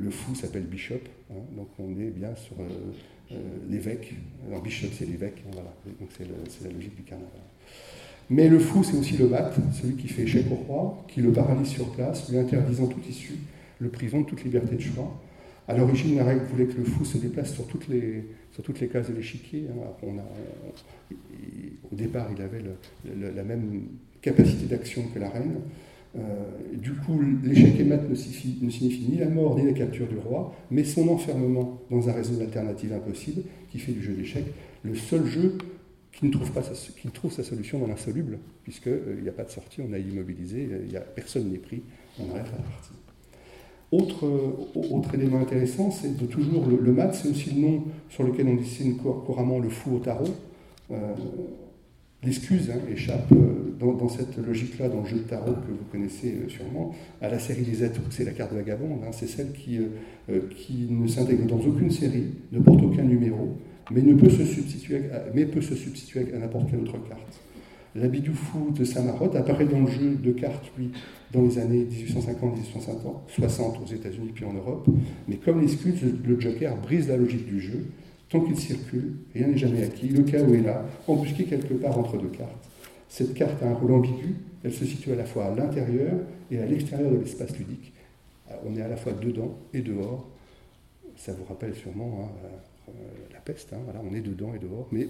le, 0.00 0.10
fou 0.10 0.34
s'appelle 0.34 0.64
bishop, 0.64 0.94
hein, 1.30 1.34
donc 1.56 1.68
on 1.78 1.90
est 2.00 2.10
bien 2.10 2.34
sur 2.34 2.56
euh, 2.60 3.36
l'évêque. 3.68 4.14
Alors 4.48 4.62
bishop, 4.62 4.88
c'est 4.96 5.04
l'évêque, 5.04 5.44
hein, 5.46 5.56
donc 6.00 6.08
c'est 6.10 6.64
la 6.66 6.72
logique 6.72 6.96
du 6.96 7.02
carnaval. 7.02 7.40
Mais 8.30 8.48
le 8.48 8.58
fou, 8.58 8.84
c'est 8.84 8.96
aussi 8.96 9.16
le 9.16 9.28
mat, 9.28 9.52
celui 9.72 9.96
qui 9.96 10.08
fait 10.08 10.22
échec 10.22 10.46
au 10.50 10.54
roi, 10.54 11.04
qui 11.08 11.20
le 11.20 11.32
paralyse 11.32 11.68
sur 11.68 11.90
place, 11.92 12.30
lui 12.30 12.38
interdisant 12.38 12.86
toute 12.86 13.08
issue, 13.08 13.38
le 13.80 13.88
prison 13.88 14.20
de 14.20 14.26
toute 14.26 14.44
liberté 14.44 14.76
de 14.76 14.80
choix. 14.80 15.20
À 15.68 15.76
l'origine, 15.76 16.16
la 16.16 16.24
règle 16.24 16.44
voulait 16.46 16.66
que 16.66 16.78
le 16.78 16.84
fou 16.84 17.04
se 17.04 17.18
déplace 17.18 17.52
sur 17.52 17.66
toutes 17.66 17.88
les, 17.88 18.24
sur 18.52 18.62
toutes 18.62 18.80
les 18.80 18.88
cases 18.88 19.10
de 19.10 19.14
l'échiquier. 19.14 19.66
Hein. 19.70 20.08
au 21.92 21.94
départ, 21.94 22.28
il 22.34 22.42
avait 22.42 22.62
la 23.34 23.44
même 23.44 23.82
capacité 24.22 24.66
d'action 24.66 25.04
que 25.14 25.18
la 25.18 25.28
reine. 25.28 25.56
Euh, 26.16 26.20
du 26.72 26.92
coup, 26.92 27.20
l'échec 27.44 27.78
et 27.78 27.84
mat 27.84 28.08
ne 28.08 28.14
signifie, 28.14 29.06
ni 29.10 29.18
la 29.18 29.28
mort 29.28 29.58
ni 29.58 29.66
la 29.66 29.72
capture 29.72 30.06
du 30.06 30.16
roi, 30.16 30.54
mais 30.70 30.84
son 30.84 31.06
enfermement 31.08 31.82
dans 31.90 32.08
un 32.08 32.12
réseau 32.12 32.36
d'alternatives 32.36 32.94
impossibles 32.94 33.42
qui 33.70 33.78
fait 33.78 33.92
du 33.92 34.02
jeu 34.02 34.14
d'échecs 34.14 34.46
le 34.84 34.94
seul 34.94 35.26
jeu 35.26 35.58
qui 36.12 36.26
ne 36.26 36.32
trouve, 36.32 36.50
pas 36.50 36.62
sa, 36.62 36.72
qui 36.72 37.08
trouve 37.08 37.32
sa 37.32 37.44
solution 37.44 37.78
dans 37.78 37.86
l'insoluble, 37.86 38.38
puisqu'il 38.64 38.92
euh, 38.92 39.20
n'y 39.20 39.28
a 39.28 39.32
pas 39.32 39.44
de 39.44 39.50
sortie, 39.50 39.82
on 39.86 39.92
a 39.92 39.98
immobilisé, 39.98 40.68
il 40.88 40.96
a, 40.96 41.00
personne 41.00 41.50
n'est 41.50 41.58
pris, 41.58 41.82
on 42.18 42.30
arrête 42.30 42.46
la 42.46 42.62
partie. 42.62 42.92
Autre, 43.90 44.26
euh, 44.26 44.90
autre 44.90 45.14
élément 45.14 45.40
intéressant, 45.40 45.90
c'est 45.90 46.16
de 46.16 46.26
toujours 46.26 46.66
le, 46.66 46.92
mat, 46.92 47.14
c'est 47.14 47.30
aussi 47.30 47.54
le 47.54 47.60
nom 47.60 47.84
sur 48.10 48.22
lequel 48.22 48.46
on 48.48 48.54
dessine 48.56 48.96
couramment 48.96 49.58
le 49.58 49.70
fou 49.70 49.96
au 49.96 49.98
tarot. 49.98 50.28
Euh, 50.90 50.96
L'excuse 52.24 52.68
hein, 52.70 52.80
échappe 52.92 53.32
dans, 53.78 54.08
cette 54.08 54.36
logique-là, 54.44 54.88
dans 54.88 55.02
le 55.02 55.06
jeu 55.06 55.18
de 55.18 55.22
tarot 55.22 55.52
que 55.52 55.70
vous 55.70 55.84
connaissez 55.92 56.34
sûrement, 56.48 56.92
à 57.22 57.28
la 57.28 57.38
série 57.38 57.62
des 57.62 57.84
êtres, 57.84 58.00
c'est 58.10 58.24
la 58.24 58.32
carte 58.32 58.52
vagabonde, 58.52 58.98
hein, 59.06 59.10
c'est 59.12 59.28
celle 59.28 59.52
qui, 59.52 59.78
ne 60.28 61.06
s'intègre 61.06 61.46
dans 61.46 61.60
aucune 61.60 61.92
série, 61.92 62.24
ne 62.50 62.58
porte 62.58 62.82
aucun 62.82 63.04
numéro, 63.04 63.56
mais, 63.92 64.02
ne 64.02 64.14
peut, 64.14 64.30
se 64.30 64.44
substituer 64.44 65.02
mais 65.32 65.46
peut 65.46 65.60
se 65.60 65.76
substituer 65.76 66.34
à 66.34 66.38
n'importe 66.38 66.68
quelle 66.68 66.80
autre 66.80 66.98
carte. 67.08 67.40
L'habit 68.00 68.20
du 68.20 68.30
de 68.76 68.84
Saint-Marotte 68.84 69.34
apparaît 69.34 69.64
dans 69.64 69.80
le 69.80 69.90
jeu 69.90 70.14
de 70.14 70.30
cartes, 70.32 70.70
lui, 70.78 70.90
dans 71.32 71.42
les 71.42 71.58
années 71.58 71.84
1850-1860 71.84 73.82
aux 73.82 73.92
États-Unis 73.92 74.30
puis 74.34 74.44
en 74.44 74.52
Europe, 74.52 74.86
mais 75.26 75.36
comme 75.36 75.60
l'excuse, 75.60 76.00
le 76.24 76.40
Joker 76.40 76.76
brise 76.76 77.08
la 77.08 77.16
logique 77.16 77.46
du 77.46 77.60
jeu. 77.60 77.86
Tant 78.28 78.40
qu'il 78.40 78.56
circule, 78.56 79.14
rien 79.34 79.48
n'est 79.48 79.56
jamais 79.56 79.82
acquis. 79.82 80.08
Le 80.08 80.22
chaos 80.22 80.54
est 80.54 80.60
là, 80.60 80.84
embusqué 81.06 81.44
quelque 81.44 81.74
part 81.74 81.98
entre 81.98 82.18
deux 82.18 82.28
cartes. 82.28 82.68
Cette 83.08 83.34
carte 83.34 83.62
a 83.62 83.68
un 83.68 83.74
rôle 83.74 83.92
ambigu, 83.92 84.36
elle 84.62 84.72
se 84.72 84.84
situe 84.84 85.12
à 85.12 85.16
la 85.16 85.24
fois 85.24 85.46
à 85.46 85.54
l'intérieur 85.54 86.12
et 86.50 86.58
à 86.58 86.66
l'extérieur 86.66 87.10
de 87.10 87.16
l'espace 87.16 87.58
ludique. 87.58 87.92
On 88.66 88.76
est 88.76 88.82
à 88.82 88.88
la 88.88 88.96
fois 88.96 89.12
dedans 89.12 89.56
et 89.72 89.80
dehors. 89.80 90.28
Ça 91.16 91.32
vous 91.32 91.44
rappelle 91.44 91.74
sûrement 91.74 92.20
hein, 92.22 92.48
la 93.32 93.40
peste, 93.40 93.72
hein, 93.72 93.78
voilà, 93.84 94.00
on 94.08 94.14
est 94.14 94.20
dedans 94.20 94.52
et 94.54 94.58
dehors, 94.58 94.88
mais 94.92 95.06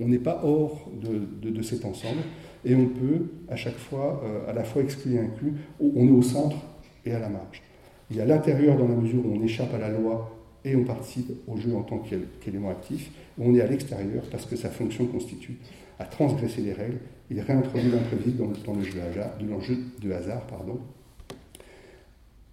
on 0.00 0.08
n'est 0.08 0.18
pas 0.18 0.42
hors 0.44 0.90
de, 1.00 1.50
de, 1.50 1.62
cet 1.62 1.84
ensemble, 1.84 2.22
et 2.64 2.74
on 2.74 2.86
peut 2.86 3.26
à 3.48 3.56
chaque 3.56 3.76
fois, 3.76 4.22
euh, 4.24 4.50
à 4.50 4.52
la 4.52 4.64
fois 4.64 4.82
exclu 4.82 5.14
et 5.14 5.18
inclus, 5.18 5.54
on 5.80 6.06
est 6.06 6.10
au 6.10 6.22
centre 6.22 6.56
et 7.04 7.12
à 7.12 7.18
la 7.18 7.28
marge. 7.28 7.62
Il 8.10 8.16
y 8.16 8.20
a 8.20 8.24
l'intérieur 8.24 8.76
dans 8.76 8.88
la 8.88 8.94
mesure 8.94 9.24
où 9.24 9.34
on 9.34 9.42
échappe 9.42 9.72
à 9.74 9.78
la 9.78 9.90
loi 9.90 10.38
et 10.64 10.76
on 10.76 10.84
participe 10.84 11.32
au 11.48 11.56
jeu 11.56 11.74
en 11.74 11.82
tant 11.82 12.02
qu'élément 12.40 12.70
actif, 12.70 13.10
on 13.38 13.54
est 13.54 13.60
à 13.60 13.66
l'extérieur 13.66 14.22
parce 14.30 14.46
que 14.46 14.56
sa 14.56 14.70
fonction 14.70 15.06
constitue 15.06 15.58
à 15.98 16.04
transgresser 16.04 16.62
les 16.62 16.72
règles. 16.72 16.98
Il 17.30 17.40
réintroduit 17.40 17.90
l'imprévisible 17.90 18.38
dans, 18.64 18.74
le 18.74 19.60
jeu 19.60 19.78
de 20.02 20.12
hasard. 20.12 20.46
Pardon. 20.46 20.78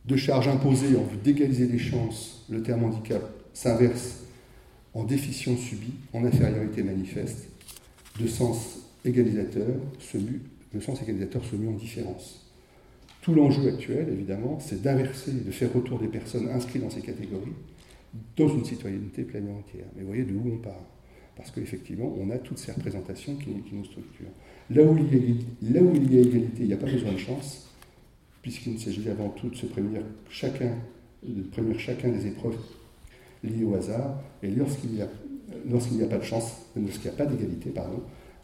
De 0.05 0.15
charge 0.15 0.47
imposée 0.47 0.95
en 0.95 1.03
vue 1.03 1.17
d'égaliser 1.23 1.67
les 1.67 1.77
chances, 1.77 2.45
le 2.49 2.63
terme 2.63 2.85
handicap 2.85 3.21
s'inverse 3.53 4.19
en 4.93 5.03
déficience 5.03 5.59
subie, 5.59 5.93
en 6.13 6.25
infériorité 6.25 6.83
manifeste, 6.83 7.49
de 8.19 8.27
sens 8.27 8.79
égalisateur 9.05 9.67
se 9.99 10.17
mue, 10.17 10.41
sens 10.81 11.01
égalisateur 11.01 11.43
se 11.43 11.55
mue 11.55 11.69
en 11.69 11.73
différence. 11.73 12.45
Tout 13.21 13.33
l'enjeu 13.33 13.67
actuel, 13.67 14.07
évidemment, 14.11 14.59
c'est 14.59 14.81
d'inverser, 14.81 15.31
de 15.31 15.51
faire 15.51 15.73
retour 15.73 15.99
des 15.99 16.07
personnes 16.07 16.49
inscrites 16.49 16.81
dans 16.81 16.89
ces 16.89 17.01
catégories 17.01 17.53
dans 18.37 18.47
une 18.47 18.65
citoyenneté 18.65 19.23
pleinement 19.23 19.57
entière. 19.59 19.85
Mais 19.95 20.03
voyez 20.03 20.23
de 20.23 20.33
où 20.33 20.51
on 20.53 20.57
part. 20.57 20.81
Parce 21.35 21.51
qu'effectivement, 21.51 22.13
on 22.19 22.29
a 22.31 22.37
toutes 22.37 22.57
ces 22.57 22.71
représentations 22.71 23.35
qui, 23.35 23.49
nous 23.71 23.85
structurent. 23.85 24.27
Là 24.71 24.83
où, 24.83 24.97
il 24.97 25.13
y 25.13 25.17
a, 25.17 25.73
là 25.73 25.81
où 25.81 25.95
il 25.95 26.13
y 26.13 26.17
a 26.17 26.21
égalité, 26.21 26.61
il 26.61 26.67
n'y 26.67 26.73
a 26.73 26.77
pas 26.77 26.89
besoin 26.89 27.13
de 27.13 27.17
chance, 27.17 27.69
puisqu'il 28.41 28.79
s'agit 28.79 29.09
avant 29.09 29.29
tout 29.29 29.49
de 29.49 29.55
se 29.55 29.65
prévenir 29.65 30.01
chacun, 30.29 30.73
de 31.23 31.41
prévenir 31.43 31.79
chacun 31.79 32.09
des 32.09 32.27
épreuves 32.27 32.57
liées 33.43 33.63
au 33.63 33.75
hasard. 33.75 34.21
Et 34.43 34.49
lorsqu'il 34.49 34.91
n'y 34.91 35.01
a, 35.01 36.07
pas 36.07 36.17
de 36.17 36.23
chance, 36.23 36.65
lorsqu'il 36.75 37.09
n'y 37.09 37.15
a 37.15 37.17
pas 37.17 37.25
d'égalité, 37.25 37.69
pardon, 37.69 38.01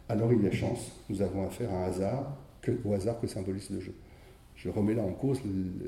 alors 0.08 0.32
il 0.32 0.42
y 0.42 0.46
a 0.46 0.52
chance. 0.52 0.92
Nous 1.08 1.22
avons 1.22 1.46
affaire 1.46 1.72
à 1.72 1.84
un 1.84 1.88
hasard, 1.88 2.36
que, 2.62 2.72
au 2.84 2.92
hasard 2.92 3.20
que 3.20 3.26
symbolise 3.26 3.70
le 3.70 3.80
jeu. 3.80 3.94
Je 4.56 4.68
remets 4.70 4.94
là 4.94 5.02
en 5.02 5.12
cause 5.12 5.40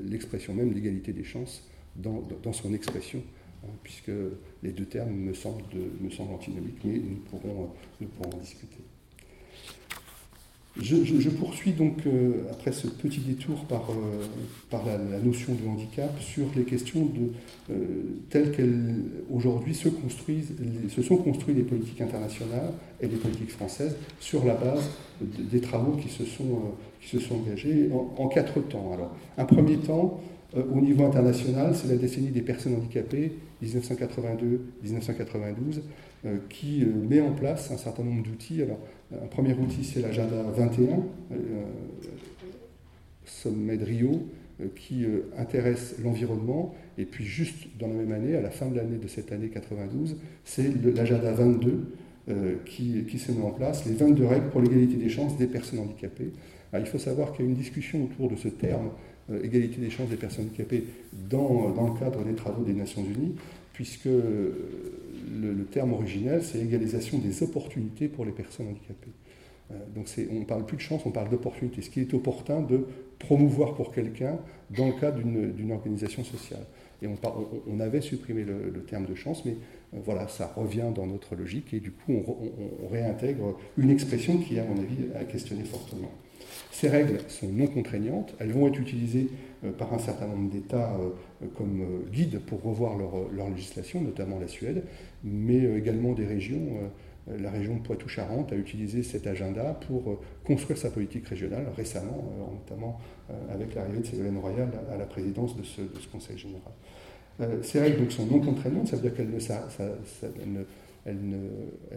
l'expression 0.03 0.53
même 0.53 0.73
d'égalité 0.73 1.11
des 1.11 1.23
chances 1.23 1.67
dans, 1.95 2.53
son 2.53 2.73
expression 2.73 3.21
Hein, 3.63 3.71
puisque 3.83 4.11
les 4.63 4.71
deux 4.71 4.85
termes 4.85 5.11
me 5.11 5.33
semblent, 5.33 5.63
me 5.99 6.09
semblent 6.09 6.33
antinomiques, 6.33 6.79
mais 6.83 6.97
nous 6.97 7.17
pourrons, 7.29 7.71
nous 7.99 8.07
pourrons 8.07 8.37
en 8.37 8.39
discuter. 8.39 8.77
Je, 10.81 11.29
poursuis 11.29 11.71
donc, 11.73 12.05
euh, 12.05 12.43
après 12.51 12.71
ce 12.71 12.87
petit 12.87 13.19
détour 13.19 13.65
par, 13.65 13.87
euh, 13.91 14.77
la, 14.85 15.19
notion 15.19 15.53
de 15.53 15.67
handicap, 15.67 16.19
sur 16.21 16.45
les 16.55 16.63
questions 16.63 17.05
de, 17.05 17.73
euh, 17.73 17.75
telles 18.29 18.51
qu'elles 18.51 18.95
aujourd'hui 19.33 19.75
se 19.75 19.89
construisent, 19.89 20.53
se 20.89 21.01
sont 21.01 21.17
construites 21.17 21.57
les 21.57 21.63
politiques 21.63 22.01
internationales 22.01 22.71
et 23.01 23.07
les 23.07 23.17
politiques 23.17 23.51
françaises 23.51 23.95
sur 24.19 24.45
la 24.45 24.55
base 24.55 24.89
des 25.21 25.59
travaux 25.59 25.97
qui 25.97 26.09
se 26.09 26.25
sont, 26.25 26.61
qui 27.01 27.09
se 27.09 27.19
sont 27.19 27.35
engagés 27.35 27.89
en, 27.91 28.23
en, 28.23 28.27
quatre 28.27 28.59
temps. 28.61 28.91
Alors, 28.93 29.13
un 29.37 29.45
premier 29.45 29.77
temps, 29.77 30.21
au 30.55 30.81
niveau 30.81 31.05
international, 31.05 31.75
c'est 31.75 31.87
la 31.87 31.95
décennie 31.95 32.31
des 32.31 32.41
personnes 32.41 32.75
handicapées 32.75 33.33
1982-1992, 33.63 35.81
euh, 36.25 36.37
qui 36.49 36.83
euh, 36.83 36.87
met 36.87 37.21
en 37.21 37.31
place 37.31 37.71
un 37.71 37.77
certain 37.77 38.03
nombre 38.03 38.23
d'outils. 38.23 38.61
Alors, 38.61 38.79
un 39.11 39.27
premier 39.27 39.53
outil, 39.53 39.83
c'est 39.83 40.01
l'agenda 40.01 40.43
21, 40.55 41.03
euh, 41.31 41.35
sommet 43.25 43.77
de 43.77 43.85
Rio, 43.85 44.27
qui 44.75 45.05
intéresse 45.37 45.95
l'environnement. 46.03 46.75
Et 46.97 47.05
puis, 47.05 47.23
juste 47.23 47.67
dans 47.79 47.87
la 47.87 47.93
même 47.93 48.11
année, 48.11 48.35
à 48.35 48.41
la 48.41 48.49
fin 48.49 48.65
de 48.65 48.75
l'année 48.75 48.97
de 48.97 49.07
cette 49.07 49.31
année 49.31 49.47
92, 49.47 50.17
c'est 50.43 50.69
l'agenda 50.93 51.31
22 51.31 51.93
qui, 52.65 53.05
qui 53.09 53.19
se 53.19 53.31
met 53.31 53.41
en 53.41 53.51
place, 53.51 53.85
les 53.85 53.93
22 53.93 54.25
règles 54.25 54.49
pour 54.49 54.59
l'égalité 54.59 54.97
des 54.97 55.07
chances 55.07 55.37
des 55.37 55.47
personnes 55.47 55.79
handicapées. 55.79 56.33
il 56.73 56.85
faut 56.85 56.97
savoir 56.97 57.31
qu'il 57.31 57.45
y 57.45 57.47
a 57.47 57.51
une 57.51 57.57
discussion 57.57 58.03
autour 58.03 58.29
de 58.29 58.35
ce 58.35 58.49
terme 58.49 58.87
euh, 58.87 58.89
égalité 59.43 59.79
des 59.81 59.89
chances 59.89 60.09
des 60.09 60.15
personnes 60.15 60.45
handicapées 60.45 60.85
dans, 61.29 61.69
dans, 61.69 61.93
le 61.93 61.99
cadre 61.99 62.23
des 62.23 62.33
travaux 62.33 62.63
des 62.63 62.73
Nations 62.73 63.03
Unies, 63.03 63.35
puisque 63.73 64.05
le, 64.05 65.53
le 65.53 65.65
terme 65.65 65.93
originel, 65.93 66.43
c'est 66.43 66.59
égalisation 66.59 67.17
des 67.17 67.43
opportunités 67.43 68.07
pour 68.07 68.25
les 68.25 68.31
personnes 68.31 68.67
handicapées. 68.67 69.11
Euh, 69.71 69.75
donc 69.95 70.07
on 70.31 70.39
ne 70.39 70.45
parle 70.45 70.65
plus 70.65 70.77
de 70.77 70.81
chance, 70.81 71.01
on 71.05 71.11
parle 71.11 71.29
d'opportunité, 71.29 71.81
ce 71.81 71.89
qui 71.89 72.01
est 72.01 72.13
opportun 72.13 72.61
de 72.61 72.85
promouvoir 73.19 73.75
pour 73.75 73.93
quelqu'un 73.93 74.37
dans 74.75 74.87
le 74.87 74.93
cadre 74.93 75.19
d'une 75.19 75.71
organisation 75.71 76.23
sociale. 76.23 76.65
Et 77.01 77.07
on, 77.07 77.17
on, 77.67 77.79
avait 77.79 78.01
supprimé 78.01 78.43
le, 78.43 78.83
terme 78.83 79.05
de 79.05 79.15
chance, 79.15 79.45
mais 79.45 79.55
euh, 79.93 79.99
voilà, 80.03 80.27
ça 80.27 80.51
revient 80.55 80.91
dans 80.93 81.07
notre 81.07 81.35
logique 81.35 81.73
et 81.73 81.79
du 81.79 81.91
coup 81.91 82.11
on, 82.11 82.85
on 82.85 82.87
réintègre 82.89 83.57
une 83.77 83.89
expression 83.89 84.37
qui, 84.37 84.59
à 84.59 84.65
mon 84.65 84.77
avis, 84.77 84.97
a 85.15 85.23
questionné 85.23 85.63
fortement. 85.63 86.11
Ces 86.71 86.89
règles 86.89 87.19
sont 87.27 87.47
non 87.47 87.67
contraignantes, 87.67 88.33
elles 88.39 88.51
vont 88.51 88.67
être 88.67 88.79
utilisées 88.79 89.27
euh, 89.65 89.71
par 89.73 89.93
un 89.93 89.99
certain 89.99 90.27
nombre 90.27 90.49
d'États 90.49 90.93
euh, 90.93 91.47
comme 91.57 91.81
euh, 91.81 92.09
guide 92.11 92.39
pour 92.39 92.63
revoir 92.63 92.97
leur, 92.97 93.49
législation, 93.49 93.99
notamment 93.99 94.39
la 94.39 94.47
Suède, 94.47 94.83
mais 95.23 95.61
également 95.77 96.13
des 96.13 96.25
régions. 96.25 96.79
La 97.27 97.51
région 97.51 97.75
de 97.75 97.81
Poitou-Charentes 97.81 98.53
a 98.53 98.55
utilisé 98.55 99.03
cet 99.03 99.27
agenda 99.27 99.77
pour 99.87 100.19
construire 100.45 100.79
sa 100.79 100.89
politique 100.89 101.27
régionale 101.27 101.67
récemment, 101.75 102.31
notamment 102.53 102.99
avec 103.51 103.75
l'arrivée 103.75 103.99
de 103.99 104.05
Ségolène 104.05 104.37
Royal 104.37 104.69
à 104.91 104.97
la 104.97 105.05
présidence 105.05 105.55
de 105.55 105.61
ce, 105.61 105.81
Conseil 106.11 106.37
général. 106.37 107.61
Ces 107.61 107.81
règles 107.81 107.99
donc, 107.99 108.11
sont 108.11 108.25
non 108.25 108.39
contraignantes, 108.39 108.87
ça 108.87 108.95
veut 108.95 109.03
dire 109.03 109.13
qu'elles 109.13 109.29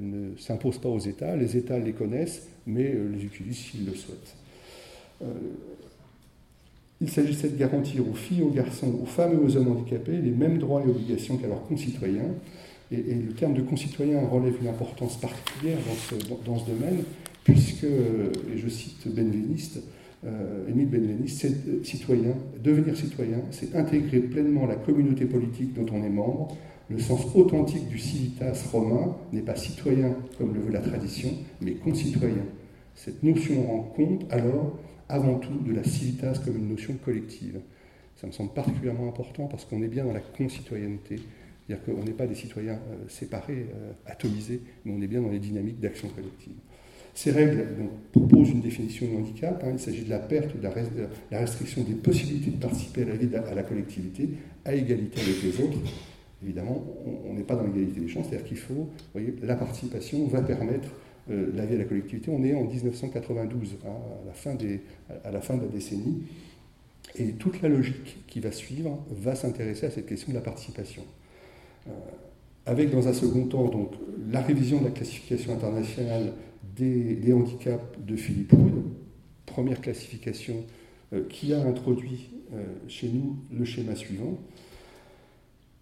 ne 0.01 0.37
s'imposent 0.37 0.81
pas 0.81 0.91
aux 0.91 0.99
États. 0.99 1.35
Les 1.35 1.57
États 1.57 1.79
les 1.79 1.93
connaissent, 1.93 2.49
mais 2.67 2.93
les 2.93 3.25
utilisent 3.25 3.59
s'ils 3.59 3.87
le 3.87 3.95
souhaitent. 3.95 4.37
Euh, 5.23 5.27
il 7.01 7.11
s'agissait 7.11 7.49
de 7.49 7.57
garantir 7.57 8.09
aux 8.09 8.15
filles, 8.15 8.43
aux 8.43 8.51
garçons, 8.51 8.95
aux 9.03 9.07
femmes 9.07 9.33
et 9.33 9.45
aux 9.45 9.57
hommes 9.57 9.73
handicapés 9.73 10.19
les 10.19 10.31
mêmes 10.31 10.59
droits 10.59 10.83
et 10.87 10.89
obligations 10.89 11.37
qu'à 11.37 11.49
leurs 11.49 11.67
concitoyens. 11.67 12.31
Et, 12.93 12.97
le 12.97 13.33
terme 13.33 13.55
de 13.55 13.63
concitoyen 13.63 14.21
relève 14.27 14.55
une 14.61 14.69
importance 14.69 15.17
particulière 15.17 15.79
dans 16.47 16.59
ce, 16.59 16.67
domaine, 16.71 17.03
puisque, 17.43 17.85
et 17.85 18.57
je 18.57 18.69
cite 18.69 19.09
Benveniste, 19.09 19.81
euh, 20.25 20.69
Émile 20.69 20.89
Benveniste, 20.89 21.41
c'est 21.41 21.69
euh, 21.69 21.83
citoyen, 21.83 22.35
devenir 22.63 22.97
citoyen, 22.97 23.39
c'est 23.51 23.75
intégrer 23.75 24.21
pleinement 24.21 24.67
la 24.67 24.77
communauté 24.77 25.25
politique 25.25 25.75
dont 25.75 25.87
on 25.93 26.05
est 26.05 26.11
membre. 26.11 26.57
Le 26.89 26.99
sens 27.01 27.27
authentique 27.35 27.89
du 27.89 27.99
civitas 27.99 28.53
romain 28.71 29.17
n'est 29.33 29.41
pas 29.41 29.57
citoyen 29.57 30.15
comme 30.39 30.55
le 30.55 30.61
veut 30.61 30.71
la 30.71 30.81
tradition, 30.81 31.31
mais 31.61 31.73
concitoyen. 31.73 32.45
Cette 32.95 33.23
notion 33.25 33.67
rend 33.67 33.83
compte 33.97 34.25
alors 34.31 34.79
avant 35.13 35.39
tout 35.39 35.59
de 35.65 35.75
la 35.75 35.85
civitas 35.85 36.41
comme 36.43 36.57
une 36.57 36.71
notion 36.71 36.95
collective. 37.05 37.61
Ça 38.17 38.27
me 38.27 38.33
semble 38.33 38.53
particulièrement 38.53 39.09
important 39.09 39.47
parce 39.47 39.67
qu'on 39.67 39.83
est 39.83 39.89
bien 39.89 40.05
dans 40.05 40.13
la 40.13 40.21
concitoyenneté, 40.21 41.17
c'est-à-dire 41.67 41.85
qu'on 41.85 42.03
n'est 42.03 42.13
pas 42.13 42.27
des 42.27 42.35
citoyens 42.35 42.75
euh, 42.91 43.09
séparés, 43.09 43.67
euh, 43.75 43.93
atomisés, 44.07 44.63
mais 44.85 44.93
on 44.97 45.03
est 45.03 45.07
bien 45.07 45.21
dans 45.21 45.29
les 45.29 45.39
dynamiques 45.39 45.81
d'action 45.81 46.09
collective. 46.09 46.55
Ces 47.15 47.31
règles 47.31 47.67
proposent 48.11 48.51
une 48.51 48.63
définition 48.63 49.07
de 49.07 49.19
handicap. 49.19 49.63
Hein. 49.63 49.73
il 49.75 49.79
s'agit 49.79 50.03
de 50.03 50.09
la 50.09 50.19
perte 50.19 50.55
ou 50.55 50.59
de 50.59 50.69
la, 51.31 51.39
restriction 51.39 51.83
des 51.83 51.93
possibilités 51.93 52.51
de 52.51 52.57
participer 52.57 53.03
à 53.03 53.07
la 53.07 53.17
vie 53.17 53.29
à 53.37 53.55
la 53.55 53.63
collectivité 53.63 54.31
à 54.65 54.75
égalité 54.75 55.21
avec 55.21 55.43
les 55.43 55.63
autres. 55.63 55.79
Évidemment, 56.43 56.83
on 57.29 57.35
n'est 57.35 57.43
pas 57.43 57.55
dans 57.55 57.65
l'égalité 57.65 58.01
des 58.01 58.09
chances, 58.09 58.29
c'est-à-dire 58.31 58.47
qu'il 58.47 58.57
faut, 58.57 58.89
voyez, 59.13 59.35
la 59.43 59.57
participation 59.57 60.27
va 60.27 60.41
permettre 60.41 60.89
euh, 61.31 61.53
la 61.55 61.67
vie 61.67 61.77
à 61.77 61.79
la 61.79 61.85
collectivité. 61.85 62.31
On 62.33 62.43
est 62.43 62.55
en 62.55 62.65
1992, 62.65 63.77
hein, 63.87 63.91
à, 64.25 64.27
la 65.31 65.41
fin 65.41 65.55
de 65.57 65.63
la 65.63 65.69
décennie. 65.69 66.23
Et 67.17 67.33
toute 67.33 67.63
la 67.63 67.69
logique 67.69 68.27
qui 68.27 68.41
va 68.41 68.51
suivre 68.51 69.05
va 69.11 69.35
s'intéresser 69.35 69.87
à 69.87 69.91
cette 69.91 70.07
question 70.07 70.31
de 70.31 70.35
la 70.35 70.41
participation. 70.41 71.05
Euh, 71.87 71.91
avec 72.67 72.91
dans 72.91 73.07
un 73.07 73.13
second 73.13 73.47
temps 73.47 73.69
donc, 73.69 73.93
la 74.31 74.41
révision 74.41 74.81
de 74.81 74.85
la 74.85 74.91
classification 74.91 75.53
internationale 75.53 76.33
des, 76.77 77.33
handicaps 77.33 77.85
de 77.99 78.17
Philippe 78.17 78.53
Wood, 78.55 78.85
première 79.47 79.81
classification 79.81 80.65
euh, 81.13 81.25
qui 81.29 81.53
a 81.53 81.61
introduit 81.61 82.31
chez 82.87 83.09
nous 83.09 83.39
le 83.51 83.65
schéma 83.65 83.95
suivant. 83.95 84.39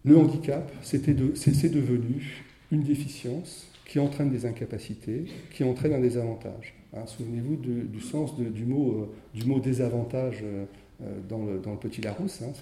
Le 0.05 0.17
handicap, 0.17 0.71
c'est 0.83 1.05
devenu 1.05 2.45
une 2.71 2.85
déficience 2.85 3.70
qui 3.91 3.99
entraîne 3.99 4.31
des 4.31 4.47
incapacités, 4.47 5.25
qui 5.53 5.65
entraîne 5.65 5.93
un 5.93 6.01
désavantage. 6.01 6.75
Hein, 6.95 7.07
souvenez-vous 7.07 7.57
du 7.57 8.01
sens 8.01 8.37
du, 8.37 8.65
mot, 8.65 8.93
euh, 8.93 9.09
du 9.35 9.45
mot 9.45 9.59
désavantage 9.59 10.45
euh, 10.45 10.65
euh, 11.03 11.19
dans, 11.29 11.45
le, 11.45 11.79
petit 11.79 12.01
Larousse, 12.01 12.41
hein, 12.43 12.53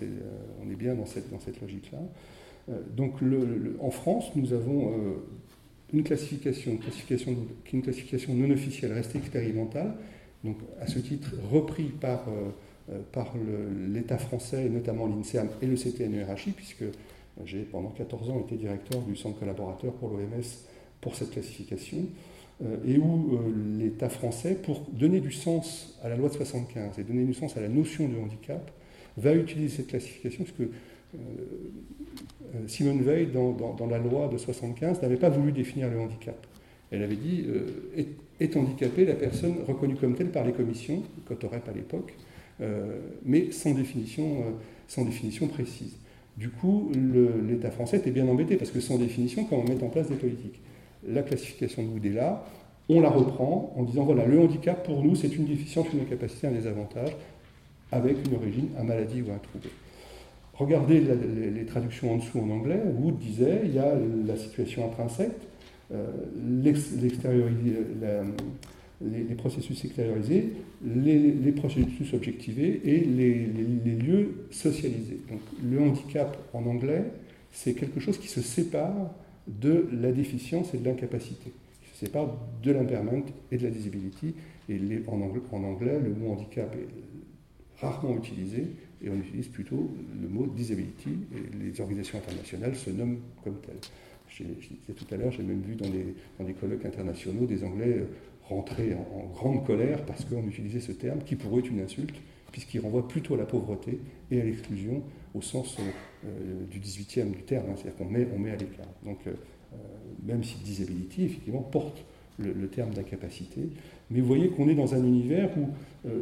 on 0.65 0.71
est 0.71 0.75
bien 0.75 0.95
dans 0.95 1.05
cette, 1.05 1.31
dans 1.31 1.39
cette 1.39 1.61
logique-là. 1.61 1.99
donc 2.97 3.17
en 3.81 3.91
France, 3.91 4.31
nous 4.37 4.55
avons 4.55 4.95
une 5.93 6.03
classification, 6.03 6.73
une 6.73 6.79
classification, 6.79 7.37
une 7.75 7.83
classification 7.83 8.33
non 8.33 8.51
officielle 8.51 8.95
restée 8.95 9.19
expérimentale, 9.19 9.97
donc 10.45 10.57
à 10.81 10.87
ce 10.87 10.99
titre 10.99 11.35
repris 11.53 11.91
par, 12.01 12.25
par 13.13 13.35
l'État 13.93 14.17
français, 14.17 14.65
et 14.65 14.71
notamment 14.71 15.07
l'INSERM 15.07 15.49
et 15.61 15.67
le 15.67 15.75
CTNERHI, 15.75 16.53
puisque 16.53 16.85
j'ai 17.45 17.65
pendant 17.65 17.91
14 17.91 18.31
ans 18.31 18.41
été 18.41 18.57
directeur 18.57 19.03
du 19.03 19.15
centre 19.15 19.39
collaborateur 19.39 19.93
pour 19.93 20.09
l'OMS 20.09 20.68
pour 21.01 21.15
cette 21.15 21.31
classification, 21.31 22.07
euh, 22.65 22.77
et 22.85 22.99
où 22.99 23.35
euh, 23.35 23.79
l'État 23.79 24.09
français, 24.09 24.57
pour 24.61 24.81
donner 24.93 25.21
du 25.21 25.31
sens 25.31 25.97
à 26.03 26.09
la 26.09 26.17
loi 26.17 26.29
de 26.29 26.35
75 26.35 26.99
et 26.99 27.05
donner 27.05 27.25
du 27.25 27.33
sens 27.33 27.57
à 27.57 27.61
la 27.61 27.69
notion 27.69 28.09
de 28.09 28.17
handicap, 28.17 28.73
va 29.17 29.33
utiliser 29.35 29.77
cette 29.77 29.87
classification, 29.87 30.43
parce 30.45 30.57
que 30.57 30.65
euh, 30.65 31.19
Simone 32.67 33.03
Veil, 33.03 33.29
dans, 33.29 33.87
la 33.89 33.99
loi 33.99 34.27
de 34.27 34.39
75, 34.39 35.03
n'avait 35.03 35.17
pas 35.17 35.29
voulu 35.29 35.53
définir 35.53 35.89
le 35.89 36.01
handicap. 36.01 36.47
Elle 36.91 37.03
avait 37.03 37.17
dit 37.17 37.45
est 38.41 38.57
handicapée 38.57 39.05
la 39.05 39.15
personne 39.15 39.57
reconnue 39.67 39.97
comme 39.97 40.15
telle 40.15 40.31
par 40.31 40.47
les 40.47 40.53
commissions, 40.53 41.03
Cotorep 41.27 41.69
à 41.69 41.73
l'époque, 41.73 42.15
mais 43.27 43.51
sans 43.51 43.73
définition, 43.73 44.45
sans 44.87 45.05
définition 45.05 45.49
précise. 45.49 45.97
Du 46.39 46.49
coup, 46.49 46.91
l'État 47.47 47.71
français 47.71 47.99
était 47.99 48.11
bien 48.11 48.27
embêté, 48.27 48.57
parce 48.57 48.71
que 48.71 48.81
sans 48.81 48.97
définition, 48.97 49.45
quand 49.45 49.57
on 49.57 49.65
met 49.65 49.83
en 49.83 49.91
place 49.91 50.09
des 50.09 50.17
politiques, 50.17 50.61
la 51.13 51.23
classification 51.23 51.83
de 51.83 52.11
là, 52.11 52.45
on 52.89 53.01
la 53.01 53.11
reprend 53.11 53.75
en 53.77 53.83
disant 53.83 54.05
voilà, 54.05 54.25
le 54.27 54.41
handicap 54.41 54.85
pour 54.85 55.03
nous, 55.03 55.15
c'est 55.15 55.35
une 55.37 55.45
déficience, 55.45 55.87
une 55.93 56.01
incapacité, 56.01 56.47
un 56.47 56.53
désavantage, 56.53 57.17
avec 57.93 58.17
une 58.27 58.37
origine, 58.37 58.69
un 58.79 58.85
maladie 58.85 59.23
ou 59.23 59.31
un 59.33 59.39
trouble. 59.39 59.69
Regardez 60.55 61.01
les, 61.55 61.65
traductions 61.67 62.15
en 62.15 62.17
dessous 62.17 62.41
en 62.41 62.51
anglais. 62.51 62.81
Wood 62.99 63.19
disait 63.19 63.61
il 63.65 63.75
y 63.75 63.79
a 63.79 63.95
la 64.27 64.37
situation 64.37 64.87
intrinsèque, 64.87 65.31
euh, 65.93 66.07
les, 66.61 66.73
processus 69.37 69.85
extériorisés, 69.85 70.53
les, 70.85 71.53
processus 71.53 72.13
objectivés 72.13 72.81
et 72.85 73.01
les, 73.01 73.47
lieux 73.95 74.47
socialisés. 74.51 75.21
Donc 75.31 75.41
le 75.63 75.81
handicap 75.81 76.37
en 76.53 76.67
anglais, 76.67 77.05
c'est 77.53 77.75
quelque 77.75 78.01
chose 78.01 78.19
qui 78.19 78.29
se 78.29 78.41
sépare 78.41 79.15
de 79.49 79.89
la 79.93 80.13
déficience 80.13 80.75
et 80.75 80.79
de 80.79 80.85
l'incapacité, 80.85 81.53
qui 81.83 81.91
se 81.91 82.07
sépare 82.07 82.37
de 82.63 82.73
l'impairment 82.73 83.23
et 83.51 83.57
de 83.57 83.65
la 83.65 83.71
disability. 83.71 84.35
Et 84.69 84.79
en, 85.09 85.21
anglais, 85.21 85.99
le 85.99 86.15
mot 86.15 86.33
handicap 86.33 86.75
est 86.75 87.81
rarement 87.81 88.17
utilisé 88.17 88.67
et 89.03 89.09
on 89.09 89.17
utilise 89.17 89.49
plutôt 89.49 89.91
le 90.21 90.29
mot 90.29 90.47
disability 90.47 91.11
et 91.35 91.65
les 91.65 91.81
organisations 91.81 92.19
internationales 92.19 92.75
se 92.77 92.91
nomment 92.91 93.21
comme 93.43 93.57
telles. 93.61 93.77
Je 94.29 94.45
disais 94.45 94.93
tout 94.95 95.07
à 95.13 95.17
l'heure, 95.17 95.33
j'ai 95.33 95.43
même 95.43 95.63
vu 95.63 95.75
dans 95.75 95.89
des, 95.89 96.15
dans 96.39 96.53
colloques 96.61 96.85
internationaux 96.85 97.47
des 97.47 97.65
Anglais 97.65 97.99
euh, 97.99 98.05
rentrer 98.49 98.95
en, 98.95 99.27
grande 99.29 99.67
colère 99.67 100.05
parce 100.05 100.25
qu'on 100.25 100.47
utilisait 100.47 100.81
ce 100.81 100.93
terme 100.93 101.21
qui 101.25 101.37
pour 101.37 101.57
eux 101.57 101.63
est 101.63 101.69
une 101.69 101.81
insulte, 101.81 102.17
puisqu'il 102.53 102.81
renvoie 102.81 103.07
plutôt 103.07 103.35
à 103.35 103.39
la 103.39 103.45
pauvreté 103.45 103.99
et 104.31 104.41
à 104.41 104.45
l'exclusion 104.45 105.03
au 105.35 105.43
sens 105.43 105.77
euh, 105.79 106.29
du 106.71 106.81
18e 106.81 107.31
du 107.31 107.43
terme, 107.43 107.67
hein, 107.71 107.75
c'est-à-dire 107.77 107.97
qu'on 107.97 108.07
met, 108.07 108.27
on 108.35 108.39
met 108.39 108.51
à 108.51 108.57
l'écart. 108.57 108.87
Donc 109.05 109.19
euh, 109.27 109.33
même 110.25 110.45
si 110.45 110.57
disability, 110.59 111.25
effectivement, 111.25 111.63
porte 111.63 112.05
le, 112.39 112.69
terme 112.69 112.91
d'incapacité, 112.95 113.63
mais 114.11 114.21
vous 114.21 114.27
voyez 114.27 114.49
qu'on 114.51 114.69
est 114.69 114.75
dans 114.75 114.95
un 114.95 115.05
univers 115.05 115.51
où 115.59 115.71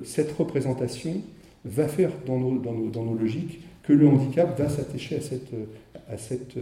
cette 0.02 0.32
représentation 0.32 1.20
va 1.66 1.88
faire 1.88 2.10
dans 2.24 2.38
nos, 2.38 2.58
dans 2.58 2.72
nos, 2.72 2.88
dans 2.88 3.04
nos 3.04 3.14
logiques 3.14 3.60
que 3.82 3.92
le 3.92 4.08
handicap 4.08 4.58
va 4.58 4.70
s'attacher 4.70 5.16
à, 5.16 5.20
cette, 5.20 5.52
à, 6.08 6.16
cette, 6.16 6.56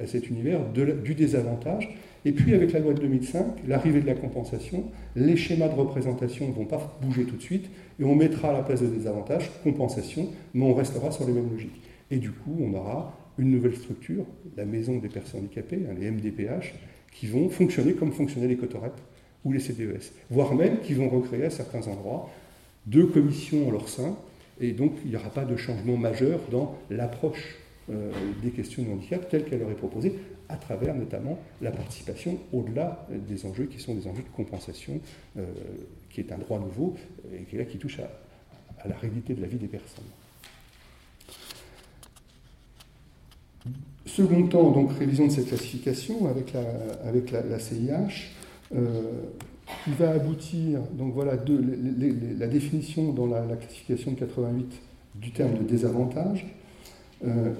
à 0.00 0.06
cet 0.06 0.30
univers 0.30 0.60
du 0.72 1.14
désavantage. 1.14 1.90
Et 2.24 2.32
puis 2.32 2.54
avec 2.54 2.72
la 2.72 2.80
loi 2.80 2.94
de 2.94 3.00
2005, 3.00 3.44
l'arrivée 3.66 4.00
de 4.00 4.06
la 4.06 4.14
compensation, 4.14 4.84
les 5.14 5.36
schémas 5.36 5.68
de 5.68 5.74
représentation 5.74 6.48
ne 6.48 6.52
vont 6.52 6.64
pas 6.64 6.98
bouger 7.02 7.24
tout 7.24 7.36
de 7.36 7.42
suite, 7.42 7.66
et 8.00 8.04
on 8.04 8.14
mettra 8.14 8.50
à 8.50 8.52
la 8.52 8.62
place 8.62 8.80
de 8.80 8.86
désavantage 8.86 9.50
compensation, 9.62 10.28
mais 10.54 10.64
on 10.64 10.74
restera 10.74 11.10
sur 11.10 11.26
les 11.26 11.32
mêmes 11.32 11.50
logiques. 11.50 11.80
Et 12.10 12.16
du 12.16 12.30
coup, 12.30 12.56
on 12.60 12.72
aura 12.74 13.14
une 13.38 13.50
nouvelle 13.50 13.76
structure, 13.76 14.24
la 14.56 14.64
maison 14.64 14.98
des 14.98 15.08
personnes 15.08 15.40
handicapées, 15.40 15.80
hein, 15.88 15.94
les 15.98 16.10
MDPH, 16.10 16.74
qui 17.12 17.26
vont 17.26 17.48
fonctionner 17.48 17.92
comme 17.92 18.12
fonctionnaient 18.12 18.48
les 18.48 18.56
Cotorep 18.56 18.94
ou 19.44 19.52
les 19.52 19.60
CDES, 19.60 20.12
voire 20.30 20.54
même 20.54 20.80
qui 20.80 20.94
vont 20.94 21.08
recréer 21.08 21.44
à 21.44 21.50
certains 21.50 21.86
endroits 21.88 22.30
deux 22.86 23.06
commissions 23.06 23.68
en 23.68 23.70
leur 23.70 23.88
sein, 23.88 24.16
et 24.60 24.72
donc 24.72 24.92
il 25.04 25.10
n'y 25.10 25.16
aura 25.16 25.30
pas 25.30 25.44
de 25.44 25.56
changement 25.56 25.96
majeur 25.96 26.40
dans 26.50 26.76
l'approche 26.90 27.56
euh, 27.90 28.10
des 28.42 28.50
questions 28.50 28.82
de 28.82 28.90
handicap 28.90 29.28
telle 29.28 29.44
qu'elle 29.44 29.62
aurait 29.62 29.74
proposée, 29.74 30.14
à 30.48 30.56
travers 30.56 30.94
notamment 30.94 31.38
la 31.62 31.70
participation 31.70 32.38
au-delà 32.52 33.06
des 33.10 33.46
enjeux 33.46 33.64
qui 33.64 33.80
sont 33.80 33.94
des 33.94 34.06
enjeux 34.06 34.22
de 34.22 34.36
compensation, 34.36 35.00
euh, 35.38 35.44
qui 36.10 36.20
est 36.20 36.32
un 36.32 36.38
droit 36.38 36.58
nouveau 36.58 36.94
et 37.32 37.44
qui, 37.44 37.56
là, 37.56 37.64
qui 37.64 37.78
touche 37.78 38.00
à, 38.00 38.08
la 38.88 38.96
réalité 38.96 39.34
de 39.34 39.40
la 39.40 39.46
vie 39.46 39.56
des 39.56 39.68
personnes. 39.68 40.04
Second 44.04 44.46
temps, 44.48 44.70
donc 44.70 44.92
révision 44.98 45.26
de 45.26 45.32
cette 45.32 45.48
classification 45.48 46.28
avec 46.28 46.52
la, 46.52 46.62
avec 47.08 47.30
la, 47.30 47.58
CIH. 47.58 48.30
Euh, 48.74 49.02
qui 49.84 49.90
va 49.92 50.10
aboutir, 50.10 50.80
donc 50.92 51.14
voilà, 51.14 51.36
la 51.36 52.46
définition 52.46 53.12
dans 53.12 53.26
la, 53.26 53.56
classification 53.56 54.12
de 54.12 54.18
88 54.18 54.80
du 55.14 55.30
terme 55.30 55.58
de 55.58 55.62
désavantage. 55.62 56.46
Euh, 57.24 57.52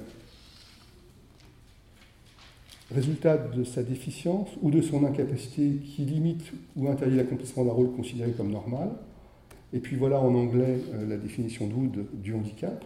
résultat 2.95 3.36
de 3.36 3.64
sa 3.64 3.82
déficience 3.82 4.49
ou 4.62 4.70
de 4.70 4.80
son 4.80 5.05
incapacité 5.05 5.76
qui 5.84 6.03
limite 6.03 6.53
ou 6.76 6.88
interdit 6.88 7.16
l'accomplissement 7.16 7.64
d'un 7.64 7.72
rôle 7.72 7.92
considéré 7.92 8.32
comme 8.32 8.51
normal. 8.51 8.90
Et 9.72 9.80
puis 9.80 9.97
voilà 9.97 10.20
en 10.20 10.34
anglais 10.34 10.78
euh, 10.95 11.09
la 11.09 11.16
définition 11.16 11.66
d'Oud 11.66 12.07
du 12.14 12.32
handicap 12.32 12.84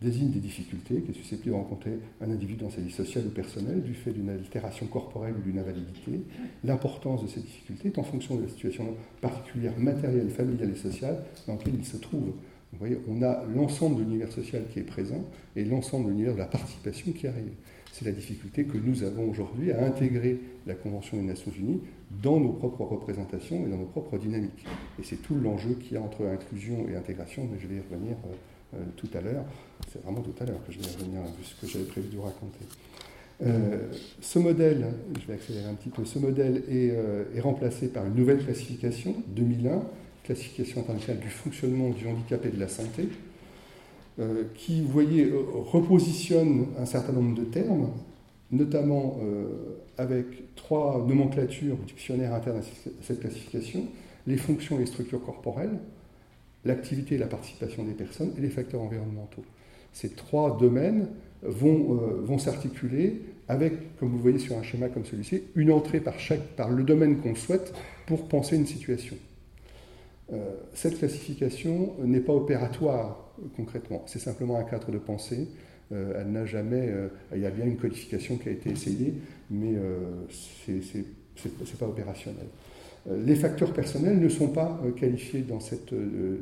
désigne 0.00 0.30
des 0.30 0.40
difficultés 0.40 1.02
qui 1.02 1.10
est 1.10 1.14
susceptible 1.14 1.50
de 1.50 1.60
rencontrer 1.60 1.98
un 2.22 2.30
individu 2.30 2.62
dans 2.62 2.70
sa 2.70 2.80
vie 2.80 2.90
sociale 2.90 3.26
ou 3.26 3.30
personnelle 3.30 3.82
du 3.82 3.92
fait 3.92 4.12
d'une 4.12 4.30
altération 4.30 4.86
corporelle 4.86 5.34
ou 5.38 5.42
d'une 5.42 5.58
invalidité. 5.58 6.22
L'importance 6.64 7.22
de 7.22 7.28
ces 7.28 7.40
difficultés 7.40 7.88
est 7.88 7.98
en 7.98 8.02
fonction 8.02 8.36
de 8.36 8.42
la 8.42 8.48
situation 8.48 8.86
particulière 9.20 9.78
matérielle, 9.78 10.30
familiale 10.30 10.70
et 10.70 10.76
sociale 10.76 11.22
dans 11.46 11.54
laquelle 11.54 11.74
il 11.78 11.84
se 11.84 11.98
trouve. 11.98 12.32
Vous 12.72 12.78
voyez, 12.78 12.98
on 13.08 13.20
a 13.22 13.44
l'ensemble 13.54 13.96
de 13.96 14.02
l'univers 14.02 14.32
social 14.32 14.62
qui 14.72 14.78
est 14.78 14.84
présent 14.84 15.24
et 15.56 15.64
l'ensemble 15.64 16.06
de 16.06 16.10
l'univers 16.10 16.34
de 16.34 16.38
la 16.38 16.46
participation 16.46 17.12
qui 17.12 17.26
arrive. 17.26 17.52
C'est 17.92 18.04
la 18.04 18.12
difficulté 18.12 18.64
que 18.64 18.78
nous 18.78 19.02
avons 19.02 19.28
aujourd'hui 19.28 19.72
à 19.72 19.84
intégrer 19.84 20.38
la 20.66 20.74
Convention 20.74 21.16
des 21.16 21.24
Nations 21.24 21.52
Unies 21.58 21.80
dans 22.22 22.38
nos 22.38 22.52
propres 22.52 22.84
représentations 22.84 23.66
et 23.66 23.70
dans 23.70 23.76
nos 23.76 23.86
propres 23.86 24.18
dynamiques. 24.18 24.64
Et 24.98 25.02
c'est 25.04 25.16
tout 25.16 25.34
l'enjeu 25.34 25.74
qu'il 25.74 25.94
y 25.94 25.96
a 25.96 26.02
entre 26.02 26.24
inclusion 26.26 26.86
et 26.88 26.96
intégration, 26.96 27.48
mais 27.50 27.58
je 27.60 27.66
vais 27.66 27.76
y 27.76 27.80
revenir 27.80 28.16
euh, 28.24 28.76
euh, 28.76 28.84
tout 28.96 29.08
à 29.14 29.20
l'heure. 29.20 29.44
C'est 29.92 30.02
vraiment 30.02 30.20
tout 30.20 30.34
à 30.40 30.46
l'heure 30.46 30.64
que 30.66 30.72
je 30.72 30.78
vais 30.78 30.84
y 30.84 30.96
revenir, 30.96 31.22
vu 31.22 31.44
ce 31.44 31.60
que 31.60 31.66
j'avais 31.66 31.84
prévu 31.84 32.08
de 32.08 32.16
vous 32.16 32.22
raconter. 32.22 32.64
Euh, 33.42 33.88
ce 34.20 34.38
modèle, 34.38 34.86
je 35.20 35.26
vais 35.26 35.34
accélérer 35.34 35.66
un 35.66 35.74
petit 35.74 35.88
peu, 35.88 36.04
ce 36.04 36.18
modèle 36.18 36.62
est, 36.68 36.94
est, 37.34 37.40
remplacé 37.40 37.88
par 37.88 38.04
une 38.06 38.14
nouvelle 38.14 38.44
classification, 38.44 39.14
2001, 39.28 39.82
classification 40.24 40.82
internationale 40.82 41.22
du 41.22 41.30
fonctionnement 41.30 41.88
du 41.88 42.06
handicap 42.06 42.44
et 42.44 42.50
de 42.50 42.60
la 42.60 42.68
santé, 42.68 43.08
qui, 44.54 44.82
vous 44.82 44.88
voyez, 44.88 45.24
euh, 45.24 45.40
repositionne 45.54 46.66
un 46.78 46.84
certain 46.84 47.12
nombre 47.12 47.34
de 47.34 47.44
termes, 47.44 47.90
notamment 48.50 49.18
euh, 49.22 49.46
avec 49.96 50.54
trois 50.56 51.04
nomenclatures 51.06 51.76
ou 51.80 51.84
dictionnaires 51.84 52.34
internes 52.34 52.58
à 52.58 53.02
cette 53.02 53.20
classification, 53.20 53.84
les 54.26 54.36
fonctions 54.36 54.76
et 54.76 54.80
les 54.80 54.86
structures 54.86 55.24
corporelles, 55.24 55.78
l'activité 56.64 57.14
et 57.14 57.18
la 57.18 57.26
participation 57.26 57.84
des 57.84 57.92
personnes 57.92 58.32
et 58.36 58.40
les 58.40 58.50
facteurs 58.50 58.82
environnementaux. 58.82 59.44
Ces 59.92 60.10
trois 60.10 60.58
domaines 60.58 61.08
vont, 61.42 61.94
vont 62.22 62.38
s'articuler 62.38 63.22
avec, 63.48 63.96
comme 63.98 64.10
vous 64.10 64.18
voyez 64.18 64.38
sur 64.38 64.58
un 64.58 64.62
schéma 64.62 64.88
comme 64.88 65.06
celui-ci, 65.06 65.42
une 65.56 65.72
entrée 65.72 66.00
par, 66.00 66.20
chaque, 66.20 66.42
par 66.56 66.68
le 66.68 66.84
domaine 66.84 67.16
qu'on 67.16 67.34
souhaite 67.34 67.72
pour 68.06 68.28
penser 68.28 68.56
une 68.56 68.66
situation. 68.66 69.16
cette 70.74 70.98
classification 70.98 71.94
n'est 72.04 72.20
pas 72.20 72.34
opératoire 72.34 73.29
concrètement. 73.56 74.02
C'est 74.06 74.18
simplement 74.18 74.58
un 74.58 74.64
cadre 74.64 74.90
de 74.90 74.98
pensée. 74.98 75.48
Euh, 75.92 76.20
elle 76.20 76.30
n'a 76.30 76.46
jamais. 76.46 76.88
Euh, 76.88 77.08
il 77.34 77.40
y 77.40 77.46
a 77.46 77.50
bien 77.50 77.66
une 77.66 77.76
codification 77.76 78.36
qui 78.36 78.48
a 78.48 78.52
été 78.52 78.70
essayée, 78.70 79.14
mais 79.50 79.74
euh, 79.74 80.26
ce 80.28 80.70
n'est 80.72 81.04
pas 81.78 81.86
opérationnel. 81.86 82.46
les 83.10 83.34
facteurs 83.34 83.72
personnels 83.72 84.20
ne 84.20 84.28
sont 84.28 84.48
pas 84.48 84.80
qualifiés 84.96 85.42
dans 85.42 85.60
cette, 85.60 85.94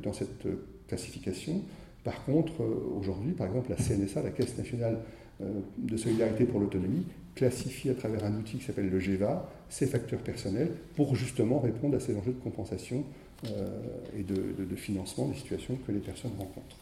dans 0.03 0.13
cette 0.13 0.47
classification. 0.89 1.63
Par 2.05 2.25
contre, 2.25 2.53
aujourd'hui, 2.99 3.33
par 3.33 3.47
exemple, 3.47 3.71
la 3.71 3.77
CNSA, 3.77 4.23
la 4.23 4.31
Caisse 4.31 4.57
nationale 4.59 4.99
de 5.79 5.97
solidarité 5.97 6.45
pour 6.45 6.59
l'autonomie, 6.59 7.07
classifie 7.39 7.89
à 7.91 7.95
travers 7.95 8.25
un 8.25 8.35
outil 8.37 8.59
qui 8.59 8.65
s'appelle 8.65 8.91
le 8.91 8.99
GEVA 8.99 9.49
ces 9.69 9.87
facteurs 9.87 10.21
personnels 10.21 10.73
pour 10.97 11.15
justement 11.15 11.61
répondre 11.61 11.97
à 11.97 12.01
ces 12.01 12.17
enjeux 12.17 12.33
de 12.33 12.43
compensation 12.43 12.97
euh, 12.99 13.05
et 13.45 14.23
de, 14.23 14.77
financement 14.77 15.27
des 15.27 15.37
situations 15.37 15.79
que 15.87 15.93
les 15.93 16.01
personnes 16.01 16.33
rencontrent. 16.39 16.77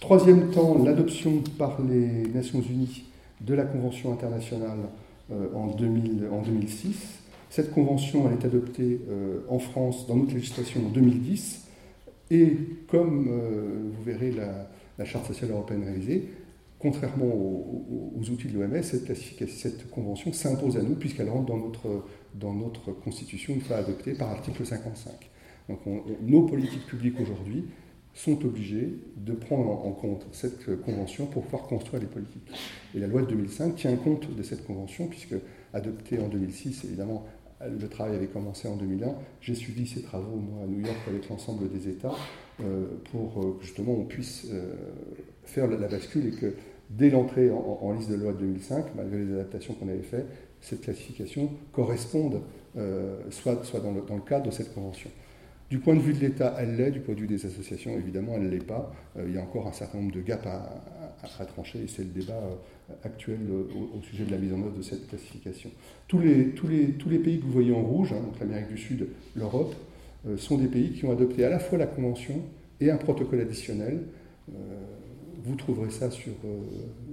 Troisième 0.00 0.50
temps, 0.50 0.82
l'adoption 0.82 1.42
par 1.58 1.80
les 1.82 2.28
Nations 2.28 2.60
Unies 2.60 3.04
de 3.40 3.54
la 3.54 3.64
Convention 3.64 4.12
internationale 4.12 4.78
euh, 5.32 5.52
en, 5.54 5.68
2006. 5.68 6.94
Cette 7.50 7.72
convention 7.72 8.28
elle 8.28 8.38
est 8.38 8.44
adoptée 8.44 9.00
euh, 9.08 9.40
en 9.48 9.58
France 9.58 10.06
dans 10.06 10.16
notre 10.16 10.34
législation 10.34 10.86
en 10.86 10.90
2010 10.90 11.62
et 12.30 12.56
comme 12.88 13.28
vous 13.28 14.02
verrez 14.02 14.30
la, 14.30 14.70
la, 14.98 15.04
Charte 15.04 15.26
sociale 15.26 15.50
européenne 15.50 15.84
révisée, 15.84 16.28
contrairement 16.78 17.26
aux, 17.26 18.30
outils 18.30 18.48
de 18.48 18.58
l'OMS, 18.58 18.82
cette, 18.82 19.14
cette 19.14 19.90
convention 19.90 20.32
s'impose 20.32 20.76
à 20.76 20.82
nous 20.82 20.94
puisqu'elle 20.94 21.28
rentre 21.28 21.46
dans 21.46 21.58
notre, 21.58 22.04
dans 22.34 22.52
notre 22.52 22.92
constitution 22.92 23.54
une 23.54 23.60
fois 23.60 23.76
adoptée 23.76 24.14
par 24.14 24.30
article 24.30 24.64
55. 24.64 25.12
Donc 25.68 25.80
nos 26.22 26.42
politiques 26.42 26.86
publiques 26.86 27.20
aujourd'hui 27.20 27.64
sont 28.12 28.44
obligées 28.44 28.94
de 29.16 29.32
prendre 29.32 29.70
en 29.70 29.92
compte 29.92 30.26
cette 30.32 30.80
convention 30.82 31.26
pour 31.26 31.42
pouvoir 31.42 31.62
construire 31.62 32.00
les 32.00 32.08
politiques. 32.08 32.48
Et 32.94 33.00
la 33.00 33.06
loi 33.06 33.22
de 33.22 33.26
2005 33.26 33.74
tient 33.74 33.96
compte 33.96 34.34
de 34.34 34.42
cette 34.42 34.64
convention 34.64 35.08
puisque 35.08 35.34
adoptée 35.72 36.18
en 36.20 36.28
2006, 36.28 36.84
évidemment, 36.84 37.26
le 37.60 37.88
travail 37.88 38.14
avait 38.14 38.26
commencé 38.26 38.68
en 38.68 38.76
2001. 38.76 39.14
J'ai 39.40 39.54
suivi 39.54 39.86
ces 39.86 40.02
travaux, 40.02 40.36
moi, 40.36 40.64
à 40.64 40.66
New 40.66 40.80
York, 40.80 40.98
avec 41.08 41.28
l'ensemble 41.28 41.68
des 41.70 41.88
États, 41.88 42.14
pour 43.10 43.58
que 43.58 43.64
justement 43.64 43.92
on 43.92 44.04
puisse 44.04 44.48
faire 45.44 45.66
la, 45.66 45.88
bascule 45.88 46.26
et 46.26 46.36
que 46.36 46.54
dès 46.90 47.10
l'entrée 47.10 47.50
en, 47.50 47.92
liste 47.92 48.10
de 48.10 48.16
loi 48.16 48.32
de 48.32 48.38
2005, 48.38 48.94
malgré 48.96 49.24
les 49.24 49.32
adaptations 49.32 49.74
qu'on 49.74 49.88
avait 49.88 50.02
faites, 50.02 50.26
cette 50.64 50.80
classification 50.80 51.50
corresponde, 51.72 52.40
soit, 53.30 53.64
soit 53.64 53.80
dans, 53.80 53.92
le, 53.92 54.00
cadre 54.26 54.46
de 54.46 54.50
cette 54.50 54.74
convention. 54.74 55.10
Du 55.70 55.78
point 55.78 55.94
de 55.94 56.00
vue 56.00 56.12
de 56.12 56.20
l'État, 56.20 56.54
elle 56.58 56.76
l'est, 56.76 56.90
du 56.90 57.00
point 57.00 57.14
de 57.14 57.20
vue 57.20 57.26
des 57.26 57.46
associations, 57.46 57.96
évidemment, 57.98 58.34
elle 58.36 58.44
ne 58.44 58.48
l'est 58.48 58.64
pas. 58.64 58.92
Euh, 59.16 59.24
il 59.26 59.34
y 59.34 59.38
a 59.38 59.42
encore 59.42 59.66
un 59.66 59.72
certain 59.72 59.98
nombre 59.98 60.14
de 60.14 60.20
gaps 60.20 60.46
à, 60.46 61.44
trancher, 61.46 61.80
et 61.82 61.88
c'est 61.88 62.02
le 62.02 62.10
débat 62.10 62.34
euh, 62.34 62.94
actuel 63.02 63.38
euh, 63.50 63.64
au, 63.96 64.02
sujet 64.02 64.24
de 64.24 64.30
la 64.30 64.36
mise 64.36 64.52
en 64.52 64.60
œuvre 64.60 64.76
de 64.76 64.82
cette 64.82 65.08
classification. 65.08 65.70
Tous 66.06 66.20
les, 66.20 66.50
tous 66.50 66.68
les, 66.68 66.92
tous 66.92 67.08
les 67.08 67.18
pays 67.18 67.40
que 67.40 67.44
vous 67.44 67.52
voyez 67.52 67.72
en 67.72 67.82
rouge, 67.82 68.12
hein, 68.12 68.20
donc 68.20 68.38
l'Amérique 68.38 68.68
du 68.68 68.78
Sud, 68.78 69.08
l'Europe, 69.34 69.74
sont 70.38 70.56
des 70.56 70.68
pays 70.68 70.92
qui 70.92 71.04
ont 71.04 71.12
adopté 71.12 71.44
à 71.44 71.50
la 71.50 71.58
fois 71.58 71.76
la 71.76 71.86
Convention 71.86 72.40
et 72.80 72.90
un 72.90 72.96
protocole 72.96 73.40
additionnel. 73.40 74.04
vous 75.44 75.54
trouverez 75.54 75.90
ça 75.90 76.10
sur, 76.10 76.32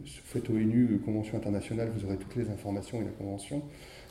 sur 0.05 0.23
ONU, 0.51 0.99
Convention 1.03 1.37
internationale, 1.37 1.89
vous 1.95 2.05
aurez 2.05 2.17
toutes 2.17 2.35
les 2.35 2.49
informations 2.49 3.01
et 3.01 3.05
la 3.05 3.11
Convention. 3.11 3.61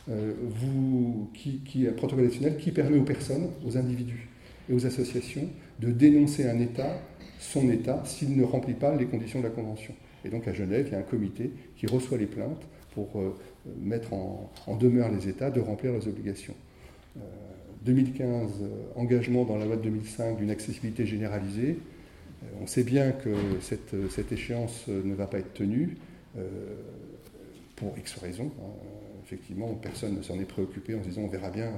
vous, 0.08 1.30
qui, 1.34 1.86
protocole 1.96 2.24
additionnel 2.24 2.56
qui 2.56 2.72
permet 2.72 2.98
aux 2.98 3.04
personnes, 3.04 3.48
aux 3.66 3.76
individus, 3.76 4.28
et 4.68 4.74
aux 4.74 4.86
associations 4.86 5.48
de 5.80 5.90
dénoncer 5.90 6.48
un 6.48 6.58
État, 6.60 7.00
son 7.38 7.70
État, 7.70 8.02
s'il 8.04 8.36
ne 8.36 8.44
remplit 8.44 8.74
pas 8.74 8.94
les 8.96 9.06
conditions 9.06 9.40
de 9.40 9.44
la 9.44 9.50
Convention. 9.50 9.94
Et 10.24 10.28
donc 10.28 10.46
à 10.46 10.52
Genève, 10.52 10.86
il 10.88 10.92
y 10.92 10.94
a 10.94 10.98
un 10.98 11.02
comité 11.02 11.50
qui 11.76 11.86
reçoit 11.86 12.18
les 12.18 12.26
plaintes 12.26 12.62
pour 12.92 13.08
euh, 13.16 13.34
mettre 13.80 14.12
en, 14.12 14.50
demeure 14.78 15.10
les 15.10 15.28
États 15.28 15.50
de 15.50 15.60
remplir 15.60 15.92
leurs 15.92 16.06
obligations. 16.06 16.54
2015, 17.84 18.24
euh, 18.26 18.64
euh, 18.64 19.00
engagement 19.00 19.44
dans 19.44 19.56
la 19.56 19.64
loi 19.64 19.76
de 19.76 19.82
2005 19.82 20.36
d'une 20.36 20.50
accessibilité 20.50 21.06
généralisée. 21.06 21.78
On 22.60 22.66
sait 22.66 22.84
bien 22.84 23.12
que 23.12 23.34
cette, 23.60 23.94
cette, 24.10 24.32
échéance 24.32 24.88
ne 24.88 25.14
va 25.14 25.26
pas 25.26 25.38
être 25.38 25.52
tenue 25.54 25.96
pour 27.76 27.96
X 27.98 28.16
raisons. 28.16 28.50
Hein. 28.60 28.86
Effectivement, 29.24 29.74
personne 29.74 30.16
ne 30.16 30.22
s'en 30.22 30.40
est 30.40 30.44
préoccupé 30.44 30.94
en 30.94 31.02
se 31.02 31.08
disant 31.08 31.22
on 31.22 31.28
verra 31.28 31.50
bien 31.50 31.70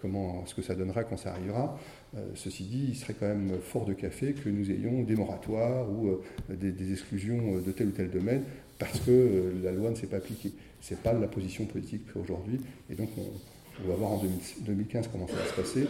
comment 0.00 0.44
ce 0.46 0.54
que 0.54 0.62
ça 0.62 0.74
donnera 0.74 1.04
quand 1.04 1.16
ça 1.16 1.32
arrivera. 1.32 1.78
Euh, 2.16 2.20
ceci 2.34 2.64
dit, 2.64 2.86
il 2.90 2.96
serait 2.96 3.14
quand 3.14 3.26
même 3.26 3.58
fort 3.62 3.84
de 3.84 3.92
café 3.92 4.32
que 4.32 4.48
nous 4.48 4.70
ayons 4.70 5.02
des 5.02 5.16
moratoires 5.16 5.90
ou 5.90 6.08
euh, 6.08 6.22
des, 6.48 6.92
exclusions 6.92 7.60
de 7.60 7.72
tel 7.72 7.88
ou 7.88 7.90
tel 7.90 8.10
domaine 8.10 8.42
parce 8.78 9.00
que 9.00 9.10
euh, 9.10 9.52
la 9.62 9.72
loi 9.72 9.90
ne 9.90 9.94
s'est 9.94 10.06
pas 10.06 10.18
appliquée. 10.18 10.52
Ce 10.80 10.94
n'est 10.94 11.00
pas 11.00 11.12
la 11.12 11.26
position 11.26 11.64
politique 11.64 12.02
aujourd'hui. 12.14 12.60
Et 12.90 12.94
donc, 12.94 13.08
on, 13.18 13.88
va 13.88 13.94
voir 13.94 14.12
en 14.12 14.24
2015 14.60 15.08
comment 15.12 15.26
ça 15.26 15.34
va 15.34 15.46
se 15.46 15.54
passer. 15.54 15.88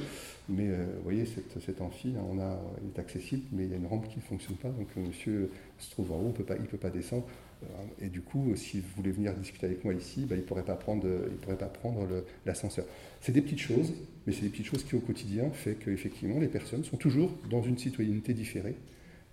Mais 0.49 0.69
vous 0.69 1.03
voyez, 1.03 1.27
cette, 1.27 1.61
cet 1.61 1.81
amphi, 1.81 2.15
hein, 2.17 2.23
on 2.31 2.39
a, 2.39 2.61
il 2.83 2.89
est 2.89 2.99
accessible, 3.01 3.47
mais 3.53 3.65
il 3.65 3.71
y 3.71 3.75
a 3.75 3.77
une 3.77 3.87
rampe 3.87 4.09
qui 4.09 4.19
ne 4.19 4.23
fonctionne 4.23 4.57
pas. 4.57 4.69
Donc, 4.69 4.89
monsieur 4.97 5.51
se 5.79 5.91
trouve 5.91 6.13
en 6.13 6.21
haut, 6.21 6.35
il 6.39 6.63
ne 6.63 6.67
peut 6.67 6.77
pas 6.77 6.91
descendre. 6.91 7.27
Et 8.01 8.09
du 8.09 8.21
coup, 8.21 8.55
si 8.55 8.81
vous 8.81 8.89
voulez 8.97 9.11
venir 9.11 9.35
discuter 9.35 9.67
avec 9.67 9.85
moi 9.85 9.95
ici, 9.95 10.25
bah, 10.25 10.37
il 10.37 10.43
ne 10.43 10.45
pourrait 10.45 10.63
pas 10.63 10.77
prendre, 10.77 11.09
prendre 11.73 12.07
l'ascenseur. 12.45 12.85
C'est 13.21 13.33
des 13.33 13.43
petites 13.43 13.61
choses, 13.61 13.93
mais 14.27 14.33
c'est 14.33 14.43
des 14.43 14.51
petites 14.51 14.67
choses 14.67 14.85
qui 14.85 14.95
au 14.95 15.01
quotidien 15.01 15.51
fait 15.51 15.75
qu'effectivement 15.75 16.39
les 16.39 16.49
personnes 16.49 16.85
sont 16.85 16.97
toujours 16.97 17.33
dans 17.51 17.63
une 17.63 17.79
citoyenneté 17.79 18.35
différée 18.35 18.77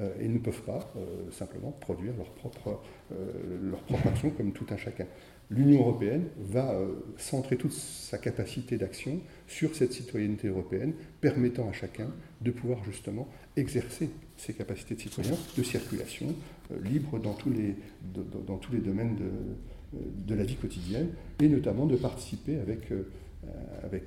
euh, 0.01 0.09
et 0.20 0.28
ne 0.28 0.39
peuvent 0.39 0.64
pas 0.64 0.91
euh, 0.95 1.32
simplement 1.32 1.72
produire 1.72 2.14
leur 2.18 2.30
propre, 2.32 2.80
euh, 3.11 3.59
leur 3.61 3.82
propre 3.82 4.07
action 4.07 4.32
comme 4.32 4.51
tout 4.51 4.66
un 4.72 4.78
chacun. 4.78 5.05
L'Union 5.55 5.81
européenne 5.81 6.23
va 6.39 6.75
centrer 7.17 7.57
toute 7.57 7.73
sa 7.73 8.17
capacité 8.17 8.77
d'action 8.77 9.19
sur 9.47 9.75
cette 9.75 9.93
citoyenneté 9.93 10.47
européenne, 10.47 10.93
permettant 11.21 11.69
à 11.69 11.73
chacun 11.73 12.07
de 12.41 12.49
pouvoir 12.49 12.83
justement 12.83 13.27
exercer 13.55 14.09
ses 14.37 14.53
capacités 14.53 14.95
de 14.95 15.01
citoyen, 15.01 15.33
de 15.55 15.63
circulation, 15.63 16.27
libre 16.83 17.19
dans 17.19 17.33
tous 17.33 17.51
les, 17.51 18.79
domaines 18.79 19.15
de, 19.15 19.99
de, 20.25 20.35
la 20.35 20.43
vie 20.43 20.55
quotidienne, 20.55 21.09
et 21.39 21.47
notamment 21.47 21.85
de 21.85 21.97
participer 21.97 22.57
avec 22.57 22.91
euh, 22.91 23.03
euh, 23.93 23.99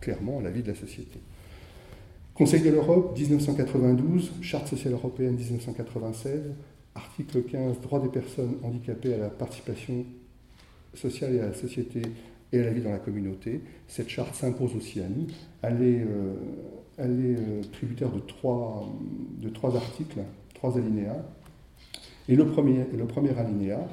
clairement 0.00 0.40
la 0.40 0.50
vie 0.50 0.62
de 0.62 0.68
la 0.68 0.74
société. 0.74 1.20
Conseil 2.34 2.62
de 2.62 2.70
l'Europe, 2.70 3.18
1992, 3.18 4.32
Charte 4.42 4.68
sociale 4.68 4.94
européenne, 4.94 5.36
1996, 5.36 6.52
article 6.94 7.42
15, 7.42 7.80
droit 7.80 8.00
des 8.00 8.08
personnes 8.08 8.56
handicapées 8.62 9.14
à 9.14 9.18
la 9.18 9.30
participation 9.30 10.04
sociale 10.96 11.34
et 11.34 11.40
à 11.40 11.46
la 11.46 11.54
société 11.54 12.02
et 12.52 12.60
à 12.60 12.64
la 12.64 12.70
vie 12.70 12.80
dans 12.80 12.90
la 12.90 12.98
communauté. 12.98 13.60
Cette 13.88 14.08
charte 14.08 14.34
s'impose 14.34 14.74
aussi 14.76 15.00
à 15.00 15.08
nous. 15.08 15.26
Elle 15.62 15.82
est, 15.82 16.04
euh, 16.98 17.62
tributaire 17.72 18.10
de 18.10 18.20
trois, 18.20 19.76
articles, 19.76 20.18
trois 20.54 20.76
alinéas. 20.76 21.22
Et 22.28 22.36
le 22.36 22.46
premier, 22.46 22.84
alinéa, 23.38 23.86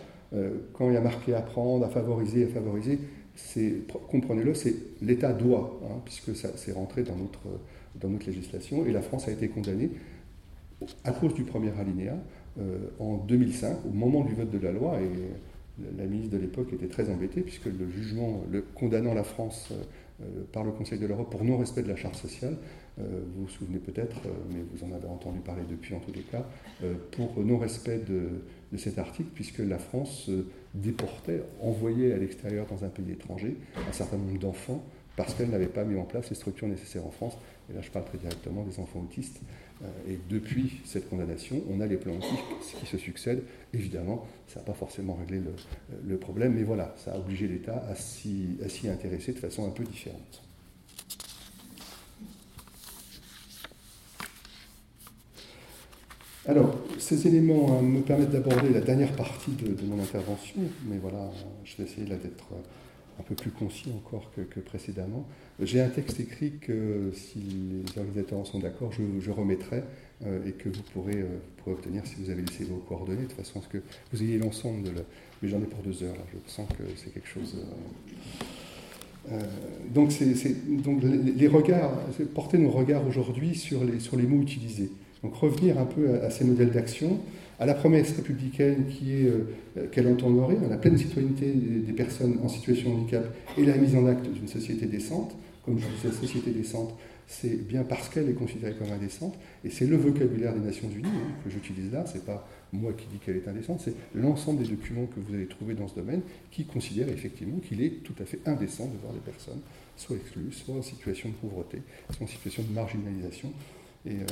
quand 0.73 0.89
il 0.89 0.93
y 0.93 0.97
a 0.97 1.01
marqué 1.01 1.35
apprendre, 1.35 1.85
à 1.85 1.89
favoriser, 1.89 2.45
à 2.45 2.47
favoriser, 2.47 2.99
comprenez-le, 4.09 4.53
c'est 4.53 4.75
l'État 5.01 5.33
doit, 5.33 5.79
hein, 5.83 6.01
puisque 6.05 6.35
ça 6.35 6.49
c'est 6.55 6.71
rentré 6.71 7.03
dans 7.03 7.15
notre, 7.15 7.41
dans 7.99 8.09
notre 8.09 8.25
législation, 8.27 8.85
et 8.85 8.91
la 8.91 9.01
France 9.01 9.27
a 9.27 9.31
été 9.31 9.47
condamnée 9.47 9.91
à 11.03 11.11
cause 11.11 11.33
du 11.33 11.43
premier 11.43 11.71
alinéa 11.79 12.15
euh, 12.59 12.77
en 12.99 13.17
2005, 13.17 13.85
au 13.85 13.93
moment 13.93 14.23
du 14.23 14.33
vote 14.35 14.51
de 14.51 14.59
la 14.59 14.71
loi, 14.71 14.99
et 15.01 15.09
la 15.97 16.05
ministre 16.05 16.33
de 16.33 16.41
l'époque 16.41 16.71
était 16.73 16.87
très 16.87 17.09
embêtée, 17.09 17.41
puisque 17.41 17.65
le 17.65 17.89
jugement 17.89 18.43
le, 18.51 18.61
condamnant 18.61 19.13
la 19.13 19.23
France 19.23 19.69
euh, 20.21 20.43
par 20.51 20.63
le 20.63 20.71
Conseil 20.71 20.99
de 20.99 21.07
l'Europe 21.07 21.31
pour 21.31 21.43
non-respect 21.43 21.83
de 21.83 21.89
la 21.89 21.95
charte 21.95 22.15
sociale, 22.15 22.57
euh, 22.99 23.21
vous 23.35 23.43
vous 23.43 23.49
souvenez 23.49 23.79
peut-être, 23.79 24.21
mais 24.51 24.59
vous 24.71 24.85
en 24.85 24.93
avez 24.95 25.07
entendu 25.07 25.39
parler 25.39 25.63
depuis 25.67 25.95
en 25.95 25.99
tous 25.99 26.11
les 26.13 26.21
cas, 26.21 26.45
pour 27.11 27.43
non-respect 27.43 28.01
de, 28.07 28.77
cet 28.77 28.97
article, 28.97 29.29
puisque 29.33 29.59
la 29.59 29.77
France 29.77 30.29
déportait, 30.73 31.43
envoyait 31.61 32.13
à 32.13 32.17
l'extérieur 32.17 32.65
dans 32.67 32.83
un 32.83 32.89
pays 32.89 33.11
étranger 33.11 33.55
un 33.87 33.91
certain 33.91 34.17
nombre 34.17 34.39
d'enfants 34.39 34.83
parce 35.15 35.33
qu'elle 35.35 35.49
n'avait 35.49 35.67
pas 35.67 35.83
mis 35.83 35.99
en 35.99 36.03
place 36.03 36.29
les 36.29 36.35
structures 36.35 36.67
nécessaires 36.67 37.05
en 37.05 37.11
France. 37.11 37.37
Et 37.69 37.73
là, 37.73 37.81
je 37.81 37.91
parle 37.91 38.05
très 38.05 38.17
directement 38.17 38.63
des 38.63 38.79
enfants 38.79 39.01
autistes. 39.01 39.39
Euh, 39.83 39.87
et 40.07 40.19
depuis 40.29 40.81
cette 40.85 41.09
condamnation, 41.09 41.61
on 41.69 41.81
a 41.81 41.85
les 41.85 41.97
plans 41.97 42.19
qui 42.79 42.85
se 42.85 42.97
succèdent. 42.97 43.43
Évidemment, 43.73 44.27
ça 44.47 44.59
n'a 44.59 44.65
pas 44.65 44.73
forcément 44.73 45.15
réglé 45.15 45.41
le, 46.05 46.17
problème, 46.17 46.53
mais 46.53 46.63
voilà, 46.63 46.93
ça 46.97 47.13
a 47.13 47.17
obligé 47.17 47.47
l'État 47.47 47.83
à 47.89 47.95
s'y 47.95 48.57
intéresser 48.89 49.33
de 49.33 49.39
façon 49.39 49.67
un 49.67 49.71
peu 49.71 49.83
différente. 49.83 50.43
Alors, 56.45 56.75
ces 56.99 57.25
éléments 57.25 57.79
hein, 57.79 57.81
me 57.81 58.01
permettent 58.01 58.31
d'aborder 58.31 58.69
la 58.69 58.81
dernière 58.81 59.13
partie 59.15 59.51
de, 59.51 59.85
mon 59.85 60.01
intervention, 60.01 60.59
mais 60.85 60.97
voilà, 60.97 61.31
je 61.63 61.77
vais 61.77 61.89
essayer 61.89 62.05
d'être 62.05 62.51
euh, 62.51 62.57
un 63.19 63.23
peu 63.23 63.35
plus 63.35 63.51
concis 63.51 63.89
encore 63.95 64.31
que, 64.35 64.59
précédemment. 64.59 65.25
J'ai 65.61 65.81
un 65.81 65.89
texte 65.89 66.19
écrit 66.19 66.53
que, 66.59 67.11
si 67.13 67.39
les 67.39 67.99
organisateurs 67.99 68.45
sont 68.45 68.59
d'accord, 68.59 68.91
je, 68.91 69.31
remettrai 69.31 69.83
euh, 70.25 70.47
et 70.47 70.51
que 70.51 70.69
vous 70.69 70.81
pourrez, 70.93 71.17
euh, 71.17 71.27
obtenir 71.65 72.05
si 72.05 72.15
vous 72.15 72.29
avez 72.29 72.41
laissé 72.41 72.65
vos 72.65 72.77
coordonnées, 72.77 73.25
de 73.25 73.31
façon 73.31 73.59
à 73.59 73.61
ce 73.61 73.69
que 73.69 73.77
vous 74.11 74.23
ayez 74.23 74.37
l'ensemble 74.37 74.83
de 74.83 74.89
la... 74.89 75.01
Mais 75.41 75.49
j'en 75.49 75.59
ai 75.59 75.65
pour 75.65 75.81
deux 75.81 76.03
heures, 76.03 76.15
je 76.33 76.51
sens 76.51 76.67
que 76.69 76.83
c'est 76.97 77.13
quelque 77.13 77.27
chose... 77.27 77.55
donc, 79.93 80.11
donc 80.83 81.01
les, 81.03 81.47
regards, 81.47 81.97
porter 82.33 82.57
nos 82.57 82.71
regards 82.71 83.07
aujourd'hui 83.07 83.55
sur 83.55 83.83
les, 83.85 83.99
sur 83.99 84.17
les 84.17 84.23
mots 84.23 84.41
utilisés. 84.41 84.91
Donc 85.23 85.35
revenir 85.35 85.79
un 85.79 85.85
peu 85.85 86.21
à, 86.21 86.29
ces 86.29 86.43
modèles 86.43 86.71
d'action, 86.71 87.19
à 87.59 87.65
la 87.65 87.73
promesse 87.73 88.11
républicaine 88.15 88.85
qui 88.87 89.13
est 89.13 89.27
euh, 89.27 89.87
qu'elle 89.91 90.07
entendrait 90.07 90.57
à 90.65 90.69
la 90.69 90.77
pleine 90.77 90.97
citoyenneté 90.97 91.51
des, 91.51 91.93
personnes 91.93 92.39
en 92.43 92.49
situation 92.49 92.91
de 92.91 92.95
handicap 92.95 93.25
et 93.57 93.65
la 93.65 93.75
mise 93.75 93.95
en 93.95 94.05
acte 94.07 94.27
d'une 94.27 94.47
société 94.47 94.85
décente. 94.85 95.35
Comme 95.65 95.79
je 95.79 95.85
disais, 95.87 96.11
société 96.11 96.51
décente, 96.51 96.93
c'est 97.25 97.65
bien 97.65 97.83
parce 97.83 98.09
qu'elle 98.09 98.29
est 98.29 98.33
considérée 98.33 98.73
comme 98.73 98.91
indécente, 98.91 99.35
et 99.63 99.69
c'est 99.69 99.85
le 99.85 99.95
vocabulaire 99.95 100.53
des 100.53 100.59
Nations 100.59 100.89
Unies 100.89 101.07
hein, 101.07 101.31
que 101.43 101.49
j'utilise 101.49 101.91
là, 101.91 102.03
c'est 102.05 102.25
pas 102.25 102.45
moi 102.73 102.91
qui 102.91 103.05
dis 103.11 103.19
qu'elle 103.19 103.37
est 103.37 103.47
indécente, 103.47 103.81
c'est 103.83 103.93
l'ensemble 104.13 104.61
des 104.61 104.69
documents 104.69 105.05
que 105.05 105.19
vous 105.19 105.33
avez 105.33 105.45
trouvés 105.45 105.73
dans 105.73 105.87
ce 105.87 105.95
domaine 105.95 106.21
qui 106.51 106.65
considèrent 106.65 107.09
effectivement 107.09 107.59
qu'il 107.59 107.81
est 107.81 108.03
tout 108.03 108.15
à 108.21 108.25
fait 108.25 108.39
indécent 108.45 108.85
de 108.85 108.97
voir 109.01 109.13
des 109.13 109.19
personnes 109.19 109.61
soit 109.95 110.15
exclues, 110.15 110.51
soit 110.51 110.75
en 110.75 110.81
situation 110.81 111.29
de 111.29 111.35
pauvreté, 111.35 111.81
soit 112.09 112.25
en 112.25 112.27
situation 112.27 112.63
de 112.63 112.73
marginalisation, 112.73 113.51
euh, 114.07 114.25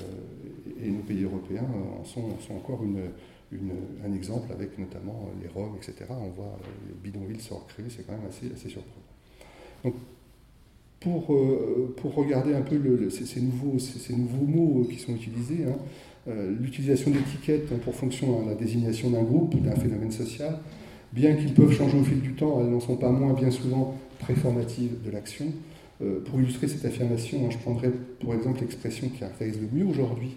et, 0.83 0.89
nos 0.89 1.01
pays 1.03 1.23
européens 1.23 1.65
en 1.99 2.03
sont, 2.03 2.29
encore 2.53 2.81
un 2.83 4.13
exemple 4.13 4.51
avec 4.51 4.77
notamment 4.77 5.29
les 5.41 5.47
Roms, 5.47 5.75
etc. 5.77 6.05
On 6.09 6.29
voit 6.29 6.57
les 6.87 6.93
bidonvilles 6.93 7.39
se 7.39 7.53
recréer, 7.53 7.85
c'est 7.89 8.05
quand 8.05 8.13
même 8.13 8.27
assez, 8.27 8.69
surprenant. 8.69 9.05
Donc, 9.83 9.95
pour, 10.99 11.33
euh, 11.33 11.93
pour 11.97 12.13
regarder 12.15 12.53
un 12.53 12.61
peu 12.61 12.79
ces, 13.09 13.41
nouveaux, 13.41 13.77
mots 14.45 14.87
qui 14.89 14.99
sont 14.99 15.15
utilisés, 15.15 15.65
hein, 15.67 15.75
euh, 16.27 16.55
l'utilisation 16.59 17.09
d'étiquettes 17.11 17.67
pour 17.79 17.95
fonction 17.95 18.43
à 18.43 18.49
la 18.49 18.55
désignation 18.55 19.09
d'un 19.09 19.23
groupe 19.23 19.55
ou 19.55 19.59
d'un 19.59 19.75
phénomène 19.75 20.11
social, 20.11 20.59
bien 21.11 21.35
qu'ils 21.35 21.53
peuvent 21.53 21.73
changer 21.73 21.97
au 21.97 22.03
fil 22.03 22.21
du 22.21 22.33
temps, 22.33 22.59
elles 22.61 22.69
n'en 22.69 22.79
sont 22.79 22.97
pas 22.97 23.09
moins 23.09 23.33
bien 23.33 23.51
souvent 23.51 23.97
très 24.19 24.35
formatives 24.35 25.01
de 25.03 25.11
l'action. 25.11 25.47
Pour 26.25 26.39
illustrer 26.39 26.67
cette 26.67 26.85
affirmation, 26.85 27.49
je 27.51 27.57
prendrai 27.59 27.91
pour 28.19 28.33
exemple 28.33 28.61
l'expression 28.61 29.07
qui 29.09 29.19
caractérise 29.19 29.59
le 29.59 29.67
mieux 29.71 29.85
aujourd'hui 29.85 30.31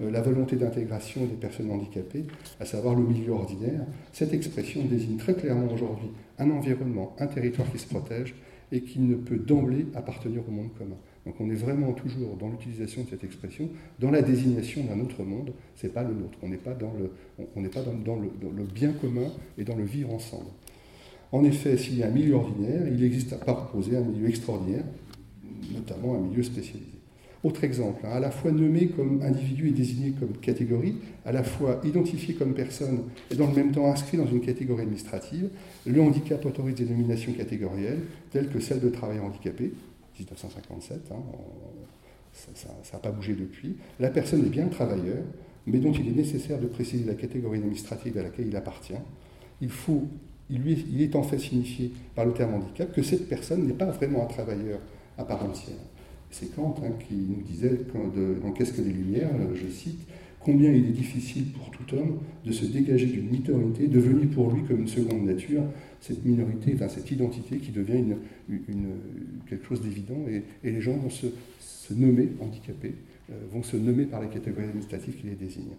la 0.00 0.22
volonté 0.22 0.56
d'intégration 0.56 1.26
des 1.26 1.34
personnes 1.34 1.70
handicapées, 1.70 2.24
à 2.58 2.64
savoir 2.64 2.94
le 2.94 3.02
milieu 3.02 3.32
ordinaire. 3.32 3.82
Cette 4.12 4.32
expression 4.32 4.82
désigne 4.84 5.18
très 5.18 5.34
clairement 5.34 5.70
aujourd'hui 5.70 6.08
un 6.38 6.50
environnement, 6.50 7.14
un 7.18 7.26
territoire 7.26 7.70
qui 7.70 7.78
se 7.78 7.86
protège 7.86 8.34
et 8.72 8.80
qui 8.82 9.00
ne 9.00 9.16
peut 9.16 9.36
d'emblée 9.36 9.86
appartenir 9.94 10.42
au 10.48 10.50
monde 10.50 10.70
commun. 10.78 10.96
Donc 11.26 11.34
on 11.40 11.50
est 11.50 11.54
vraiment 11.54 11.92
toujours 11.92 12.36
dans 12.36 12.48
l'utilisation 12.48 13.04
de 13.04 13.10
cette 13.10 13.24
expression, 13.24 13.68
dans 13.98 14.10
la 14.10 14.22
désignation 14.22 14.84
d'un 14.84 15.00
autre 15.00 15.22
monde, 15.22 15.52
ce 15.76 15.86
n'est 15.86 15.92
pas 15.92 16.02
le 16.02 16.14
nôtre, 16.14 16.38
on 16.42 16.48
n'est 16.48 16.56
pas, 16.56 16.72
dans 16.72 16.92
le, 16.98 17.10
on 17.56 17.62
pas 17.64 17.82
dans, 17.82 18.16
le, 18.16 18.64
bien 18.64 18.92
commun 18.92 19.26
et 19.58 19.64
dans 19.64 19.76
le 19.76 19.84
vivre 19.84 20.14
ensemble. 20.14 20.46
En 21.32 21.44
effet, 21.44 21.76
s'il 21.76 21.98
y 21.98 22.02
a 22.02 22.06
un 22.06 22.10
milieu 22.10 22.34
ordinaire, 22.34 22.88
il 22.88 23.04
existe 23.04 23.32
à 23.34 23.36
proposer 23.36 23.96
un 23.96 24.00
milieu 24.00 24.28
extraordinaire, 24.28 24.84
notamment 25.72 26.14
un 26.14 26.20
milieu 26.20 26.42
spécialisé. 26.42 27.00
Autre 27.42 27.64
exemple, 27.64 28.04
hein, 28.04 28.10
à 28.12 28.20
la 28.20 28.30
fois 28.30 28.52
nommé 28.52 28.88
comme 28.88 29.22
individu 29.22 29.68
et 29.68 29.72
désigné 29.72 30.12
comme 30.12 30.32
catégorie, 30.42 30.96
à 31.24 31.32
la 31.32 31.42
fois 31.42 31.80
identifié 31.84 32.34
comme 32.34 32.52
personne 32.52 33.04
et 33.30 33.34
dans 33.34 33.46
le 33.46 33.54
même 33.54 33.72
temps 33.72 33.90
inscrit 33.90 34.18
dans 34.18 34.26
une 34.26 34.42
catégorie 34.42 34.82
administrative, 34.82 35.48
le 35.86 36.02
handicap 36.02 36.44
autorise 36.44 36.74
des 36.74 36.84
nominations 36.84 37.32
catégorielles 37.32 38.00
telles 38.30 38.48
que 38.48 38.60
celle 38.60 38.80
de 38.80 38.90
travail 38.90 39.20
handicapé, 39.20 39.72
1957, 40.18 41.00
hein, 41.12 41.16
ça 42.54 42.68
n'a 42.92 42.98
pas 42.98 43.10
bougé 43.10 43.34
depuis. 43.34 43.76
La 43.98 44.10
personne 44.10 44.44
est 44.44 44.50
bien 44.50 44.66
travailleur, 44.66 45.24
mais 45.66 45.78
dont 45.78 45.92
il 45.92 46.08
est 46.08 46.16
nécessaire 46.16 46.58
de 46.58 46.66
préciser 46.66 47.04
la 47.04 47.14
catégorie 47.14 47.58
administrative 47.58 48.18
à 48.18 48.22
laquelle 48.22 48.48
il 48.48 48.56
appartient. 48.56 48.92
Il, 49.62 49.70
faut, 49.70 50.04
il, 50.50 50.60
lui, 50.60 50.84
il 50.92 51.00
est 51.00 51.16
en 51.16 51.22
fait 51.22 51.38
signifié 51.38 51.92
par 52.14 52.26
le 52.26 52.32
terme 52.32 52.54
handicap 52.54 52.92
que 52.92 53.02
cette 53.02 53.28
personne 53.28 53.66
n'est 53.66 53.72
pas 53.72 53.86
vraiment 53.86 54.24
un 54.24 54.26
travailleur 54.26 54.78
à 55.18 55.24
part 55.24 55.44
entière. 55.44 55.76
C'est 56.30 56.54
Kant 56.54 56.76
hein, 56.84 56.92
qui 57.06 57.14
nous 57.14 57.42
disait 57.42 57.80
dans 58.42 58.52
Qu'est-ce 58.52 58.72
que 58.72 58.82
les 58.82 58.92
Lumières, 58.92 59.30
je 59.54 59.68
cite, 59.68 60.00
combien 60.40 60.72
il 60.72 60.86
est 60.86 60.92
difficile 60.92 61.46
pour 61.52 61.70
tout 61.70 61.94
homme 61.94 62.18
de 62.44 62.52
se 62.52 62.64
dégager 62.64 63.06
d'une 63.06 63.28
minorité, 63.28 63.86
devenue 63.86 64.26
pour 64.26 64.50
lui 64.50 64.62
comme 64.64 64.80
une 64.80 64.88
seconde 64.88 65.24
nature, 65.24 65.62
cette 66.00 66.24
minorité, 66.24 66.72
enfin, 66.74 66.88
cette 66.88 67.10
identité 67.10 67.58
qui 67.58 67.70
devient 67.70 68.02
quelque 69.48 69.66
chose 69.66 69.82
d'évident, 69.82 70.18
et, 70.28 70.42
les 70.70 70.80
gens 70.80 70.96
vont 70.96 71.10
se, 71.10 71.26
nommer 71.94 72.28
handicapés, 72.40 72.94
euh, 73.30 73.34
vont 73.52 73.64
se 73.64 73.76
nommer 73.76 74.04
par 74.04 74.22
les 74.22 74.28
catégories 74.28 74.66
administratives 74.66 75.16
qui 75.16 75.26
les 75.26 75.34
désignent. 75.34 75.74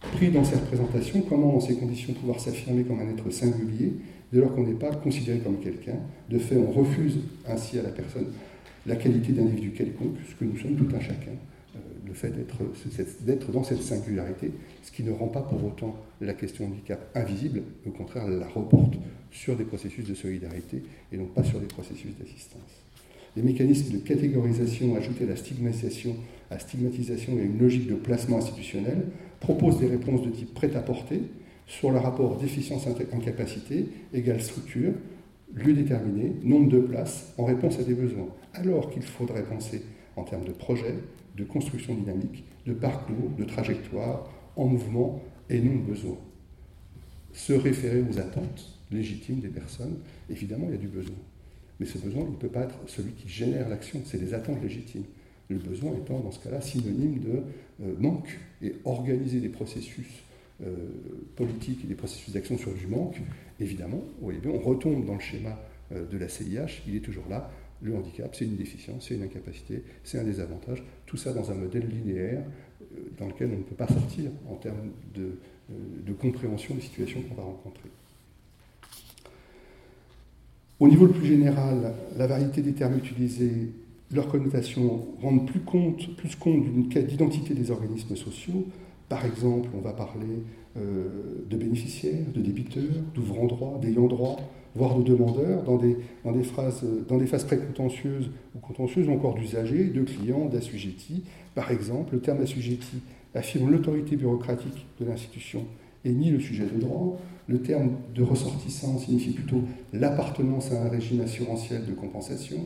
Pris 0.00 0.30
dans 0.30 0.44
cette 0.44 0.64
présentation, 0.64 1.20
comment 1.28 1.52
dans 1.52 1.60
ces 1.60 1.76
conditions 1.76 2.14
pouvoir 2.14 2.40
s'affirmer 2.40 2.84
comme 2.84 3.00
un 3.00 3.08
être 3.08 3.30
singulier 3.30 3.92
dès 4.32 4.40
lors 4.40 4.54
qu'on 4.54 4.66
n'est 4.66 4.74
pas 4.74 4.90
considéré 4.90 5.38
comme 5.38 5.58
quelqu'un 5.58 5.96
De 6.30 6.38
fait, 6.38 6.56
on 6.56 6.70
refuse 6.70 7.18
ainsi 7.46 7.78
à 7.78 7.82
la 7.82 7.90
personne 7.90 8.26
la 8.86 8.96
qualité 8.96 9.32
d'individu 9.32 9.70
quelconque, 9.72 10.16
ce 10.28 10.34
que 10.34 10.44
nous 10.44 10.56
sommes 10.56 10.76
tout 10.76 10.88
un 10.94 11.00
chacun, 11.00 11.32
euh, 11.74 11.78
le 12.06 12.14
fait 12.14 12.32
d'être 13.24 13.50
dans 13.50 13.64
cette 13.64 13.82
singularité, 13.82 14.52
ce 14.82 14.92
qui 14.92 15.02
ne 15.02 15.10
rend 15.10 15.28
pas 15.28 15.42
pour 15.42 15.64
autant 15.64 15.96
la 16.20 16.34
question 16.34 16.66
handicap 16.66 17.10
invisible, 17.14 17.62
au 17.84 17.90
contraire, 17.90 18.28
la 18.28 18.46
reporte 18.46 18.94
sur 19.30 19.56
des 19.56 19.64
processus 19.64 20.06
de 20.06 20.14
solidarité 20.14 20.82
et 21.12 21.16
non 21.16 21.26
pas 21.26 21.42
sur 21.42 21.60
des 21.60 21.66
processus 21.66 22.12
d'assistance. 22.18 22.60
Les 23.36 23.42
mécanismes 23.42 23.92
de 23.92 23.98
catégorisation 23.98 24.96
ajoutés 24.96 25.24
à 25.24 25.28
la 25.28 25.36
stigmatisation, 25.36 26.16
à 26.50 26.58
stigmatisation 26.58 27.32
et 27.38 27.42
une 27.42 27.58
logique 27.58 27.88
de 27.88 27.94
placement 27.94 28.38
institutionnel 28.38 29.08
proposent 29.40 29.78
des 29.78 29.88
réponses 29.88 30.22
de 30.22 30.30
type 30.30 30.54
prêt-à-porter 30.54 31.20
sur 31.66 31.90
le 31.90 31.98
rapport 31.98 32.36
déficience-incapacité 32.36 33.88
égale 34.12 34.40
structure, 34.40 34.92
lieu 35.54 35.72
déterminé, 35.72 36.32
nombre 36.42 36.70
de 36.70 36.80
places 36.80 37.32
en 37.38 37.44
réponse 37.44 37.78
à 37.78 37.82
des 37.82 37.94
besoins, 37.94 38.28
alors 38.54 38.90
qu'il 38.90 39.02
faudrait 39.02 39.44
penser 39.44 39.82
en 40.16 40.24
termes 40.24 40.44
de 40.44 40.52
projet, 40.52 40.94
de 41.36 41.44
construction 41.44 41.94
dynamique, 41.94 42.44
de 42.66 42.72
parcours, 42.72 43.30
de 43.36 43.44
trajectoire, 43.44 44.30
en 44.56 44.66
mouvement 44.66 45.20
et 45.50 45.60
non 45.60 45.76
de 45.76 45.82
besoin. 45.82 46.16
Se 47.32 47.52
référer 47.52 48.02
aux 48.02 48.18
attentes 48.18 48.78
légitimes 48.90 49.40
des 49.40 49.48
personnes, 49.48 49.98
évidemment, 50.30 50.66
il 50.68 50.72
y 50.72 50.78
a 50.78 50.80
du 50.80 50.88
besoin. 50.88 51.16
Mais 51.78 51.86
ce 51.86 51.98
besoin, 51.98 52.24
ne 52.24 52.36
peut 52.36 52.48
pas 52.48 52.62
être 52.62 52.78
celui 52.86 53.12
qui 53.12 53.28
génère 53.28 53.68
l'action, 53.68 54.00
c'est 54.04 54.18
les 54.18 54.32
attentes 54.32 54.62
légitimes. 54.62 55.04
Le 55.48 55.58
besoin 55.58 55.92
étant, 55.92 56.20
dans 56.20 56.30
ce 56.30 56.42
cas-là, 56.42 56.60
synonyme 56.60 57.20
de 57.20 57.42
euh, 57.84 57.94
manque. 57.98 58.38
Et 58.62 58.76
organiser 58.86 59.40
des 59.40 59.50
processus 59.50 60.06
euh, 60.64 60.74
politiques 61.36 61.84
et 61.84 61.86
des 61.86 61.94
processus 61.94 62.32
d'action 62.32 62.56
sur 62.56 62.72
du 62.72 62.86
manque, 62.86 63.20
évidemment, 63.60 64.02
on 64.22 64.58
retombe 64.58 65.04
dans 65.06 65.14
le 65.14 65.20
schéma 65.20 65.58
euh, 65.92 66.06
de 66.06 66.16
la 66.16 66.28
CIH, 66.28 66.82
il 66.88 66.96
est 66.96 67.00
toujours 67.00 67.28
là. 67.28 67.50
Le 67.82 67.94
handicap, 67.94 68.34
c'est 68.34 68.46
une 68.46 68.56
déficience, 68.56 69.06
c'est 69.08 69.14
une 69.14 69.22
incapacité, 69.22 69.82
c'est 70.02 70.18
un 70.18 70.24
désavantage. 70.24 70.82
Tout 71.04 71.18
ça 71.18 71.34
dans 71.34 71.50
un 71.50 71.54
modèle 71.54 71.86
linéaire 71.86 72.42
dans 73.18 73.26
lequel 73.26 73.50
on 73.52 73.58
ne 73.58 73.62
peut 73.62 73.74
pas 73.74 73.88
sortir 73.88 74.30
en 74.48 74.54
termes 74.54 74.90
de, 75.14 76.12
compréhension 76.14 76.74
des 76.74 76.80
situations 76.80 77.20
qu'on 77.22 77.34
va 77.34 77.42
rencontrer. 77.42 77.90
Au 80.78 80.88
niveau 80.88 81.06
le 81.06 81.12
plus 81.12 81.26
général, 81.26 81.94
la 82.16 82.26
variété 82.26 82.62
des 82.62 82.72
termes 82.72 82.96
utilisés, 82.96 83.72
leur 84.12 84.28
connotation 84.28 85.06
rendent 85.20 85.46
plus 85.46 85.60
compte, 85.60 86.16
plus 86.16 86.36
compte 86.36 86.62
d'une 86.64 86.88
d'identité 86.88 87.54
des 87.54 87.70
organismes 87.70 88.16
sociaux. 88.16 88.66
Par 89.08 89.24
exemple, 89.24 89.68
on 89.76 89.80
va 89.80 89.92
parler 89.92 90.42
euh, 90.76 91.44
de 91.48 91.56
bénéficiaires, 91.56 92.26
de 92.34 92.40
débiteurs, 92.40 92.82
d'ouvrants 93.14 93.46
droit, 93.46 93.78
d'ayants 93.80 94.08
droit, 94.08 94.36
voire 94.74 94.98
de 94.98 95.02
demandeurs, 95.02 95.62
dans 95.62 95.76
des, 95.76 95.96
dans 96.24 96.32
des, 96.32 96.42
phrases, 96.42 96.84
des 96.84 97.26
phases 97.26 97.44
précontentieuses 97.44 98.30
ou 98.54 98.58
contentieuses, 98.58 99.08
ou 99.08 99.12
encore 99.12 99.34
d'usagers, 99.34 99.84
de 99.84 100.02
clients, 100.02 100.46
d'assujettis. 100.46 101.24
Par 101.54 101.70
exemple, 101.70 102.14
le 102.14 102.20
terme 102.20 102.42
assujetti 102.42 102.98
affirme 103.34 103.70
l'autorité 103.70 104.16
bureaucratique 104.16 104.86
de 105.00 105.06
l'institution 105.06 105.64
et 106.04 106.10
nie 106.10 106.30
le 106.30 106.40
sujet 106.40 106.66
de 106.66 106.78
droit. 106.78 107.18
Le 107.48 107.60
terme 107.62 107.92
de 108.14 108.22
ressortissant 108.22 108.98
signifie 108.98 109.30
plutôt 109.30 109.62
l'appartenance 109.92 110.72
à 110.72 110.82
un 110.82 110.88
régime 110.88 111.20
assurantiel 111.20 111.86
de 111.86 111.92
compensation. 111.92 112.58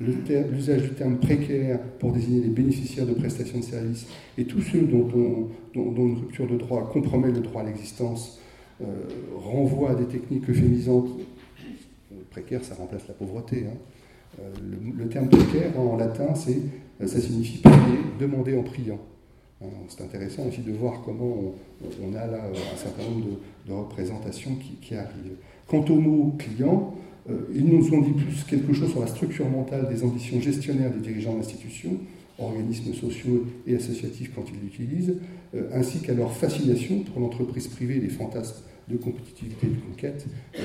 L'usage 0.00 0.82
du 0.82 0.94
terme 0.94 1.18
précaire 1.18 1.78
pour 1.98 2.12
désigner 2.12 2.40
les 2.40 2.48
bénéficiaires 2.48 3.06
de 3.06 3.12
prestations 3.12 3.58
de 3.58 3.64
services 3.64 4.06
et 4.38 4.44
tous 4.44 4.62
ceux 4.62 4.80
dont, 4.82 5.50
une 5.74 6.18
rupture 6.18 6.46
de 6.46 6.56
droit 6.56 6.88
compromet 6.90 7.30
le 7.30 7.40
droit 7.40 7.60
à 7.60 7.66
l'existence 7.66 8.40
euh, 8.80 8.86
renvoie 9.36 9.90
à 9.90 9.94
des 9.94 10.06
techniques 10.06 10.48
euphémisantes. 10.48 11.10
Précaire, 12.30 12.64
ça 12.64 12.76
remplace 12.76 13.06
la 13.08 13.14
pauvreté. 13.14 13.66
Hein. 13.66 13.76
Euh, 14.40 14.50
le, 14.96 15.08
terme 15.08 15.28
précaire 15.28 15.78
en 15.78 15.96
latin, 15.96 16.34
ça 16.34 17.20
signifie 17.20 17.58
prier, 17.58 17.98
demander 18.18 18.56
en 18.56 18.62
priant. 18.62 19.00
Hein, 19.62 19.66
c'est 19.88 20.02
intéressant 20.02 20.46
aussi 20.46 20.62
de 20.62 20.72
voir 20.72 21.02
comment 21.04 21.52
on, 22.02 22.14
a 22.14 22.26
là 22.26 22.44
un 22.44 22.76
certain 22.76 23.02
nombre 23.02 23.26
de, 23.66 23.72
représentations 23.72 24.56
qui, 24.80 24.94
arrivent. 24.94 25.36
Quant 25.66 25.84
au 25.84 25.96
mot 25.96 26.34
client, 26.38 26.94
euh, 26.94 27.09
ils 27.54 27.66
nous 27.66 27.92
ont 27.94 28.00
dit 28.00 28.12
plus 28.12 28.44
quelque 28.44 28.72
chose 28.72 28.90
sur 28.90 29.00
la 29.00 29.06
structure 29.06 29.48
mentale 29.48 29.88
des 29.88 30.02
ambitions 30.02 30.40
gestionnaires 30.40 30.90
des 30.90 31.00
dirigeants 31.00 31.34
d'institutions, 31.34 31.98
organismes 32.40 32.94
sociaux 32.94 33.46
et 33.66 33.76
associatifs 33.76 34.32
quand 34.34 34.44
ils 34.52 34.60
l'utilisent, 34.60 35.16
euh, 35.54 35.68
ainsi 35.74 36.00
qu'à 36.00 36.14
leur 36.14 36.32
fascination 36.32 37.00
pour 37.00 37.20
l'entreprise 37.20 37.68
privée 37.68 37.96
et 37.96 38.00
les 38.00 38.08
fantasmes 38.08 38.62
de 38.88 38.96
compétitivité 38.96 39.66
et 39.66 39.70
de 39.70 39.80
conquête 39.80 40.26
euh, 40.58 40.62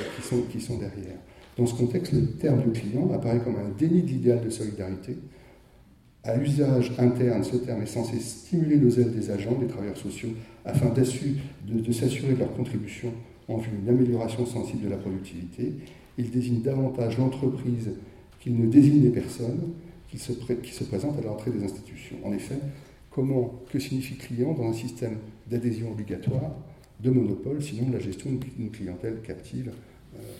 qui, 0.51 0.61
sont, 0.61 0.77
derrière. 0.77 1.17
Dans 1.57 1.65
ce 1.65 1.75
contexte, 1.75 2.13
le 2.13 2.25
terme 2.25 2.63
de 2.65 2.71
client 2.71 3.11
apparaît 3.13 3.39
comme 3.39 3.55
un 3.55 3.69
déni 3.77 4.01
de 4.01 4.07
l'idéal 4.07 4.43
de 4.43 4.49
solidarité, 4.49 5.17
à 6.23 6.35
l'usage 6.37 6.91
interne, 6.97 7.43
ce 7.43 7.55
terme 7.57 7.83
est 7.83 7.87
censé 7.87 8.19
stimuler 8.19 8.77
le 8.77 8.89
zèle 8.89 9.11
des 9.11 9.29
agents, 9.29 9.59
des 9.59 9.67
travailleurs 9.67 9.97
sociaux, 9.97 10.29
afin 10.65 10.89
de, 10.89 11.79
de 11.79 11.91
s'assurer 11.91 12.33
de 12.33 12.39
leur 12.39 12.51
contribution 12.55 13.11
en 13.47 13.57
vue 13.57 13.69
d'une 13.77 13.89
amélioration 13.89 14.43
sensible 14.47 14.85
de 14.85 14.89
la 14.89 14.97
productivité. 14.97 15.73
Il 16.17 16.31
désigne 16.31 16.61
davantage 16.61 17.17
l'entreprise 17.17 17.91
qu'il 18.39 18.57
ne 18.57 18.67
désigne 18.67 19.03
les 19.03 19.09
personnes 19.09 19.73
qui 20.09 20.17
se, 20.17 20.33
se 20.33 20.83
présentent 20.83 21.19
à 21.19 21.21
l'entrée 21.21 21.51
des 21.51 21.63
institutions. 21.63 22.17
En 22.23 22.31
effet, 22.31 22.59
comment, 23.09 23.61
que 23.71 23.79
signifie 23.79 24.15
client 24.15 24.53
dans 24.53 24.69
un 24.69 24.73
système 24.73 25.17
d'adhésion 25.47 25.91
obligatoire, 25.91 26.51
de 26.99 27.09
monopole, 27.09 27.61
sinon 27.61 27.89
de 27.89 27.93
la 27.93 27.99
gestion 27.99 28.29
d'une 28.57 28.69
clientèle 28.71 29.21
captive 29.21 29.71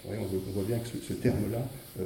euh, 0.08 0.16
on, 0.22 0.52
voit 0.52 0.64
bien 0.64 0.80
que 0.80 0.88
ce, 0.88 1.14
terme-là 1.14 1.68
euh, 2.00 2.06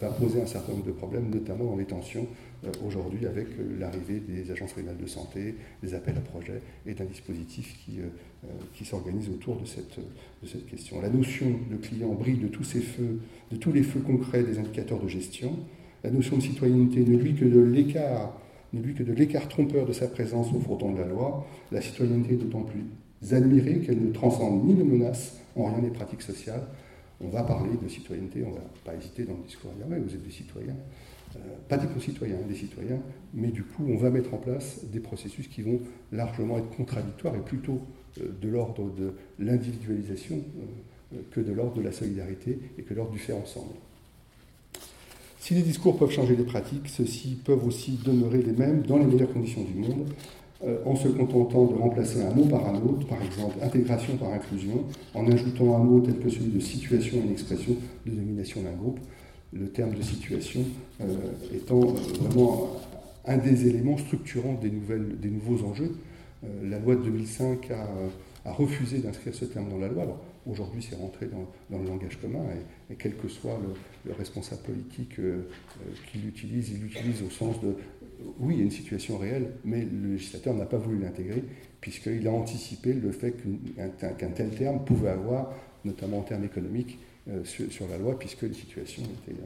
va, 0.00 0.08
poser 0.10 0.40
un 0.40 0.46
certain 0.46 0.72
nombre 0.72 0.86
de 0.86 0.92
problèmes, 0.92 1.30
notamment 1.30 1.64
dans 1.66 1.76
les 1.76 1.84
tensions 1.84 2.26
euh, 2.64 2.70
aujourd'hui 2.86 3.26
avec 3.26 3.46
l'arrivée 3.78 4.20
des 4.20 4.50
agences 4.50 4.72
régionales 4.72 5.00
de 5.00 5.06
santé, 5.06 5.54
des 5.82 5.94
appels 5.94 6.16
à 6.16 6.20
projets 6.20 6.60
et 6.84 6.94
d'un 6.94 7.04
dispositif 7.04 7.76
qui, 7.84 7.98
qui 8.74 8.84
s'organise 8.84 9.28
autour 9.28 9.56
de 9.56 9.66
cette, 9.66 9.98
question. 10.66 11.00
La 11.00 11.08
notion 11.08 11.46
de 11.70 11.76
client 11.76 12.12
brille 12.12 12.38
de 12.38 12.48
tous 12.48 12.64
ces 12.64 12.80
feux, 12.80 13.20
de 13.50 13.56
tous 13.56 13.72
les 13.72 13.82
feux 13.82 14.00
concrets 14.00 14.42
des 14.42 14.58
indicateurs 14.58 15.00
de 15.00 15.08
gestion. 15.08 15.52
La 16.04 16.10
notion 16.10 16.36
de 16.36 16.42
citoyenneté 16.42 17.00
ne 17.00 17.16
lui 17.16 17.34
que 17.34 17.44
de 17.44 17.60
l'écart 17.60 18.32
ne 18.72 18.82
lui 18.82 18.94
que 18.94 19.02
de 19.02 19.12
l'écart 19.12 19.48
trompeur 19.48 19.86
de 19.86 19.92
sa 19.92 20.08
présence 20.08 20.52
au 20.52 20.60
fronton 20.60 20.92
de 20.92 20.98
la 20.98 21.06
loi, 21.06 21.46
la 21.72 21.80
citoyenneté 21.80 22.34
est 22.34 22.36
d'autant 22.36 22.62
plus 22.62 22.84
admirée 23.32 23.80
qu'elle 23.80 24.02
ne 24.02 24.12
transcende 24.12 24.64
ni 24.64 24.74
ne 24.74 24.84
menace 24.84 25.38
en 25.56 25.66
rien 25.66 25.80
les 25.80 25.90
pratiques 25.90 26.22
sociales, 26.22 26.62
on 27.20 27.28
va 27.28 27.42
parler 27.42 27.70
de 27.82 27.88
citoyenneté, 27.88 28.44
on 28.44 28.50
ne 28.50 28.56
va 28.56 28.64
pas 28.84 28.94
hésiter 28.94 29.24
dans 29.24 29.34
le 29.34 29.42
discours 29.46 29.70
à 29.70 29.74
dire, 29.74 29.86
vous 30.04 30.14
êtes 30.14 30.22
des 30.22 30.30
citoyens. 30.30 30.76
pas 31.68 31.78
des 31.78 31.86
concitoyens, 31.86 32.36
des 32.46 32.54
citoyens, 32.54 33.00
mais 33.32 33.48
du 33.48 33.62
coup, 33.62 33.84
on 33.88 33.96
va 33.96 34.10
mettre 34.10 34.34
en 34.34 34.38
place 34.38 34.84
des 34.92 35.00
processus 35.00 35.48
qui 35.48 35.62
vont 35.62 35.80
largement 36.12 36.58
être 36.58 36.68
contradictoires 36.76 37.34
et 37.34 37.40
plutôt 37.40 37.80
de 38.18 38.48
l'ordre 38.48 38.90
de 38.96 39.12
l'individualisation 39.38 40.40
que 41.30 41.40
de 41.40 41.52
l'ordre 41.52 41.74
de 41.74 41.82
la 41.82 41.92
solidarité 41.92 42.58
et 42.78 42.82
que 42.82 42.94
l'ordre 42.94 43.12
du 43.12 43.18
faire 43.18 43.36
ensemble. 43.36 43.74
Si 45.46 45.54
les 45.54 45.62
discours 45.62 45.96
peuvent 45.96 46.10
changer 46.10 46.34
les 46.34 46.42
pratiques, 46.42 46.88
ceux-ci 46.88 47.38
peuvent 47.44 47.64
aussi 47.64 48.00
demeurer 48.04 48.42
les 48.42 48.52
mêmes 48.52 48.82
dans 48.82 48.98
les 48.98 49.04
meilleures 49.04 49.32
conditions 49.32 49.62
du 49.62 49.74
monde, 49.74 50.08
euh, 50.64 50.78
en 50.84 50.96
se 50.96 51.06
contentant 51.06 51.66
de 51.66 51.74
remplacer 51.74 52.20
un 52.22 52.34
mot 52.34 52.46
par 52.46 52.66
un 52.66 52.76
autre, 52.76 53.06
par 53.06 53.22
exemple 53.22 53.56
intégration 53.62 54.16
par 54.16 54.32
inclusion, 54.32 54.84
en 55.14 55.30
ajoutant 55.30 55.76
un 55.76 55.84
mot 55.84 56.00
tel 56.00 56.18
que 56.18 56.30
celui 56.30 56.50
de 56.50 56.58
situation 56.58 57.18
une 57.22 57.30
expression 57.30 57.76
de 58.06 58.10
domination 58.10 58.62
d'un 58.62 58.72
groupe, 58.72 58.98
le 59.52 59.68
terme 59.68 59.94
de 59.94 60.02
situation 60.02 60.62
euh, 61.00 61.06
étant 61.54 61.80
euh, 61.80 61.92
vraiment 62.20 62.72
un 63.26 63.36
des 63.36 63.68
éléments 63.68 63.98
structurants 63.98 64.58
des, 64.60 64.70
nouvelles, 64.70 65.20
des 65.20 65.30
nouveaux 65.30 65.64
enjeux. 65.64 65.92
La 66.42 66.78
loi 66.78 66.96
de 66.96 67.02
2005 67.02 67.70
a, 67.70 68.52
refusé 68.52 68.98
d'inscrire 68.98 69.34
ce 69.34 69.44
terme 69.44 69.68
dans 69.68 69.78
la 69.78 69.88
loi. 69.88 70.22
Aujourd'hui, 70.46 70.80
c'est 70.80 70.94
rentré 70.94 71.26
dans, 71.26 71.78
le 71.78 71.84
langage 71.84 72.20
commun 72.20 72.44
et, 72.90 72.94
quel 72.94 73.16
que 73.16 73.26
soit 73.26 73.58
le, 74.04 74.12
responsable 74.12 74.62
politique 74.62 75.18
euh, 75.18 75.48
euh, 75.80 75.90
qui 76.12 76.18
l'utilise, 76.18 76.70
il 76.70 76.82
l'utilise 76.82 77.22
au 77.22 77.30
sens 77.30 77.60
de 77.60 77.74
oui, 78.38 78.54
il 78.54 78.58
y 78.58 78.60
a 78.62 78.64
une 78.64 78.70
situation 78.70 79.18
réelle, 79.18 79.50
mais 79.64 79.84
le 79.84 80.12
législateur 80.12 80.54
n'a 80.54 80.64
pas 80.64 80.78
voulu 80.78 81.00
l'intégrer 81.00 81.42
puisqu'il 81.80 82.26
a 82.26 82.32
anticipé 82.32 82.92
le 82.92 83.12
fait 83.12 83.34
qu'un 83.36 84.30
tel 84.30 84.50
terme 84.50 84.84
pouvait 84.84 85.10
avoir, 85.10 85.52
notamment 85.84 86.18
en 86.18 86.22
termes 86.22 86.44
économiques, 86.44 86.98
euh, 87.28 87.44
sur, 87.44 87.88
la 87.88 87.98
loi, 87.98 88.18
puisque 88.18 88.42
les 88.42 88.54
situations 88.54 89.02
étaient, 89.02 89.38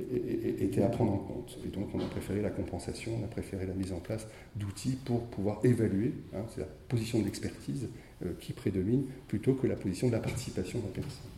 étaient 0.00 0.82
à 0.82 0.88
prendre 0.88 1.12
en 1.12 1.18
compte. 1.18 1.58
Et 1.64 1.68
donc 1.68 1.88
on 1.94 2.00
a 2.00 2.04
préféré 2.04 2.42
la 2.42 2.50
compensation, 2.50 3.12
on 3.20 3.24
a 3.24 3.28
préféré 3.28 3.66
la 3.66 3.74
mise 3.74 3.92
en 3.92 4.00
place 4.00 4.26
d'outils 4.56 4.98
pour 5.04 5.22
pouvoir 5.26 5.60
évaluer, 5.64 6.12
hein, 6.34 6.42
c'est 6.54 6.60
la 6.60 6.68
position 6.88 7.20
de 7.20 7.24
l'expertise 7.24 7.88
euh, 8.24 8.32
qui 8.40 8.52
prédomine 8.52 9.04
plutôt 9.28 9.54
que 9.54 9.66
la 9.66 9.76
position 9.76 10.08
de 10.08 10.12
la 10.12 10.20
participation 10.20 10.80
de 10.80 10.84
la 10.84 10.90
personne. 10.90 11.30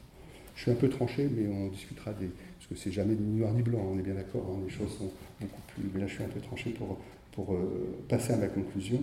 Je 0.54 0.62
suis 0.62 0.70
un 0.70 0.74
peu 0.74 0.88
tranché, 0.88 1.28
mais 1.30 1.46
on 1.48 1.68
discutera 1.68 2.12
des. 2.12 2.26
Parce 2.26 2.68
que 2.70 2.76
c'est 2.76 2.90
jamais 2.90 3.14
ni 3.14 3.38
noir 3.38 3.52
ni 3.52 3.62
blanc, 3.62 3.80
on 3.92 3.98
est 3.98 4.02
bien 4.02 4.14
d'accord, 4.14 4.46
hein, 4.50 4.61
les 4.64 4.72
choses 4.72 4.96
sont 4.96 5.11
beaucoup 5.40 5.61
plus. 5.74 5.84
Mais 5.92 6.00
là, 6.00 6.07
je 6.07 6.14
suis 6.14 6.24
un 6.24 6.28
peu 6.28 6.40
tranché 6.40 6.70
pour, 6.70 6.98
pour 7.32 7.52
euh, 7.52 7.94
passer 8.09 8.32
à 8.32 8.36
ma 8.36 8.46
conclusion. 8.46 9.00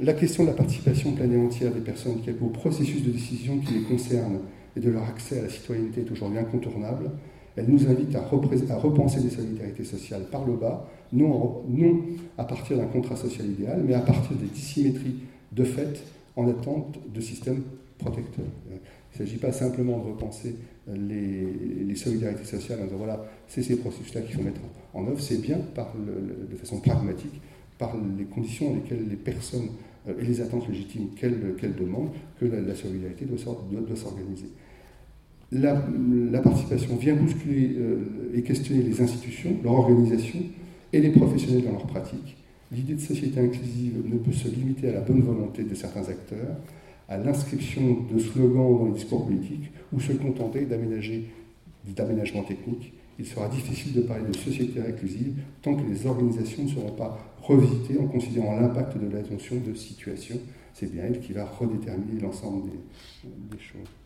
La 0.00 0.14
question 0.14 0.44
de 0.44 0.48
la 0.48 0.54
participation 0.54 1.12
pleine 1.12 1.34
et 1.34 1.36
entière 1.36 1.72
des 1.72 1.80
personnes 1.80 2.22
au 2.40 2.48
processus 2.48 3.02
de 3.02 3.10
décision 3.10 3.58
qui 3.58 3.74
les 3.74 3.82
concerne 3.82 4.40
et 4.74 4.80
de 4.80 4.90
leur 4.90 5.04
accès 5.04 5.38
à 5.38 5.42
la 5.42 5.50
citoyenneté 5.50 6.00
est 6.00 6.10
aujourd'hui 6.10 6.38
incontournable. 6.38 7.10
Elle 7.56 7.66
nous 7.66 7.86
invite 7.86 8.14
à, 8.16 8.22
repenser 8.22 9.20
les 9.20 9.30
solidarités 9.30 9.84
sociales 9.84 10.22
par 10.30 10.46
le 10.46 10.54
bas, 10.54 10.88
non, 11.12 11.62
à 12.38 12.44
partir 12.44 12.78
d'un 12.78 12.86
contrat 12.86 13.16
social 13.16 13.46
idéal, 13.46 13.82
mais 13.86 13.94
à 13.94 14.00
partir 14.00 14.36
des 14.36 14.46
dissymétries 14.46 15.16
de 15.52 15.64
fait 15.64 16.02
en 16.36 16.48
attente 16.48 16.98
de 17.12 17.20
systèmes 17.20 17.62
protecteurs. 17.98 18.44
Il 18.70 19.22
ne 19.22 19.26
s'agit 19.26 19.38
pas 19.38 19.52
simplement 19.52 19.98
de 19.98 20.04
repenser 20.12 20.56
les, 20.88 21.94
solidarités 21.94 22.44
sociales 22.44 22.80
en 22.80 22.84
disant 22.84 22.96
voilà, 22.96 23.24
c'est 23.46 23.62
ces 23.62 23.76
processus-là 23.76 24.22
qu'il 24.22 24.34
faut 24.34 24.42
mettre 24.42 24.60
en 24.94 25.06
œuvre, 25.06 25.20
c'est 25.20 25.40
bien 25.40 25.58
de 25.58 26.56
façon 26.56 26.80
pragmatique, 26.80 27.40
par 27.78 27.94
les 28.18 28.24
conditions 28.24 28.70
dans 28.70 28.76
lesquelles 28.76 29.08
les 29.08 29.16
personnes 29.16 29.68
euh, 30.08 30.14
et 30.20 30.24
les 30.24 30.40
attentes 30.40 30.68
légitimes 30.68 31.08
qu'elles 31.16 31.74
demandent, 31.76 32.10
que 32.38 32.46
la, 32.46 32.74
solidarité 32.74 33.24
doit, 33.24 33.38
s'organiser. 33.38 34.46
La, 35.52 36.40
participation 36.40 36.96
vient 36.96 37.14
bousculer 37.14 37.76
euh, 37.78 38.32
et 38.34 38.42
questionner 38.42 38.82
les 38.82 39.00
institutions, 39.02 39.54
leur 39.62 39.74
organisation 39.74 40.40
et 40.92 41.00
les 41.00 41.10
professionnels 41.10 41.64
dans 41.64 41.72
leur 41.72 41.86
pratique. 41.86 42.36
L'idée 42.70 42.94
de 42.94 43.00
société 43.00 43.38
inclusive 43.38 44.02
ne 44.06 44.16
peut 44.16 44.32
se 44.32 44.48
limiter 44.48 44.88
à 44.88 44.92
la 44.92 45.00
bonne 45.00 45.20
volonté 45.20 45.62
de 45.62 45.74
certains 45.74 46.08
acteurs, 46.08 46.56
à 47.08 47.18
l'inscription 47.18 47.98
de 48.10 48.18
slogans 48.18 48.78
dans 48.78 48.86
les 48.86 48.92
discours 48.92 49.26
politiques 49.26 49.70
ou 49.92 50.00
se 50.00 50.12
contenter 50.12 50.64
d'aménager 50.64 51.26
d'aménagement 51.84 52.44
technique. 52.44 52.92
Il 53.18 53.26
sera 53.26 53.48
difficile 53.48 53.92
de 53.92 54.02
parler 54.02 54.26
de 54.26 54.36
société 54.36 54.80
inclusive 54.80 55.34
tant 55.60 55.74
que 55.74 55.86
les 55.88 56.06
organisations 56.06 56.64
ne 56.64 56.68
seront 56.68 56.92
pas 56.92 57.18
revisitées 57.42 57.98
en 57.98 58.06
considérant 58.06 58.58
l'impact 58.58 58.96
de 58.96 59.14
la 59.14 59.22
notion 59.22 59.56
de 59.56 59.74
situation. 59.74 60.36
C'est 60.72 60.90
bien 60.90 61.04
elle 61.04 61.20
qui 61.20 61.32
va 61.32 61.44
redéterminer 61.44 62.20
l'ensemble 62.20 62.70
des, 63.50 63.58
choses. 63.58 64.01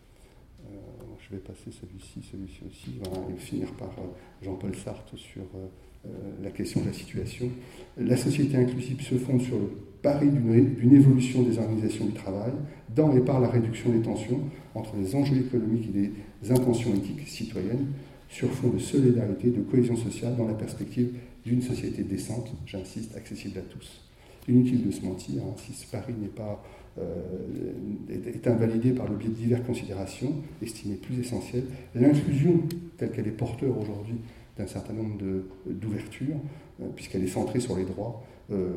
Je 1.29 1.35
vais 1.35 1.41
passer 1.41 1.71
celui-ci, 1.71 2.21
celui-ci 2.31 2.61
aussi, 2.69 2.99
et 3.33 3.37
finir 3.37 3.71
par 3.73 3.89
euh, 3.89 4.45
Jean-Paul 4.45 4.73
Sartre 4.75 5.17
sur 5.17 5.41
euh, 5.41 5.67
euh, 6.05 6.09
la 6.41 6.51
question 6.51 6.79
de 6.79 6.85
la 6.85 6.93
situation. 6.93 7.49
La 7.97 8.15
société 8.15 8.55
inclusive 8.55 9.01
se 9.01 9.15
fonde 9.15 9.41
sur 9.41 9.57
le 9.57 9.69
pari 10.01 10.29
d'une 10.29 10.93
évolution 10.93 11.41
des 11.41 11.57
organisations 11.57 12.05
du 12.05 12.13
travail 12.13 12.53
dans 12.95 13.13
et 13.13 13.19
par 13.19 13.41
la 13.41 13.49
réduction 13.49 13.89
des 13.89 14.01
tensions 14.01 14.39
entre 14.73 14.95
les 14.95 15.15
enjeux 15.15 15.37
économiques 15.37 15.89
et 15.93 16.11
les 16.43 16.51
intentions 16.51 16.93
éthiques 16.93 17.27
citoyennes 17.27 17.87
sur 18.29 18.49
fond 18.51 18.69
de 18.69 18.79
solidarité, 18.79 19.49
de 19.49 19.61
cohésion 19.61 19.97
sociale 19.97 20.37
dans 20.37 20.47
la 20.47 20.53
perspective 20.53 21.13
d'une 21.45 21.61
société 21.61 22.03
décente, 22.03 22.53
j'insiste, 22.65 23.17
accessible 23.17 23.59
à 23.59 23.61
tous. 23.63 24.01
Inutile 24.47 24.85
de 24.85 24.91
se 24.91 25.01
mentir, 25.01 25.41
hein, 25.43 25.55
si 25.57 25.73
ce 25.73 25.91
pari 25.91 26.13
n'est 26.13 26.27
pas 26.27 26.63
euh, 26.99 28.09
est, 28.09 28.47
invalidé 28.47 28.91
par 28.91 29.07
le 29.09 29.15
biais 29.15 29.29
de 29.29 29.33
diverses 29.33 29.65
considérations 29.65 30.33
estimées 30.61 30.95
plus 30.95 31.19
essentielles, 31.19 31.65
l'inclusion 31.95 32.61
telle 32.97 33.11
qu'elle 33.11 33.27
est 33.27 33.31
porteur 33.31 33.77
aujourd'hui 33.77 34.17
d'un 34.57 34.67
certain 34.67 34.93
nombre 34.93 35.17
d'ouvertures, 35.65 36.37
euh, 36.81 36.87
puisqu'elle 36.95 37.23
est 37.23 37.27
centrée 37.27 37.59
sur 37.59 37.77
les 37.77 37.85
droits. 37.85 38.23
Euh, 38.51 38.69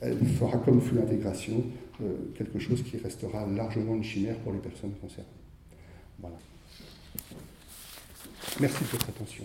elle 0.00 0.24
fera 0.24 0.58
comme 0.58 0.80
fut 0.80 0.94
l'intégration 0.94 1.64
euh, 2.00 2.14
quelque 2.36 2.58
chose 2.58 2.82
qui 2.82 2.96
restera 2.96 3.46
largement 3.46 3.94
une 3.96 4.04
chimère 4.04 4.36
pour 4.38 4.52
les 4.52 4.60
personnes 4.60 4.92
concernées. 5.00 5.26
Voilà. 6.18 6.36
Merci 8.60 8.84
de 8.84 8.88
votre 8.88 9.08
attention. 9.08 9.44